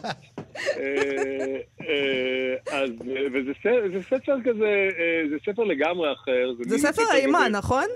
אה, 0.57 1.57
אה, 1.81 2.79
אז, 2.79 2.91
וזה 3.33 3.53
ספר 4.03 4.37
כזה, 4.45 4.89
אה, 4.99 5.29
זה 5.31 5.37
ספר 5.47 5.65
לגמרי 5.65 6.13
אחר. 6.13 6.53
זה 6.61 6.79
ספר 6.79 7.03
אימה, 7.15 7.49
נכון? 7.49 7.87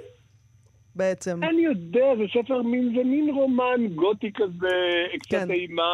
בעצם. 0.96 1.40
אני 1.42 1.62
יודע, 1.62 2.06
זה 2.18 2.24
ספר 2.40 2.62
מין, 2.62 2.92
זה 2.96 3.04
מין 3.04 3.30
רומן 3.30 3.86
גותי 3.94 4.32
כזה, 4.34 4.76
קצת 5.20 5.30
כן. 5.30 5.50
אימה, 5.50 5.92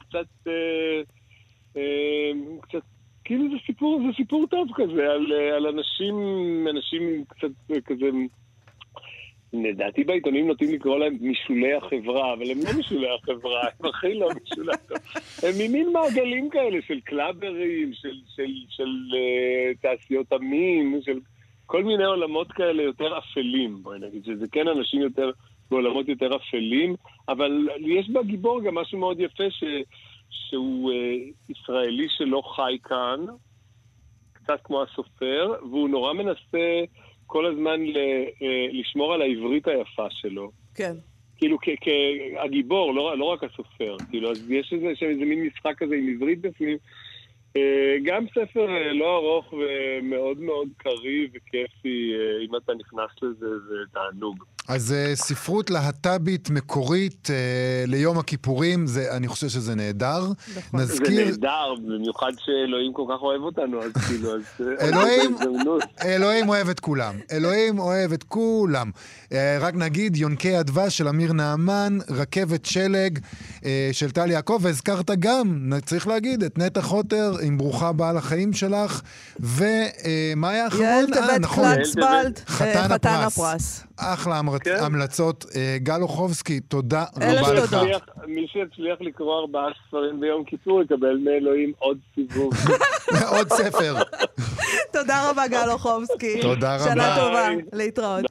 קצת... 0.00 0.50
קצת 2.62 2.82
כאילו 3.24 3.44
זה 3.50 3.56
סיפור, 3.66 4.00
זה 4.06 4.16
סיפור 4.16 4.46
טוב 4.50 4.68
כזה, 4.74 5.10
על, 5.10 5.32
על 5.32 5.66
אנשים, 5.66 6.14
אנשים 6.70 7.24
קצת 7.28 7.82
כזה... 7.84 8.06
לדעתי 9.62 10.04
בעיתונים 10.04 10.46
נוטים 10.46 10.74
לקרוא 10.74 10.98
להם 10.98 11.16
משולי 11.20 11.74
החברה, 11.74 12.32
אבל 12.32 12.50
הם 12.50 12.58
לא 12.64 12.78
משולי 12.78 13.08
החברה, 13.14 13.62
הם 13.80 13.86
הכי 13.86 14.14
לא 14.14 14.28
משולי 14.42 14.72
החברה. 14.72 14.98
הם 15.42 15.54
ממין 15.58 15.92
מעגלים 15.92 16.50
כאלה 16.50 16.78
של 16.86 17.00
קלאברים, 17.00 17.92
של, 17.92 18.08
של, 18.08 18.12
של, 18.36 18.52
של 18.68 18.88
uh, 19.12 19.78
תעשיות 19.82 20.32
המין, 20.32 21.00
של 21.02 21.18
כל 21.66 21.84
מיני 21.84 22.04
עולמות 22.04 22.52
כאלה 22.52 22.82
יותר 22.82 23.18
אפלים, 23.18 23.82
בואי 23.82 23.98
נגיד, 23.98 24.24
שזה 24.24 24.46
כן 24.52 24.68
אנשים 24.68 25.00
יותר, 25.00 25.30
בעולמות 25.70 26.08
יותר 26.08 26.36
אפלים, 26.36 26.94
אבל 27.28 27.68
יש 27.80 28.10
בגיבור 28.10 28.62
גם 28.62 28.74
משהו 28.74 28.98
מאוד 28.98 29.20
יפה, 29.20 29.50
ש... 29.50 29.64
שהוא 30.48 30.92
uh, 30.92 31.52
ישראלי 31.52 32.06
שלא 32.08 32.42
חי 32.56 32.78
כאן, 32.84 33.20
קצת 34.32 34.60
כמו 34.64 34.82
הסופר, 34.82 35.54
והוא 35.70 35.88
נורא 35.88 36.12
מנסה 36.12 36.84
כל 37.26 37.46
הזמן 37.46 37.80
ל, 37.80 37.94
uh, 37.94 38.44
לשמור 38.72 39.14
על 39.14 39.22
העברית 39.22 39.68
היפה 39.68 40.06
שלו. 40.10 40.50
כן. 40.74 40.94
כאילו, 41.36 41.58
כהגיבור, 41.80 42.94
לא, 42.94 43.18
לא 43.18 43.24
רק 43.24 43.44
הסופר. 43.44 43.96
כאילו, 44.10 44.30
אז 44.30 44.50
יש 44.50 44.72
איזה, 44.72 44.86
איזה 44.86 45.24
מין 45.24 45.46
משחק 45.46 45.74
כזה 45.78 45.94
עם 45.94 46.08
עברית 46.14 46.40
בפנים. 46.40 46.76
Uh, 47.58 47.58
גם 48.04 48.26
ספר 48.28 48.66
uh, 48.66 48.92
לא 48.92 49.16
ארוך 49.16 49.52
ומאוד 49.52 50.38
מאוד 50.40 50.68
קריא 50.76 51.28
וכיפי, 51.34 52.12
uh, 52.14 52.44
אם 52.48 52.56
אתה 52.56 52.72
נכנס 52.74 53.10
לזה, 53.22 53.58
זה 53.58 53.74
תענוג. 53.92 54.44
אז 54.68 54.94
uh, 54.94 55.16
ספרות 55.16 55.70
להט"בית 55.70 56.50
מקורית 56.50 57.26
uh, 57.26 57.90
ליום 57.90 58.18
הכיפורים, 58.18 58.86
זה, 58.86 59.16
אני 59.16 59.28
חושב 59.28 59.48
שזה 59.48 59.74
נהדר. 59.74 60.20
נכון. 60.56 60.80
נזכיר... 60.80 61.24
זה 61.24 61.30
נהדר, 61.30 61.74
במיוחד 61.82 62.32
שאלוהים 62.38 62.92
כל 62.92 63.04
כך 63.08 63.22
אוהב 63.22 63.42
אותנו, 63.42 63.82
אז 63.82 63.92
כאילו, 63.92 64.34
אז... 64.34 64.42
אה, 64.60 64.74
אלוהים, 64.88 65.36
אלוהים 66.14 66.48
אוהב 66.48 66.68
את 66.68 66.80
כולם. 66.80 67.14
אלוהים 67.32 67.78
אוהב 67.78 68.12
את 68.12 68.22
כולם. 68.22 68.90
Uh, 69.28 69.34
רק 69.60 69.74
נגיד, 69.74 70.16
יונקי 70.16 70.56
הדבש 70.56 70.98
של 70.98 71.08
אמיר 71.08 71.32
נעמן, 71.32 71.98
רכבת 72.10 72.64
שלג 72.64 73.18
uh, 73.58 73.62
של 73.92 74.10
טל 74.10 74.30
יעקב, 74.30 74.58
והזכרת 74.62 75.10
גם, 75.18 75.72
צריך 75.84 76.06
להגיד, 76.06 76.42
את 76.42 76.58
נטע 76.58 76.82
חוטר 76.82 77.32
עם 77.42 77.58
ברוכה 77.58 77.88
הבאה 77.88 78.12
לחיים 78.12 78.52
שלך, 78.52 79.00
ומה 79.40 80.48
uh, 80.48 80.52
היה 80.52 80.64
האחרון? 80.64 80.84
יעל 80.84 81.06
טבת 81.06 81.40
נכון. 81.40 81.74
קלצבלד, 81.74 82.38
חתן 82.46 83.10
הפרס. 83.10 83.84
אחלה 83.96 84.38
כן. 84.62 84.76
המלצות. 84.80 85.44
אה, 85.56 85.76
גל 85.78 86.02
אוחובסקי, 86.02 86.60
תודה 86.60 87.04
רבה 87.16 87.52
לך. 87.52 87.76
מי 88.26 88.46
שיצליח 88.48 88.98
לקרוא 89.00 89.40
ארבעה 89.40 89.66
ספרים 89.88 90.20
ביום 90.20 90.44
כיפור 90.44 90.82
יקבל 90.82 91.16
מאלוהים 91.24 91.72
עוד 91.78 91.98
סיבוב. 92.14 92.52
עוד 93.36 93.52
ספר. 93.52 93.94
תודה 94.92 95.30
רבה, 95.30 95.48
גל 95.48 95.70
אוחובסקי. 95.70 96.42
תודה 96.42 96.74
רבה. 96.76 96.84
שנה 96.84 97.16
טובה, 97.16 97.48
להתראות. 97.72 98.24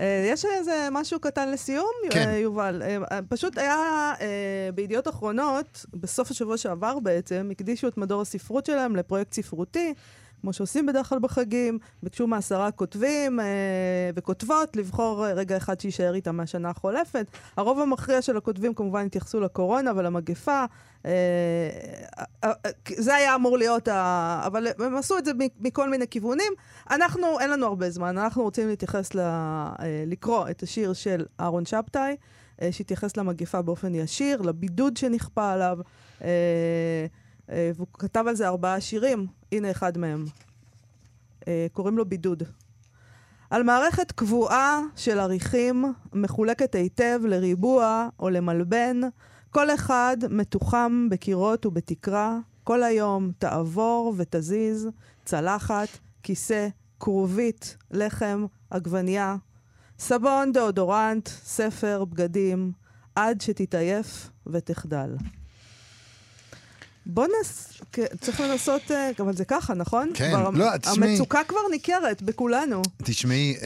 אה, 0.00 0.28
יש 0.32 0.44
איזה 0.44 0.88
משהו 0.92 1.20
קטן 1.20 1.52
לסיום, 1.52 1.92
כן. 2.10 2.28
אה, 2.28 2.36
יובל? 2.36 2.82
פשוט 3.28 3.58
היה 3.58 4.12
בידיעות 4.74 5.08
אחרונות, 5.08 5.86
בסוף 5.94 6.30
השבוע 6.30 6.56
שעבר 6.56 6.98
בעצם, 6.98 7.48
הקדישו 7.50 7.88
את 7.88 7.98
מדור 7.98 8.20
הספרות 8.20 8.66
שלהם 8.66 8.96
לפרויקט 8.96 9.32
ספרותי. 9.32 9.94
כמו 10.40 10.52
שעושים 10.52 10.86
בדרך 10.86 11.08
כלל 11.08 11.18
בחגים, 11.18 11.78
ביקשו 12.02 12.26
מעשרה 12.26 12.70
כותבים 12.70 13.40
אה, 13.40 13.44
וכותבות 14.14 14.76
לבחור 14.76 15.26
אה, 15.26 15.32
רגע 15.32 15.56
אחד 15.56 15.80
שיישאר 15.80 16.14
איתם 16.14 16.36
מהשנה 16.36 16.70
החולפת. 16.70 17.26
הרוב 17.56 17.80
המכריע 17.80 18.22
של 18.22 18.36
הכותבים 18.36 18.74
כמובן 18.74 19.06
התייחסו 19.06 19.40
לקורונה 19.40 19.92
ולמגפה. 19.96 20.64
אה, 21.06 21.10
אה, 22.44 22.52
אה, 22.66 22.70
זה 22.96 23.14
היה 23.14 23.34
אמור 23.34 23.58
להיות, 23.58 23.88
ה... 23.88 24.42
אבל 24.46 24.66
הם 24.78 24.96
עשו 24.96 25.18
את 25.18 25.24
זה 25.24 25.32
מכל 25.60 25.90
מיני 25.90 26.08
כיוונים. 26.08 26.52
אנחנו, 26.90 27.40
אין 27.40 27.50
לנו 27.50 27.66
הרבה 27.66 27.90
זמן, 27.90 28.18
אנחנו 28.18 28.42
רוצים 28.42 28.68
להתייחס, 28.68 29.14
ל... 29.14 29.18
אה, 29.18 29.74
לקרוא 30.06 30.48
את 30.50 30.62
השיר 30.62 30.92
של 30.92 31.24
אהרון 31.40 31.66
שבתאי. 31.66 32.16
אה, 32.62 32.72
שהתייחס 32.72 33.16
למגיפה 33.16 33.62
באופן 33.62 33.94
ישיר, 33.94 34.42
לבידוד 34.42 34.96
שנכפה 34.96 35.52
עליו, 35.52 35.78
אה, 36.22 37.06
אה, 37.50 37.70
והוא 37.74 37.86
כתב 37.92 38.24
על 38.28 38.34
זה 38.34 38.48
ארבעה 38.48 38.80
שירים, 38.80 39.26
הנה 39.52 39.70
אחד 39.70 39.98
מהם. 39.98 40.24
אה, 41.48 41.66
קוראים 41.72 41.98
לו 41.98 42.04
בידוד. 42.04 42.42
על 43.50 43.62
מערכת 43.62 44.12
קבועה 44.12 44.80
של 44.96 45.18
עריכים, 45.18 45.84
מחולקת 46.12 46.74
היטב 46.74 47.20
לריבוע 47.24 48.08
או 48.18 48.30
למלבן, 48.30 49.00
כל 49.50 49.70
אחד 49.70 50.16
מתוחם 50.30 51.08
בקירות 51.10 51.66
ובתקרה, 51.66 52.38
כל 52.64 52.82
היום 52.82 53.30
תעבור 53.38 54.14
ותזיז, 54.16 54.88
צלחת, 55.24 55.88
כיסא, 56.22 56.68
כרובית, 57.00 57.76
לחם, 57.90 58.46
עגבנייה, 58.70 59.36
סבון, 59.98 60.52
דאודורנט, 60.52 61.28
ספר, 61.28 62.04
בגדים, 62.04 62.72
עד 63.14 63.40
שתתעייף 63.40 64.30
ותחדל. 64.46 65.16
בוא 67.10 67.26
נס... 67.40 67.80
צריך 68.20 68.40
לנסות, 68.40 68.90
אה, 68.90 69.10
אבל 69.20 69.36
זה 69.36 69.44
ככה, 69.44 69.74
נכון? 69.74 70.10
כן, 70.14 70.30
כבר, 70.30 70.50
לא, 70.50 70.76
תשמעי... 70.76 71.10
המצוקה 71.10 71.40
כבר 71.48 71.58
ניכרת 71.70 72.22
בכולנו. 72.22 72.82
תשמעי, 73.02 73.56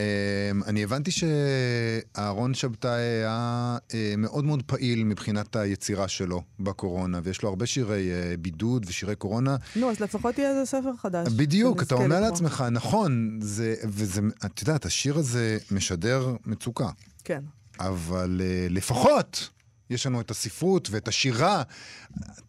אמ, 0.51 0.63
אני 0.63 0.83
הבנתי 0.83 1.11
שאהרון 1.11 2.53
שבתאי 2.53 2.91
היה 2.91 3.77
אה, 3.93 4.13
מאוד 4.17 4.45
מאוד 4.45 4.63
פעיל 4.65 5.03
מבחינת 5.03 5.55
היצירה 5.55 6.07
שלו 6.07 6.41
בקורונה, 6.59 7.19
ויש 7.23 7.41
לו 7.41 7.49
הרבה 7.49 7.65
שירי 7.65 8.11
אה, 8.11 8.37
בידוד 8.37 8.85
ושירי 8.87 9.15
קורונה. 9.15 9.55
נו, 9.75 9.91
אז 9.91 9.99
לפחות 9.99 10.37
יהיה 10.37 10.49
איזה 10.49 10.65
ספר 10.65 10.91
חדש. 10.97 11.27
בדיוק, 11.27 11.81
אתה 11.81 11.95
אומר 11.95 12.19
לעצמך, 12.19 12.63
נכון, 12.71 13.39
זה, 13.41 13.75
וזה, 13.83 14.21
את 14.45 14.61
יודעת, 14.61 14.85
השיר 14.85 15.17
הזה 15.17 15.57
משדר 15.71 16.35
מצוקה. 16.45 16.89
כן. 17.23 17.41
אבל 17.79 18.41
לפחות... 18.69 19.49
יש 19.89 20.05
לנו 20.05 20.21
את 20.21 20.31
הספרות 20.31 20.87
ואת 20.91 21.07
השירה. 21.07 21.63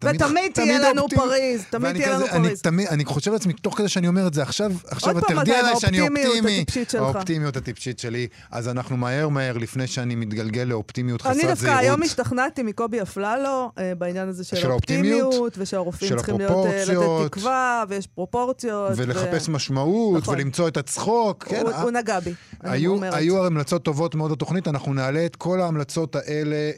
ותמיד 0.05 0.53
תהיה 0.53 0.79
לנו 0.79 1.03
אופטימ... 1.03 1.19
פריז, 1.19 1.65
תמיד 1.71 1.93
תהיה 1.93 2.11
לנו 2.15 2.27
פריז. 2.27 2.47
אני, 2.47 2.57
תמיד, 2.57 2.89
אני 2.89 3.05
חושב 3.05 3.33
לעצמי, 3.33 3.53
תוך 3.53 3.79
כדי 3.79 3.89
שאני 3.89 4.09
אומר 4.09 4.27
את 4.27 4.35
זה, 4.35 4.43
עכשיו, 4.43 4.73
עכשיו 4.87 5.19
את 5.19 5.25
תרדי 5.29 5.55
עליי 5.55 5.77
שאני 5.81 6.01
אופטימי. 6.01 6.65
האופטימיות 6.99 7.57
הטיפשית 7.57 7.99
שלי. 7.99 8.27
אז 8.51 8.69
אנחנו 8.69 8.97
מהר 8.97 9.29
מהר, 9.29 9.59
לפני 9.59 9.87
שאני 9.87 10.15
מתגלגל 10.15 10.63
לאופטימיות 10.63 11.23
חסרת 11.23 11.35
זהירות. 11.35 11.51
אני 11.51 11.67
דווקא 11.67 11.79
היום 11.79 12.03
השתכנעתי 12.03 12.63
מקובי 12.63 13.03
אפללו, 13.03 13.71
אה, 13.79 13.93
בעניין 13.95 14.29
הזה 14.29 14.45
של, 14.45 14.57
של 14.57 14.71
האופטימיות, 14.71 15.59
ושהרופאים 15.59 16.17
צריכים 16.17 16.39
להיות, 16.39 16.67
אה, 16.67 16.85
לתת 16.85 17.27
תקווה, 17.27 17.85
ויש 17.89 18.07
פרופורציות. 18.07 18.93
ולחפש 18.97 19.49
ו... 19.49 19.53
משמעות, 19.53 20.23
נכון. 20.23 20.35
ולמצוא 20.35 20.69
את 20.69 20.77
הצחוק. 20.77 21.45
כן, 21.45 21.61
הוא, 21.61 21.71
הוא 21.71 21.91
נגע 21.91 22.21
בי, 22.21 22.35
היו, 22.63 23.47
המלצות 23.47 23.83
טובות 23.83 24.15
מאוד 24.15 24.33
לתוכנית, 24.33 24.69
אנחנו 24.69 24.95
נעלה 24.95 25.27
את 25.27 25.37
כל 25.37 25.61
ההמלצות 25.61 26.17
האלה 26.17 26.71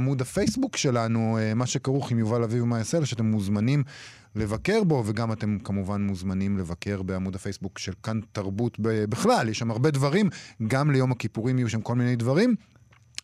לעמוד 0.00 0.20
הפייסבוק 0.20 0.76
שלנו, 0.76 1.38
אה, 1.38 1.54
מה 1.54 1.66
שכרוך 1.66 2.10
עם 2.10 2.18
יובל 2.18 2.42
אביב 2.42 2.62
ומאייסל, 2.62 3.04
שאתם 3.04 3.24
מוזמנים 3.24 3.82
לבקר 4.36 4.84
בו, 4.84 5.02
וגם 5.06 5.32
אתם 5.32 5.58
כמובן 5.64 6.02
מוזמנים 6.02 6.58
לבקר 6.58 7.02
בעמוד 7.02 7.34
הפייסבוק 7.34 7.78
של 7.78 7.92
כאן 8.02 8.20
תרבות 8.32 8.76
בכלל, 8.80 9.48
יש 9.48 9.58
שם 9.58 9.70
הרבה 9.70 9.90
דברים, 9.90 10.30
גם 10.66 10.90
ליום 10.90 11.12
הכיפורים 11.12 11.58
יהיו 11.58 11.68
שם 11.68 11.80
כל 11.80 11.94
מיני 11.94 12.16
דברים. 12.16 12.54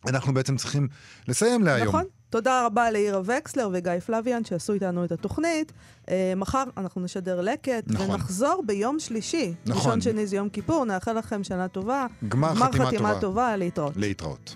אנחנו 0.07 0.33
בעצם 0.33 0.57
צריכים 0.57 0.87
לסיים 1.27 1.63
להיום. 1.63 1.87
נכון. 1.87 2.03
תודה 2.29 2.65
רבה 2.65 2.91
לעירה 2.91 3.21
וקסלר 3.25 3.69
וגיא 3.73 3.99
פלוויאן 4.05 4.43
שעשו 4.43 4.73
איתנו 4.73 5.05
את 5.05 5.11
התוכנית. 5.11 5.71
אה, 6.09 6.33
מחר 6.35 6.63
אנחנו 6.77 7.01
נשדר 7.01 7.41
לקט, 7.41 7.83
נכון. 7.87 8.09
ונחזור 8.11 8.63
ביום 8.65 8.99
שלישי. 8.99 9.53
נכון. 9.65 9.77
ראשון 9.77 10.01
שני 10.01 10.27
זה 10.27 10.35
יום 10.35 10.49
כיפור, 10.49 10.85
נאחל 10.85 11.17
לכם 11.17 11.43
שנה 11.43 11.67
טובה. 11.67 12.05
גמר, 12.27 12.55
גמר 12.55 12.65
חתימה, 12.67 12.85
חתימה 12.85 13.09
טובה. 13.09 13.21
טובה, 13.21 13.55
להתראות. 13.57 13.93
להתראות. 13.95 14.55